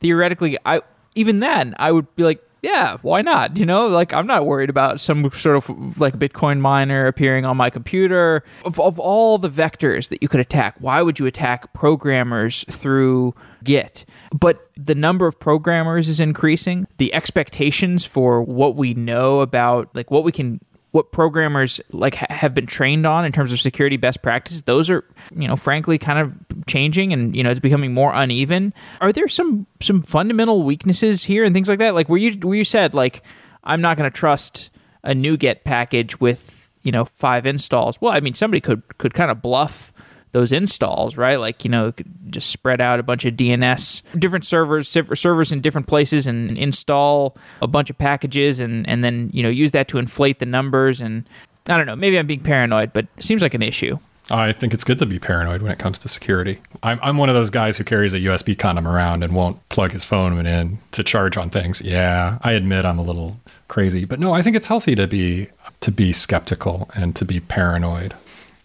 theoretically, 0.00 0.56
I 0.64 0.82
even 1.16 1.40
then 1.40 1.74
I 1.78 1.92
would 1.92 2.14
be 2.14 2.24
like, 2.24 2.42
yeah, 2.64 2.96
why 3.02 3.20
not? 3.20 3.58
You 3.58 3.66
know, 3.66 3.88
like 3.88 4.14
I'm 4.14 4.26
not 4.26 4.46
worried 4.46 4.70
about 4.70 4.98
some 4.98 5.30
sort 5.32 5.56
of 5.56 6.00
like 6.00 6.18
Bitcoin 6.18 6.60
miner 6.60 7.06
appearing 7.06 7.44
on 7.44 7.58
my 7.58 7.68
computer. 7.68 8.42
Of, 8.64 8.80
of 8.80 8.98
all 8.98 9.36
the 9.36 9.50
vectors 9.50 10.08
that 10.08 10.22
you 10.22 10.28
could 10.28 10.40
attack, 10.40 10.76
why 10.78 11.02
would 11.02 11.18
you 11.18 11.26
attack 11.26 11.74
programmers 11.74 12.64
through 12.70 13.34
Git? 13.62 14.06
But 14.32 14.70
the 14.78 14.94
number 14.94 15.26
of 15.26 15.38
programmers 15.38 16.08
is 16.08 16.20
increasing. 16.20 16.86
The 16.96 17.12
expectations 17.12 18.06
for 18.06 18.42
what 18.42 18.76
we 18.76 18.94
know 18.94 19.40
about, 19.40 19.94
like 19.94 20.10
what 20.10 20.24
we 20.24 20.32
can 20.32 20.60
what 20.94 21.10
programmers 21.10 21.80
like 21.90 22.14
ha- 22.14 22.26
have 22.30 22.54
been 22.54 22.66
trained 22.66 23.04
on 23.04 23.24
in 23.24 23.32
terms 23.32 23.50
of 23.50 23.60
security 23.60 23.96
best 23.96 24.22
practices 24.22 24.62
those 24.62 24.88
are 24.88 25.04
you 25.34 25.48
know 25.48 25.56
frankly 25.56 25.98
kind 25.98 26.20
of 26.20 26.32
changing 26.66 27.12
and 27.12 27.34
you 27.34 27.42
know 27.42 27.50
it's 27.50 27.60
becoming 27.60 27.92
more 27.92 28.12
uneven. 28.14 28.72
Are 29.00 29.12
there 29.12 29.26
some 29.28 29.66
some 29.82 30.02
fundamental 30.02 30.62
weaknesses 30.62 31.24
here 31.24 31.44
and 31.44 31.54
things 31.54 31.68
like 31.68 31.78
that? 31.80 31.94
Like 31.94 32.08
where 32.08 32.18
you 32.18 32.32
where 32.46 32.56
you 32.56 32.64
said 32.64 32.94
like 32.94 33.22
i'm 33.64 33.80
not 33.80 33.96
going 33.96 34.10
to 34.10 34.16
trust 34.16 34.70
a 35.02 35.12
NuGet 35.12 35.64
package 35.64 36.20
with 36.20 36.70
you 36.82 36.92
know 36.92 37.06
five 37.16 37.44
installs. 37.46 38.00
Well 38.00 38.12
i 38.12 38.20
mean 38.20 38.34
somebody 38.34 38.60
could 38.60 38.82
could 38.98 39.14
kind 39.14 39.30
of 39.30 39.42
bluff 39.42 39.92
those 40.34 40.50
installs, 40.50 41.16
right? 41.16 41.36
Like, 41.36 41.64
you 41.64 41.70
know, 41.70 41.92
just 42.28 42.50
spread 42.50 42.80
out 42.80 42.98
a 42.98 43.04
bunch 43.04 43.24
of 43.24 43.34
DNS, 43.34 44.02
different 44.18 44.44
servers, 44.44 44.88
servers 44.88 45.52
in 45.52 45.60
different 45.60 45.86
places 45.86 46.26
and 46.26 46.58
install 46.58 47.36
a 47.62 47.68
bunch 47.68 47.88
of 47.88 47.96
packages 47.96 48.58
and, 48.58 48.86
and 48.88 49.04
then, 49.04 49.30
you 49.32 49.44
know, 49.44 49.48
use 49.48 49.70
that 49.70 49.86
to 49.88 49.98
inflate 49.98 50.40
the 50.40 50.46
numbers. 50.46 51.00
And 51.00 51.24
I 51.68 51.76
don't 51.76 51.86
know, 51.86 51.94
maybe 51.94 52.18
I'm 52.18 52.26
being 52.26 52.40
paranoid, 52.40 52.92
but 52.92 53.06
it 53.16 53.22
seems 53.22 53.42
like 53.42 53.54
an 53.54 53.62
issue. 53.62 53.96
I 54.28 54.50
think 54.50 54.74
it's 54.74 54.82
good 54.82 54.98
to 54.98 55.06
be 55.06 55.20
paranoid 55.20 55.62
when 55.62 55.70
it 55.70 55.78
comes 55.78 55.98
to 55.98 56.08
security. 56.08 56.58
I'm, 56.82 56.98
I'm 57.00 57.16
one 57.16 57.28
of 57.28 57.36
those 57.36 57.50
guys 57.50 57.76
who 57.76 57.84
carries 57.84 58.12
a 58.12 58.18
USB 58.18 58.58
condom 58.58 58.88
around 58.88 59.22
and 59.22 59.36
won't 59.36 59.68
plug 59.68 59.92
his 59.92 60.04
phone 60.04 60.44
in 60.44 60.78
to 60.90 61.04
charge 61.04 61.36
on 61.36 61.48
things. 61.48 61.80
Yeah, 61.80 62.38
I 62.42 62.52
admit 62.52 62.84
I'm 62.84 62.98
a 62.98 63.02
little 63.02 63.38
crazy, 63.68 64.04
but 64.04 64.18
no, 64.18 64.34
I 64.34 64.42
think 64.42 64.56
it's 64.56 64.66
healthy 64.66 64.96
to 64.96 65.06
be 65.06 65.48
to 65.80 65.92
be 65.92 66.12
skeptical 66.12 66.90
and 66.96 67.14
to 67.14 67.24
be 67.24 67.38
paranoid. 67.38 68.14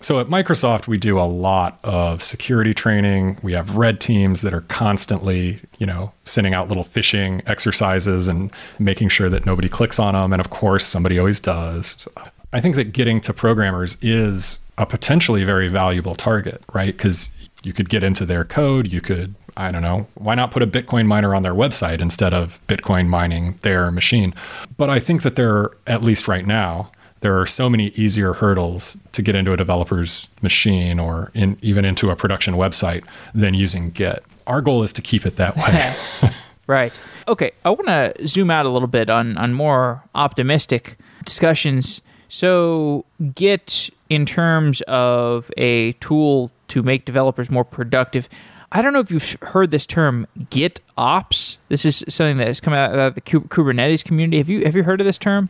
So 0.01 0.19
at 0.19 0.27
Microsoft, 0.27 0.87
we 0.87 0.97
do 0.97 1.19
a 1.19 1.27
lot 1.27 1.77
of 1.83 2.23
security 2.23 2.73
training. 2.73 3.37
We 3.41 3.51
have 3.53 3.75
red 3.75 3.99
teams 3.99 4.43
that 4.43 4.53
are 4.53 4.61
constantly, 4.61 5.59
you 5.77 5.85
know, 5.85 6.13
sending 6.23 6.53
out 6.53 6.69
little 6.69 6.85
phishing 6.85 7.41
exercises 7.47 8.29
and 8.29 8.49
making 8.79 9.09
sure 9.09 9.29
that 9.29 9.45
nobody 9.45 9.67
clicks 9.67 9.99
on 9.99 10.13
them. 10.13 10.31
And 10.31 10.39
of 10.39 10.49
course, 10.49 10.85
somebody 10.85 11.19
always 11.19 11.41
does. 11.41 11.97
So 11.99 12.11
I 12.53 12.61
think 12.61 12.75
that 12.75 12.93
getting 12.93 13.19
to 13.21 13.33
programmers 13.33 13.97
is 14.01 14.59
a 14.77 14.85
potentially 14.85 15.43
very 15.43 15.67
valuable 15.67 16.15
target, 16.15 16.63
right? 16.71 16.95
Because 16.95 17.29
you 17.63 17.73
could 17.73 17.89
get 17.89 18.01
into 18.01 18.25
their 18.25 18.45
code. 18.45 18.91
You 18.93 19.01
could, 19.01 19.35
I 19.57 19.69
don't 19.69 19.81
know, 19.81 20.07
why 20.15 20.33
not 20.35 20.51
put 20.51 20.63
a 20.63 20.67
Bitcoin 20.67 21.07
miner 21.07 21.35
on 21.35 21.43
their 21.43 21.53
website 21.53 21.99
instead 21.99 22.33
of 22.33 22.61
Bitcoin 22.67 23.07
mining 23.07 23.59
their 23.63 23.91
machine? 23.91 24.33
But 24.77 24.89
I 24.89 24.99
think 24.99 25.23
that 25.23 25.35
there, 25.35 25.71
at 25.87 26.01
least 26.01 26.29
right 26.29 26.45
now, 26.45 26.89
there 27.21 27.39
are 27.39 27.45
so 27.45 27.69
many 27.69 27.87
easier 27.89 28.33
hurdles 28.33 28.97
to 29.11 29.21
get 29.21 29.35
into 29.35 29.53
a 29.53 29.57
developer's 29.57 30.27
machine 30.41 30.99
or 30.99 31.31
in, 31.33 31.57
even 31.61 31.85
into 31.85 32.09
a 32.09 32.15
production 32.15 32.55
website 32.55 33.03
than 33.33 33.53
using 33.53 33.91
Git. 33.91 34.23
Our 34.47 34.61
goal 34.61 34.83
is 34.83 34.93
to 34.93 35.01
keep 35.01 35.25
it 35.25 35.35
that 35.35 35.55
way. 35.55 36.31
right. 36.67 36.93
Okay. 37.27 37.51
I 37.65 37.69
want 37.69 37.87
to 37.87 38.27
zoom 38.27 38.49
out 38.49 38.65
a 38.65 38.69
little 38.69 38.87
bit 38.87 39.09
on, 39.09 39.37
on 39.37 39.53
more 39.53 40.03
optimistic 40.15 40.97
discussions. 41.25 42.01
So, 42.29 43.05
Git, 43.35 43.89
in 44.09 44.25
terms 44.25 44.81
of 44.81 45.51
a 45.57 45.93
tool 45.93 46.51
to 46.69 46.83
make 46.83 47.05
developers 47.05 47.49
more 47.49 47.63
productive, 47.63 48.29
I 48.71 48.81
don't 48.81 48.93
know 48.93 48.99
if 48.99 49.09
you've 49.09 49.35
heard 49.41 49.71
this 49.71 49.85
term 49.85 50.27
GitOps. 50.39 51.57
This 51.69 51.85
is 51.85 52.03
something 52.07 52.37
that 52.37 52.47
has 52.47 52.59
come 52.59 52.73
out 52.73 52.97
of 52.97 53.15
the 53.15 53.21
Kubernetes 53.21 54.03
community. 54.03 54.37
Have 54.37 54.49
you 54.49 54.63
have 54.63 54.75
you 54.75 54.83
heard 54.83 55.01
of 55.01 55.05
this 55.05 55.17
term? 55.17 55.49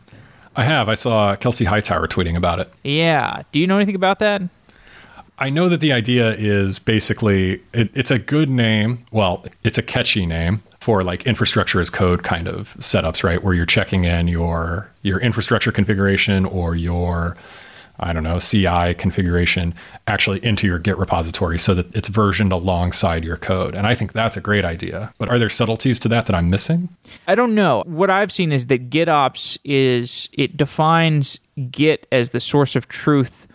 I 0.56 0.64
have. 0.64 0.88
I 0.88 0.94
saw 0.94 1.36
Kelsey 1.36 1.64
Hightower 1.64 2.08
tweeting 2.08 2.36
about 2.36 2.58
it. 2.58 2.72
Yeah. 2.82 3.42
Do 3.52 3.58
you 3.58 3.66
know 3.66 3.76
anything 3.76 3.94
about 3.94 4.18
that? 4.18 4.42
I 5.38 5.48
know 5.48 5.70
that 5.70 5.80
the 5.80 5.92
idea 5.92 6.34
is 6.34 6.78
basically 6.78 7.62
it, 7.72 7.90
it's 7.94 8.10
a 8.10 8.18
good 8.18 8.50
name. 8.50 9.06
Well, 9.10 9.44
it's 9.64 9.78
a 9.78 9.82
catchy 9.82 10.26
name 10.26 10.62
for 10.80 11.02
like 11.02 11.26
infrastructure 11.26 11.80
as 11.80 11.88
code 11.88 12.22
kind 12.22 12.46
of 12.46 12.74
setups, 12.78 13.24
right? 13.24 13.42
Where 13.42 13.54
you're 13.54 13.66
checking 13.66 14.04
in 14.04 14.28
your 14.28 14.90
your 15.02 15.18
infrastructure 15.20 15.72
configuration 15.72 16.44
or 16.44 16.74
your 16.74 17.36
I 18.00 18.12
don't 18.12 18.24
know, 18.24 18.38
CI 18.38 18.94
configuration 18.94 19.74
actually 20.06 20.44
into 20.44 20.66
your 20.66 20.78
Git 20.78 20.98
repository 20.98 21.58
so 21.58 21.74
that 21.74 21.94
it's 21.94 22.08
versioned 22.08 22.52
alongside 22.52 23.24
your 23.24 23.36
code. 23.36 23.74
And 23.74 23.86
I 23.86 23.94
think 23.94 24.12
that's 24.12 24.36
a 24.36 24.40
great 24.40 24.64
idea. 24.64 25.12
But 25.18 25.28
are 25.28 25.38
there 25.38 25.48
subtleties 25.48 25.98
to 26.00 26.08
that 26.08 26.26
that 26.26 26.34
I'm 26.34 26.50
missing? 26.50 26.88
I 27.26 27.34
don't 27.34 27.54
know. 27.54 27.82
What 27.86 28.10
I've 28.10 28.32
seen 28.32 28.52
is 28.52 28.66
that 28.66 28.90
GitOps 28.90 29.58
is 29.64 30.28
it 30.32 30.56
defines 30.56 31.38
Git 31.70 32.06
as 32.10 32.30
the 32.30 32.40
source 32.40 32.74
of 32.74 32.88
truth 32.88 33.46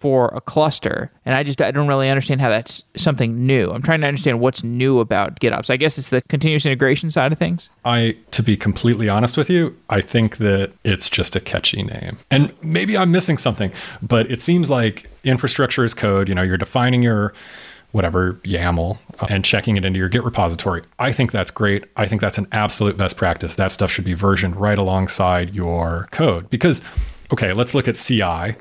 for 0.00 0.28
a 0.34 0.40
cluster. 0.40 1.12
And 1.24 1.34
i 1.34 1.42
just 1.42 1.60
i 1.60 1.70
don't 1.70 1.86
really 1.86 2.08
understand 2.08 2.40
how 2.40 2.48
that's 2.48 2.82
something 2.96 3.46
new. 3.46 3.70
I'm 3.70 3.82
trying 3.82 4.00
to 4.00 4.06
understand 4.06 4.40
what's 4.40 4.64
new 4.64 4.98
about 4.98 5.38
gitops. 5.38 5.70
I 5.70 5.76
guess 5.76 5.98
it's 5.98 6.08
the 6.08 6.22
continuous 6.22 6.66
integration 6.66 7.10
side 7.10 7.32
of 7.32 7.38
things. 7.38 7.68
I 7.84 8.16
to 8.32 8.42
be 8.42 8.56
completely 8.56 9.08
honest 9.08 9.36
with 9.36 9.50
you 9.50 9.76
i 9.90 10.00
think 10.00 10.38
that 10.38 10.72
it's 10.84 11.08
just 11.08 11.36
a 11.36 11.40
catchy 11.40 11.82
name. 11.82 12.16
And 12.30 12.52
maybe 12.62 12.96
i'm 12.96 13.12
missing 13.12 13.38
something 13.38 13.70
but 14.02 14.30
it 14.30 14.42
seems 14.42 14.70
like 14.70 15.08
infrastructure 15.22 15.84
is 15.84 15.94
code 15.94 16.28
you 16.28 16.34
know 16.34 16.42
you're 16.42 16.56
defining 16.56 17.02
your 17.02 17.34
whatever 17.92 18.34
YAML 18.44 18.98
uh, 19.18 19.26
and 19.28 19.44
checking 19.44 19.76
it 19.76 19.84
into 19.84 19.98
your 19.98 20.08
Git 20.08 20.24
repository. 20.24 20.82
I 20.98 21.12
think 21.12 21.32
that's 21.32 21.50
great. 21.50 21.84
I 21.96 22.06
think 22.06 22.20
that's 22.20 22.38
an 22.38 22.46
absolute 22.52 22.96
best 22.96 23.16
practice. 23.16 23.56
That 23.56 23.72
stuff 23.72 23.90
should 23.90 24.04
be 24.04 24.14
versioned 24.14 24.56
right 24.56 24.78
alongside 24.78 25.56
your 25.56 26.08
code. 26.12 26.48
Because, 26.50 26.82
okay, 27.32 27.52
let's 27.52 27.74
look 27.74 27.88
at 27.88 27.96
CI 27.96 28.54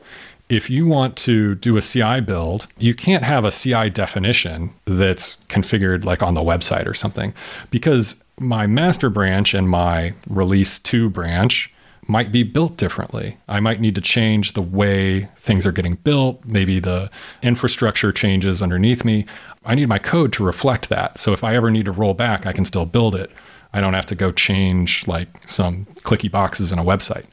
if 0.49 0.67
you 0.69 0.85
want 0.85 1.15
to 1.15 1.55
do 1.55 1.77
a 1.77 1.81
CI 1.81 2.21
build, 2.21 2.67
you 2.79 2.95
can't 2.95 3.23
have 3.23 3.45
a 3.45 3.51
CI 3.51 3.89
definition 3.91 4.71
that's 4.85 5.37
configured 5.47 6.03
like 6.03 6.23
on 6.23 6.33
the 6.33 6.41
website 6.41 6.87
or 6.87 6.95
something 6.95 7.33
because 7.69 8.23
my 8.39 8.65
master 8.65 9.09
branch 9.09 9.53
and 9.53 9.69
my 9.69 10.13
release 10.27 10.79
2 10.79 11.09
branch 11.09 11.71
might 12.07 12.31
be 12.31 12.41
built 12.41 12.77
differently. 12.77 13.37
I 13.47 13.59
might 13.59 13.79
need 13.79 13.93
to 13.93 14.01
change 14.01 14.53
the 14.53 14.61
way 14.63 15.29
things 15.35 15.67
are 15.67 15.71
getting 15.71 15.95
built. 15.95 16.43
Maybe 16.43 16.79
the 16.79 17.11
infrastructure 17.43 18.11
changes 18.11 18.63
underneath 18.63 19.05
me. 19.05 19.27
I 19.63 19.75
need 19.75 19.87
my 19.87 19.99
code 19.99 20.33
to 20.33 20.43
reflect 20.43 20.89
that. 20.89 21.19
So 21.19 21.33
if 21.33 21.43
I 21.43 21.55
ever 21.55 21.69
need 21.69 21.85
to 21.85 21.91
roll 21.91 22.15
back, 22.15 22.47
I 22.47 22.53
can 22.53 22.65
still 22.65 22.85
build 22.85 23.13
it. 23.13 23.31
I 23.73 23.81
don't 23.81 23.93
have 23.93 24.07
to 24.07 24.15
go 24.15 24.31
change 24.31 25.07
like 25.07 25.47
some 25.47 25.85
clicky 26.01 26.31
boxes 26.31 26.71
in 26.71 26.79
a 26.79 26.83
website. 26.83 27.25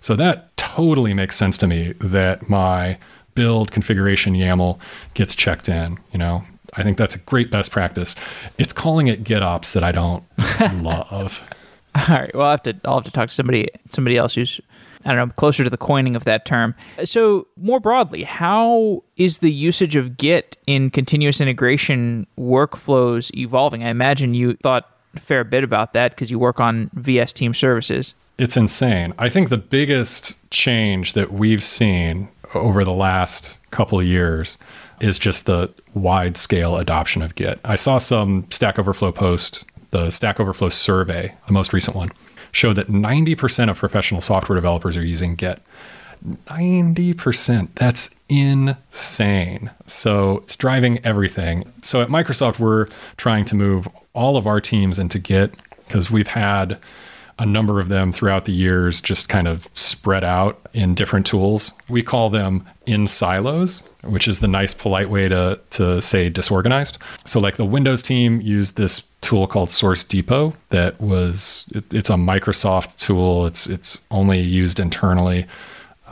So 0.00 0.16
that 0.16 0.56
totally 0.56 1.14
makes 1.14 1.36
sense 1.36 1.58
to 1.58 1.66
me 1.66 1.92
that 2.00 2.48
my 2.48 2.98
build 3.34 3.70
configuration 3.70 4.34
YAML 4.34 4.78
gets 5.14 5.34
checked 5.34 5.68
in. 5.68 5.98
You 6.12 6.18
know, 6.18 6.44
I 6.74 6.82
think 6.82 6.98
that's 6.98 7.14
a 7.14 7.18
great 7.18 7.50
best 7.50 7.70
practice. 7.70 8.14
It's 8.58 8.72
calling 8.72 9.06
it 9.06 9.24
GitOps 9.24 9.72
that 9.72 9.84
I 9.84 9.92
don't 9.92 10.24
love. 10.82 11.46
All 11.94 12.04
right. 12.08 12.34
Well, 12.34 12.46
I 12.46 12.52
have 12.52 12.62
to. 12.64 12.76
I'll 12.84 12.96
have 12.96 13.04
to 13.04 13.10
talk 13.10 13.30
to 13.30 13.34
somebody 13.34 13.68
somebody 13.88 14.16
else 14.16 14.34
who's 14.34 14.60
I 15.04 15.14
don't 15.14 15.28
know 15.28 15.34
closer 15.34 15.64
to 15.64 15.70
the 15.70 15.78
coining 15.78 16.14
of 16.14 16.24
that 16.24 16.44
term. 16.44 16.74
So 17.04 17.46
more 17.56 17.80
broadly, 17.80 18.22
how 18.22 19.02
is 19.16 19.38
the 19.38 19.52
usage 19.52 19.96
of 19.96 20.16
Git 20.16 20.56
in 20.66 20.90
continuous 20.90 21.40
integration 21.40 22.26
workflows 22.38 23.34
evolving? 23.36 23.82
I 23.82 23.88
imagine 23.88 24.34
you 24.34 24.54
thought 24.62 24.88
a 25.14 25.20
fair 25.20 25.44
bit 25.44 25.64
about 25.64 25.92
that 25.92 26.12
because 26.12 26.30
you 26.30 26.38
work 26.38 26.60
on 26.60 26.90
VS 26.94 27.32
Team 27.32 27.54
Services. 27.54 28.14
It's 28.38 28.56
insane. 28.56 29.12
I 29.18 29.28
think 29.28 29.48
the 29.48 29.58
biggest 29.58 30.36
change 30.50 31.12
that 31.14 31.32
we've 31.32 31.64
seen 31.64 32.28
over 32.54 32.84
the 32.84 32.92
last 32.92 33.58
couple 33.70 34.02
years 34.02 34.58
is 35.00 35.18
just 35.18 35.46
the 35.46 35.72
wide 35.94 36.36
scale 36.36 36.76
adoption 36.76 37.22
of 37.22 37.34
Git. 37.34 37.58
I 37.64 37.76
saw 37.76 37.98
some 37.98 38.46
Stack 38.50 38.78
Overflow 38.78 39.12
post, 39.12 39.64
the 39.90 40.10
Stack 40.10 40.38
Overflow 40.38 40.68
survey, 40.68 41.34
the 41.46 41.52
most 41.52 41.72
recent 41.72 41.96
one, 41.96 42.10
showed 42.52 42.76
that 42.76 42.88
90% 42.88 43.70
of 43.70 43.78
professional 43.78 44.20
software 44.20 44.56
developers 44.56 44.96
are 44.96 45.04
using 45.04 45.34
Git. 45.34 45.60
90%. 46.46 47.68
That's 47.76 48.10
insane. 48.28 49.70
So 49.86 50.38
it's 50.38 50.56
driving 50.56 51.04
everything. 51.04 51.72
So 51.82 52.02
at 52.02 52.08
Microsoft, 52.08 52.58
we're 52.58 52.88
trying 53.16 53.46
to 53.46 53.56
move 53.56 53.88
all 54.12 54.36
of 54.36 54.46
our 54.46 54.60
teams 54.60 54.98
into 54.98 55.18
Git 55.18 55.56
because 55.86 56.10
we've 56.10 56.28
had 56.28 56.78
a 57.40 57.46
number 57.46 57.80
of 57.80 57.88
them 57.88 58.12
throughout 58.12 58.44
the 58.44 58.52
years, 58.52 59.00
just 59.00 59.30
kind 59.30 59.48
of 59.48 59.66
spread 59.72 60.22
out 60.22 60.60
in 60.74 60.94
different 60.94 61.26
tools. 61.26 61.72
We 61.88 62.02
call 62.02 62.28
them 62.28 62.66
in 62.84 63.08
silos, 63.08 63.82
which 64.04 64.28
is 64.28 64.40
the 64.40 64.46
nice, 64.46 64.74
polite 64.74 65.08
way 65.08 65.26
to, 65.28 65.58
to 65.70 66.02
say 66.02 66.28
disorganized. 66.28 66.98
So, 67.24 67.40
like 67.40 67.56
the 67.56 67.64
Windows 67.64 68.02
team 68.02 68.42
used 68.42 68.76
this 68.76 69.02
tool 69.22 69.46
called 69.46 69.70
Source 69.70 70.04
Depot 70.04 70.52
that 70.68 71.00
was, 71.00 71.64
it, 71.70 71.92
it's 71.94 72.10
a 72.10 72.14
Microsoft 72.14 72.98
tool, 72.98 73.46
it's, 73.46 73.66
it's 73.66 74.02
only 74.10 74.40
used 74.40 74.78
internally. 74.78 75.46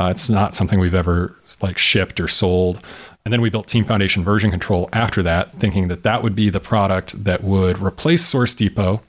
Uh, 0.01 0.07
it's 0.07 0.31
not 0.31 0.57
something 0.57 0.81
we've 0.81 0.95
ever 0.95 1.37
like 1.61 1.77
shipped 1.77 2.21
or 2.21 2.29
sold. 2.29 2.81
And 3.29 3.33
then 3.35 3.43
we 3.43 3.51
built 3.51 3.67
Team 3.67 3.85
Foundation 3.85 4.25
version 4.25 4.51
control 4.51 4.89
after 4.91 5.23
that, 5.23 5.53
thinking 5.59 5.89
that 5.89 6.03
that 6.03 6.23
would 6.23 6.35
be 6.35 6.49
the 6.49 6.61
product 6.61 7.25
that 7.25 7.45
would 7.45 7.79
replace 7.79 8.25
Source 8.25 8.55
Depot 8.55 9.03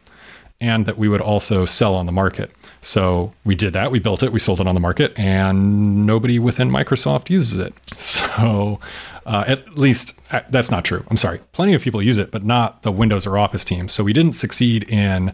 and 0.59 0.85
that 0.85 0.97
we 0.97 1.07
would 1.07 1.21
also 1.21 1.63
sell 1.63 1.95
on 1.95 2.05
the 2.05 2.11
market. 2.11 2.51
So 2.81 3.31
we 3.45 3.55
did 3.55 3.71
that. 3.71 3.91
We 3.91 3.99
built 3.99 4.21
it. 4.21 4.33
We 4.33 4.39
sold 4.39 4.59
it 4.59 4.67
on 4.67 4.75
the 4.75 4.81
market, 4.81 5.17
and 5.17 6.05
nobody 6.05 6.37
within 6.37 6.69
Microsoft 6.69 7.29
uses 7.29 7.61
it. 7.61 7.73
So 7.97 8.81
uh, 9.25 9.45
at 9.47 9.77
least 9.77 10.19
uh, 10.33 10.41
that's 10.49 10.69
not 10.69 10.83
true. 10.83 11.05
I'm 11.09 11.15
sorry. 11.15 11.39
Plenty 11.53 11.73
of 11.73 11.81
people 11.81 12.01
use 12.01 12.17
it, 12.17 12.29
but 12.29 12.43
not 12.43 12.81
the 12.81 12.91
Windows 12.91 13.25
or 13.25 13.37
Office 13.37 13.63
teams. 13.63 13.93
So 13.93 14.03
we 14.03 14.11
didn't 14.11 14.33
succeed 14.33 14.83
in 14.89 15.33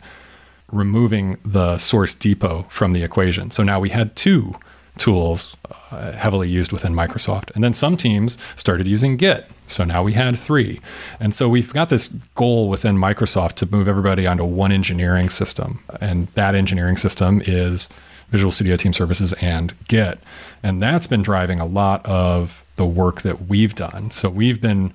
removing 0.72 1.40
the 1.44 1.80
Source 1.80 2.14
Depot 2.14 2.68
from 2.70 2.94
the 2.94 3.02
equation. 3.02 3.50
So 3.50 3.64
now 3.64 3.80
we 3.80 3.90
had 3.90 4.16
two 4.16 4.54
tools 4.98 5.56
uh, 5.92 6.12
heavily 6.14 6.50
used 6.50 6.72
within 6.72 6.94
Microsoft. 6.94 7.54
And 7.56 7.64
then 7.64 7.74
some 7.74 7.98
teams 7.98 8.38
started 8.56 8.88
using 8.88 9.18
Git. 9.18 9.50
So 9.68 9.84
now 9.84 10.04
we 10.04 10.14
had 10.14 10.38
three. 10.38 10.80
And 11.20 11.36
so 11.36 11.50
we've 11.50 11.74
got 11.74 11.90
this 11.90 12.10
goal 12.36 12.70
within 12.70 12.98
Microsoft 12.98 13.54
to 13.56 13.66
move 13.66 13.88
everybody 13.88 14.28
onto 14.28 14.46
one 14.46 14.72
engineering 14.72 15.30
system. 15.30 15.84
And 16.00 16.28
that 16.30 16.56
engineering 16.56 16.98
system 16.98 17.42
is 17.46 17.90
Visual 18.30 18.52
Studio 18.52 18.76
Team 18.76 18.94
Services 18.94 19.34
and 19.34 19.74
Git. 19.88 20.20
And 20.64 20.82
that's 20.82 21.08
been 21.08 21.22
driving 21.22 21.60
a 21.60 21.66
lot 21.66 22.06
of 22.06 22.64
the 22.76 22.86
work 22.86 23.22
that 23.22 23.48
we've 23.48 23.76
done. 23.76 24.12
So 24.12 24.30
we've 24.30 24.62
been 24.62 24.94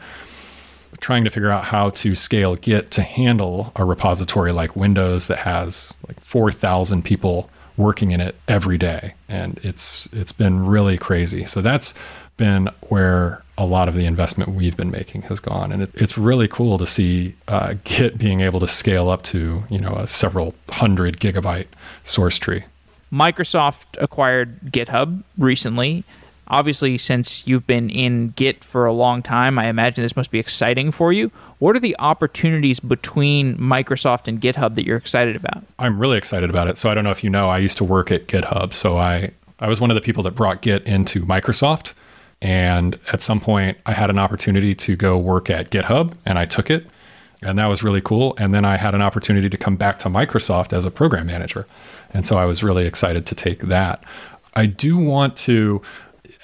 trying 1.01 1.25
to 1.25 1.31
figure 1.31 1.51
out 1.51 1.65
how 1.65 1.91
to 1.91 2.15
scale 2.15 2.57
Git 2.57 2.91
to 2.93 3.03
handle 3.03 3.73
a 3.77 3.85
repository 3.85 4.53
like 4.53 4.77
Windows 4.77 5.29
that 5.29 5.39
has 5.39 5.95
like 6.07 6.21
4,000 6.21 7.05
people 7.05 7.49
working 7.81 8.11
in 8.11 8.21
it 8.21 8.37
every 8.47 8.77
day 8.77 9.15
and 9.29 9.59
it's 9.63 10.09
it's 10.13 10.33
been 10.33 10.67
really 10.67 10.99
crazy. 10.99 11.45
So 11.47 11.63
that's 11.63 11.95
been 12.37 12.69
where 12.89 13.43
a 13.59 13.65
lot 13.65 13.89
of 13.89 13.95
the 13.95 14.07
investment 14.07 14.51
we've 14.51 14.77
been 14.77 14.91
making 14.91 15.23
has 15.23 15.41
gone 15.41 15.73
and 15.73 15.83
it, 15.83 15.91
it's 15.95 16.17
really 16.17 16.47
cool 16.47 16.79
to 16.79 16.87
see 16.87 17.35
uh, 17.49 17.75
git 17.85 18.19
being 18.19 18.41
able 18.43 18.61
to 18.61 18.69
scale 18.69 19.09
up 19.09 19.23
to 19.23 19.65
you 19.71 19.79
know 19.79 19.95
a 19.95 20.07
several 20.07 20.55
hundred 20.69 21.19
gigabyte 21.19 21.69
source 22.03 22.39
tree. 22.39 22.65
Microsoft 23.13 24.01
acquired 24.01 24.61
github 24.71 25.25
recently 25.37 26.05
obviously 26.51 26.99
since 26.99 27.47
you've 27.47 27.67
been 27.67 27.89
in 27.89 28.31
git 28.37 28.63
for 28.63 28.85
a 28.85 28.93
long 28.93 29.23
time 29.23 29.59
i 29.59 29.67
imagine 29.67 30.03
this 30.03 30.17
must 30.17 30.31
be 30.31 30.39
exciting 30.39 30.93
for 30.93 31.13
you 31.13 31.31
what 31.61 31.77
are 31.77 31.81
the 31.81 31.95
opportunities 31.99 32.81
between 32.81 33.57
Microsoft 33.59 34.27
and 34.27 34.41
GitHub 34.41 34.75
that 34.77 34.87
you're 34.87 34.97
excited 34.97 35.37
about? 35.37 35.63
I'm 35.79 36.01
really 36.01 36.17
excited 36.17 36.49
about 36.49 36.69
it. 36.69 36.79
So 36.79 36.89
I 36.89 36.95
don't 36.95 37.05
know 37.05 37.11
if 37.11 37.23
you 37.23 37.29
know, 37.29 37.51
I 37.51 37.59
used 37.59 37.77
to 37.77 37.85
work 37.85 38.11
at 38.11 38.27
GitHub. 38.27 38.73
So 38.73 38.97
I, 38.97 39.33
I 39.61 39.69
was 39.69 39.79
one 39.79 39.91
of 39.91 39.95
the 39.95 40.01
people 40.01 40.23
that 40.23 40.31
brought 40.31 40.63
Git 40.63 40.87
into 40.87 41.21
Microsoft. 41.21 41.93
And 42.41 42.99
at 43.13 43.21
some 43.21 43.41
point, 43.41 43.77
I 43.85 43.93
had 43.93 44.09
an 44.09 44.19
opportunity 44.19 44.75
to 44.75 44.97
go 44.97 45.19
work 45.19 45.51
at 45.51 45.71
GitHub 45.71 46.15
and 46.25 46.39
I 46.39 46.47
took 46.47 46.71
it. 46.71 46.87
And 47.43 47.59
that 47.59 47.67
was 47.67 47.83
really 47.83 48.01
cool. 48.01 48.35
And 48.39 48.55
then 48.55 48.65
I 48.65 48.79
had 48.79 48.95
an 48.95 49.03
opportunity 49.03 49.51
to 49.51 49.59
come 49.59 49.77
back 49.77 49.99
to 50.01 50.09
Microsoft 50.09 50.73
as 50.73 50.87
a 50.87 50.91
program 50.91 51.27
manager. 51.27 51.67
And 52.15 52.27
so 52.27 52.39
I 52.39 52.47
was 52.47 52.63
really 52.63 52.87
excited 52.87 53.27
to 53.27 53.35
take 53.35 53.61
that. 53.61 54.03
I 54.57 54.65
do 54.65 54.97
want 54.97 55.37
to 55.39 55.83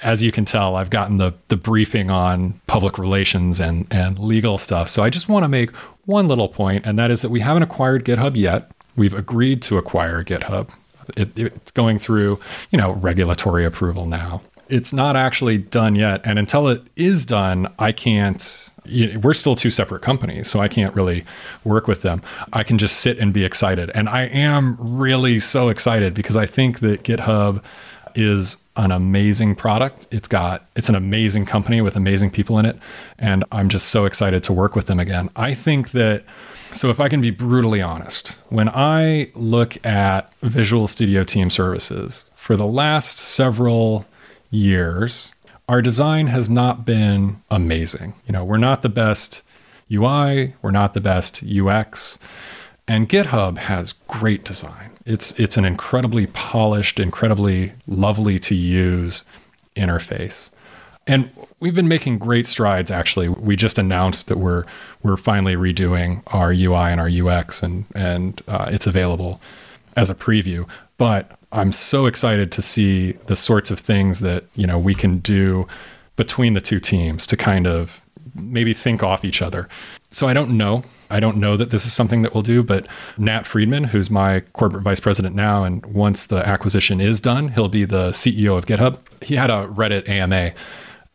as 0.02 0.22
you 0.22 0.30
can 0.30 0.44
tell, 0.44 0.76
I've 0.76 0.90
gotten 0.90 1.16
the 1.16 1.32
the 1.48 1.56
briefing 1.56 2.10
on 2.10 2.60
public 2.66 2.98
relations 2.98 3.60
and 3.60 3.86
and 3.90 4.18
legal 4.18 4.58
stuff. 4.58 4.88
So 4.88 5.02
I 5.02 5.10
just 5.10 5.28
want 5.28 5.44
to 5.44 5.48
make 5.48 5.74
one 6.04 6.28
little 6.28 6.48
point, 6.48 6.86
and 6.86 6.98
that 6.98 7.10
is 7.10 7.22
that 7.22 7.30
we 7.30 7.40
haven't 7.40 7.62
acquired 7.62 8.04
GitHub 8.04 8.36
yet. 8.36 8.70
We've 8.96 9.14
agreed 9.14 9.62
to 9.62 9.78
acquire 9.78 10.22
GitHub. 10.22 10.70
It, 11.16 11.38
it's 11.38 11.70
going 11.70 11.98
through, 11.98 12.40
you 12.70 12.78
know, 12.78 12.92
regulatory 12.92 13.64
approval 13.64 14.06
now. 14.06 14.42
It's 14.68 14.92
not 14.92 15.14
actually 15.14 15.58
done 15.58 15.94
yet, 15.94 16.20
and 16.24 16.38
until 16.38 16.66
it 16.68 16.82
is 16.96 17.24
done, 17.24 17.72
I 17.78 17.92
can't. 17.92 18.72
we're 19.22 19.34
still 19.34 19.54
two 19.54 19.70
separate 19.70 20.02
companies, 20.02 20.48
so 20.48 20.58
I 20.60 20.66
can't 20.66 20.94
really 20.94 21.24
work 21.62 21.86
with 21.86 22.02
them. 22.02 22.20
I 22.52 22.64
can 22.64 22.76
just 22.76 22.98
sit 22.98 23.18
and 23.18 23.32
be 23.32 23.44
excited, 23.44 23.92
and 23.94 24.08
I 24.08 24.22
am 24.24 24.76
really 24.80 25.38
so 25.38 25.68
excited 25.68 26.14
because 26.14 26.36
I 26.36 26.46
think 26.46 26.80
that 26.80 27.04
GitHub 27.04 27.62
is 28.16 28.56
an 28.76 28.90
amazing 28.90 29.54
product. 29.54 30.06
It's 30.10 30.28
got 30.28 30.66
it's 30.74 30.88
an 30.88 30.94
amazing 30.94 31.46
company 31.46 31.80
with 31.80 31.96
amazing 31.96 32.30
people 32.30 32.58
in 32.58 32.66
it 32.66 32.76
and 33.18 33.44
I'm 33.52 33.68
just 33.68 33.88
so 33.88 34.04
excited 34.04 34.42
to 34.44 34.52
work 34.52 34.74
with 34.74 34.86
them 34.86 34.98
again. 34.98 35.30
I 35.36 35.54
think 35.54 35.92
that 35.92 36.24
so 36.74 36.90
if 36.90 37.00
I 37.00 37.08
can 37.08 37.20
be 37.20 37.30
brutally 37.30 37.80
honest, 37.80 38.38
when 38.48 38.68
I 38.68 39.30
look 39.34 39.84
at 39.86 40.32
Visual 40.42 40.88
Studio 40.88 41.24
Team 41.24 41.48
Services 41.48 42.24
for 42.34 42.56
the 42.56 42.66
last 42.66 43.18
several 43.18 44.04
years, 44.50 45.32
our 45.68 45.80
design 45.80 46.26
has 46.26 46.50
not 46.50 46.84
been 46.84 47.42
amazing. 47.50 48.14
You 48.26 48.32
know, 48.32 48.44
we're 48.44 48.56
not 48.56 48.82
the 48.82 48.88
best 48.88 49.42
UI, 49.90 50.54
we're 50.62 50.70
not 50.70 50.94
the 50.94 51.00
best 51.00 51.42
UX, 51.42 52.18
and 52.88 53.08
GitHub 53.08 53.58
has 53.58 53.92
great 54.06 54.44
design. 54.44 54.90
It's 55.04 55.38
it's 55.38 55.56
an 55.56 55.64
incredibly 55.64 56.26
polished, 56.26 57.00
incredibly 57.00 57.72
lovely 57.86 58.38
to 58.40 58.54
use 58.54 59.24
interface. 59.76 60.50
And 61.06 61.30
we've 61.60 61.74
been 61.74 61.88
making 61.88 62.18
great 62.18 62.46
strides 62.46 62.90
actually. 62.90 63.28
We 63.28 63.56
just 63.56 63.78
announced 63.78 64.28
that 64.28 64.38
we're 64.38 64.64
we're 65.02 65.16
finally 65.16 65.54
redoing 65.54 66.22
our 66.28 66.52
UI 66.52 66.92
and 66.92 67.00
our 67.00 67.08
UX 67.08 67.62
and 67.62 67.86
and 67.94 68.42
uh, 68.48 68.68
it's 68.70 68.86
available 68.86 69.40
as 69.96 70.10
a 70.10 70.14
preview. 70.14 70.68
But 70.98 71.38
I'm 71.52 71.72
so 71.72 72.06
excited 72.06 72.52
to 72.52 72.62
see 72.62 73.12
the 73.12 73.36
sorts 73.36 73.70
of 73.70 73.78
things 73.80 74.20
that, 74.20 74.44
you 74.54 74.66
know, 74.66 74.78
we 74.78 74.94
can 74.94 75.18
do 75.18 75.66
between 76.16 76.54
the 76.54 76.60
two 76.60 76.80
teams 76.80 77.26
to 77.28 77.36
kind 77.36 77.66
of 77.66 78.02
maybe 78.40 78.74
think 78.74 79.02
off 79.02 79.24
each 79.24 79.42
other. 79.42 79.68
So 80.10 80.28
I 80.28 80.32
don't 80.32 80.56
know 80.56 80.84
I 81.10 81.20
don't 81.20 81.36
know 81.36 81.56
that 81.56 81.70
this 81.70 81.86
is 81.86 81.92
something 81.92 82.22
that 82.22 82.34
we'll 82.34 82.42
do, 82.42 82.62
but 82.62 82.86
Nat 83.16 83.46
Friedman, 83.46 83.84
who's 83.84 84.10
my 84.10 84.40
corporate 84.52 84.82
vice 84.82 85.00
president 85.00 85.34
now, 85.34 85.64
and 85.64 85.84
once 85.86 86.26
the 86.26 86.46
acquisition 86.46 87.00
is 87.00 87.20
done, 87.20 87.48
he'll 87.48 87.68
be 87.68 87.84
the 87.84 88.10
CEO 88.10 88.56
of 88.58 88.66
GitHub. 88.66 88.98
He 89.22 89.36
had 89.36 89.50
a 89.50 89.68
Reddit 89.68 90.08
AMA 90.08 90.52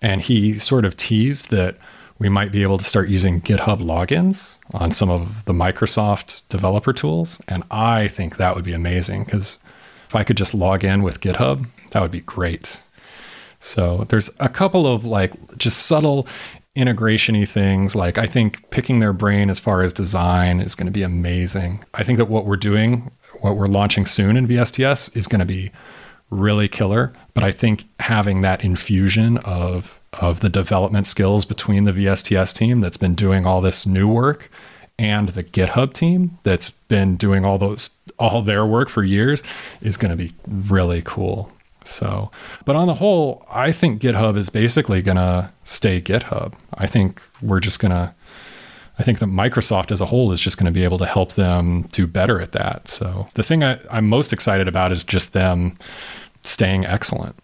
and 0.01 0.22
he 0.22 0.53
sort 0.53 0.86
of 0.86 0.95
teased 0.97 1.51
that 1.51 1.78
we 2.17 2.30
might 2.30 2.51
be 2.51 2.63
able 2.63 2.78
to 2.78 2.84
start 2.84 3.09
using 3.09 3.41
GitHub 3.41 3.82
logins 3.82 4.55
on 4.74 4.91
some 4.91 5.09
of 5.09 5.45
the 5.45 5.53
Microsoft 5.53 6.43
developer 6.49 6.93
tools. 6.93 7.41
And 7.47 7.63
I 7.69 8.07
think 8.07 8.38
that 8.38 8.55
would 8.55 8.63
be 8.63 8.74
amazing 8.74 9.26
because 9.26 9.59
if 10.07 10.15
I 10.15 10.24
could 10.24 10.38
just 10.38 10.53
log 10.53 10.84
in 10.84 11.03
with 11.03 11.19
GitHub, 11.19 11.67
that 11.91 12.01
would 12.01 12.11
be 12.11 12.22
great. 12.22 12.80
So 13.59 14.05
there's 14.09 14.30
a 14.39 14.49
couple 14.49 14.88
of 14.88 15.05
like 15.05 15.57
just 15.57 15.86
subtle 15.86 16.28
integration-y 16.74 17.43
things 17.43 17.95
like 17.95 18.17
i 18.17 18.26
think 18.26 18.69
picking 18.69 18.99
their 18.99 19.11
brain 19.11 19.49
as 19.49 19.59
far 19.59 19.82
as 19.82 19.91
design 19.91 20.61
is 20.61 20.74
going 20.74 20.86
to 20.86 20.91
be 20.91 21.03
amazing. 21.03 21.84
I 21.93 22.03
think 22.03 22.17
that 22.17 22.30
what 22.30 22.45
we're 22.45 22.55
doing 22.55 23.11
what 23.41 23.57
we're 23.57 23.67
launching 23.67 24.05
soon 24.05 24.38
in 24.38 24.47
vsts 24.47 25.15
is 25.15 25.28
going 25.28 25.39
to 25.39 25.45
be 25.45 25.72
really 26.30 26.69
killer 26.69 27.11
but 27.34 27.43
i 27.43 27.51
think 27.51 27.84
having 27.99 28.39
that 28.41 28.63
infusion 28.63 29.38
of 29.39 29.99
of 30.13 30.39
the 30.39 30.49
development 30.49 31.07
skills 31.07 31.43
between 31.43 31.84
the 31.84 31.91
vsts 31.91 32.53
team 32.53 32.80
that's 32.80 32.97
been 32.97 33.15
doing 33.15 33.45
all 33.45 33.59
this 33.59 33.86
new 33.86 34.07
work 34.07 34.49
and 34.97 35.30
the 35.30 35.43
github 35.43 35.91
team 35.91 36.38
that's 36.43 36.69
been 36.69 37.17
doing 37.17 37.43
all 37.43 37.57
those 37.57 37.89
all 38.17 38.41
their 38.41 38.65
work 38.65 38.88
for 38.88 39.03
years 39.03 39.43
is 39.82 39.97
going 39.97 40.11
to 40.11 40.15
be 40.15 40.32
really 40.47 41.01
cool 41.03 41.51
so, 41.84 42.32
but 42.65 42.75
on 42.75 42.88
the 42.88 42.95
whole, 42.95 43.45
I 43.49 43.71
think 43.71 44.01
GitHub 44.01 44.38
is 44.38 44.49
basically 44.49 45.01
going 45.01 45.17
to 45.17 45.51
stay 45.63 46.01
GitHub. 46.01 46.53
I 46.75 46.88
think 46.88 47.21
we're 47.41 47.59
just 47.59 47.79
going 47.79 47.91
to, 47.91 48.13
I 48.99 49.03
think 49.03 49.19
that 49.19 49.27
Microsoft 49.27 49.91
as 49.91 49.99
a 49.99 50.05
whole 50.05 50.32
is 50.32 50.39
just 50.39 50.57
going 50.57 50.71
to 50.71 50.71
be 50.71 50.84
able 50.84 50.99
to 50.99 51.05
help 51.05 51.34
them 51.34 51.84
do 51.84 52.05
better 52.05 52.39
at 52.39 52.51
that. 52.51 52.89
So, 52.89 53.27
the 53.34 53.43
thing 53.43 53.63
I, 53.63 53.79
I'm 53.89 54.07
most 54.07 54.32
excited 54.32 54.67
about 54.67 54.91
is 54.91 55.03
just 55.03 55.34
them 55.34 55.77
staying 56.43 56.86
excellent. 56.86 57.36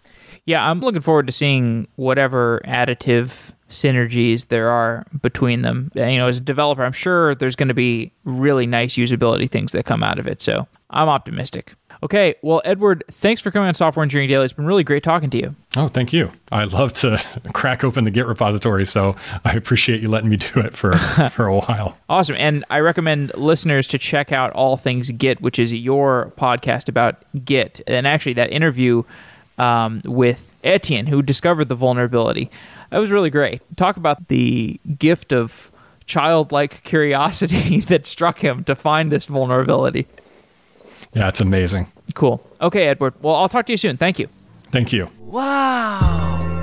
Yeah, 0.46 0.68
I'm 0.68 0.80
looking 0.80 1.02
forward 1.02 1.26
to 1.26 1.32
seeing 1.32 1.88
whatever 1.96 2.62
additive 2.64 3.52
synergies 3.68 4.48
there 4.48 4.70
are 4.70 5.04
between 5.20 5.62
them. 5.62 5.90
You 5.94 6.16
know, 6.16 6.28
as 6.28 6.38
a 6.38 6.42
developer, 6.42 6.84
I'm 6.84 6.92
sure 6.92 7.34
there's 7.34 7.56
going 7.56 7.68
to 7.68 7.74
be 7.74 8.12
really 8.24 8.66
nice 8.66 8.94
usability 8.94 9.50
things 9.50 9.72
that 9.72 9.84
come 9.84 10.02
out 10.02 10.18
of 10.18 10.26
it. 10.26 10.40
So 10.40 10.66
I'm 10.90 11.08
optimistic. 11.08 11.74
Okay, 12.02 12.36
well, 12.42 12.62
Edward, 12.64 13.02
thanks 13.10 13.40
for 13.40 13.50
coming 13.50 13.66
on 13.66 13.74
Software 13.74 14.02
Engineering 14.04 14.28
Daily. 14.28 14.44
It's 14.44 14.52
been 14.52 14.66
really 14.66 14.84
great 14.84 15.02
talking 15.02 15.30
to 15.30 15.38
you. 15.38 15.56
Oh, 15.76 15.88
thank 15.88 16.12
you. 16.12 16.30
I 16.52 16.64
love 16.64 16.92
to 16.94 17.20
crack 17.52 17.82
open 17.82 18.04
the 18.04 18.10
Git 18.10 18.26
repository, 18.26 18.86
so 18.86 19.16
I 19.44 19.52
appreciate 19.52 20.00
you 20.00 20.08
letting 20.08 20.30
me 20.30 20.36
do 20.36 20.60
it 20.60 20.76
for 20.76 20.96
for 21.32 21.46
a 21.46 21.56
while. 21.56 21.98
Awesome, 22.08 22.36
and 22.36 22.64
I 22.70 22.80
recommend 22.80 23.32
listeners 23.34 23.86
to 23.88 23.98
check 23.98 24.30
out 24.30 24.52
All 24.52 24.76
Things 24.76 25.10
Git, 25.10 25.40
which 25.40 25.58
is 25.58 25.72
your 25.72 26.32
podcast 26.38 26.88
about 26.88 27.24
Git, 27.44 27.80
and 27.86 28.06
actually 28.06 28.34
that 28.34 28.52
interview 28.52 29.02
um, 29.58 30.02
with 30.04 30.52
Etienne, 30.62 31.06
who 31.06 31.20
discovered 31.22 31.66
the 31.66 31.74
vulnerability. 31.74 32.50
That 32.90 32.98
was 32.98 33.10
really 33.10 33.30
great. 33.30 33.60
Talk 33.76 33.96
about 33.96 34.28
the 34.28 34.80
gift 34.98 35.32
of 35.32 35.70
childlike 36.06 36.82
curiosity 36.84 37.80
that 37.80 38.06
struck 38.06 38.38
him 38.38 38.64
to 38.64 38.74
find 38.74 39.12
this 39.12 39.26
vulnerability. 39.26 40.06
Yeah, 41.14 41.28
it's 41.28 41.40
amazing. 41.40 41.86
Cool. 42.14 42.40
Okay, 42.60 42.86
Edward. 42.88 43.14
Well, 43.22 43.34
I'll 43.34 43.48
talk 43.48 43.66
to 43.66 43.72
you 43.72 43.76
soon. 43.76 43.96
Thank 43.96 44.18
you. 44.18 44.28
Thank 44.70 44.92
you. 44.92 45.08
Wow. 45.20 46.57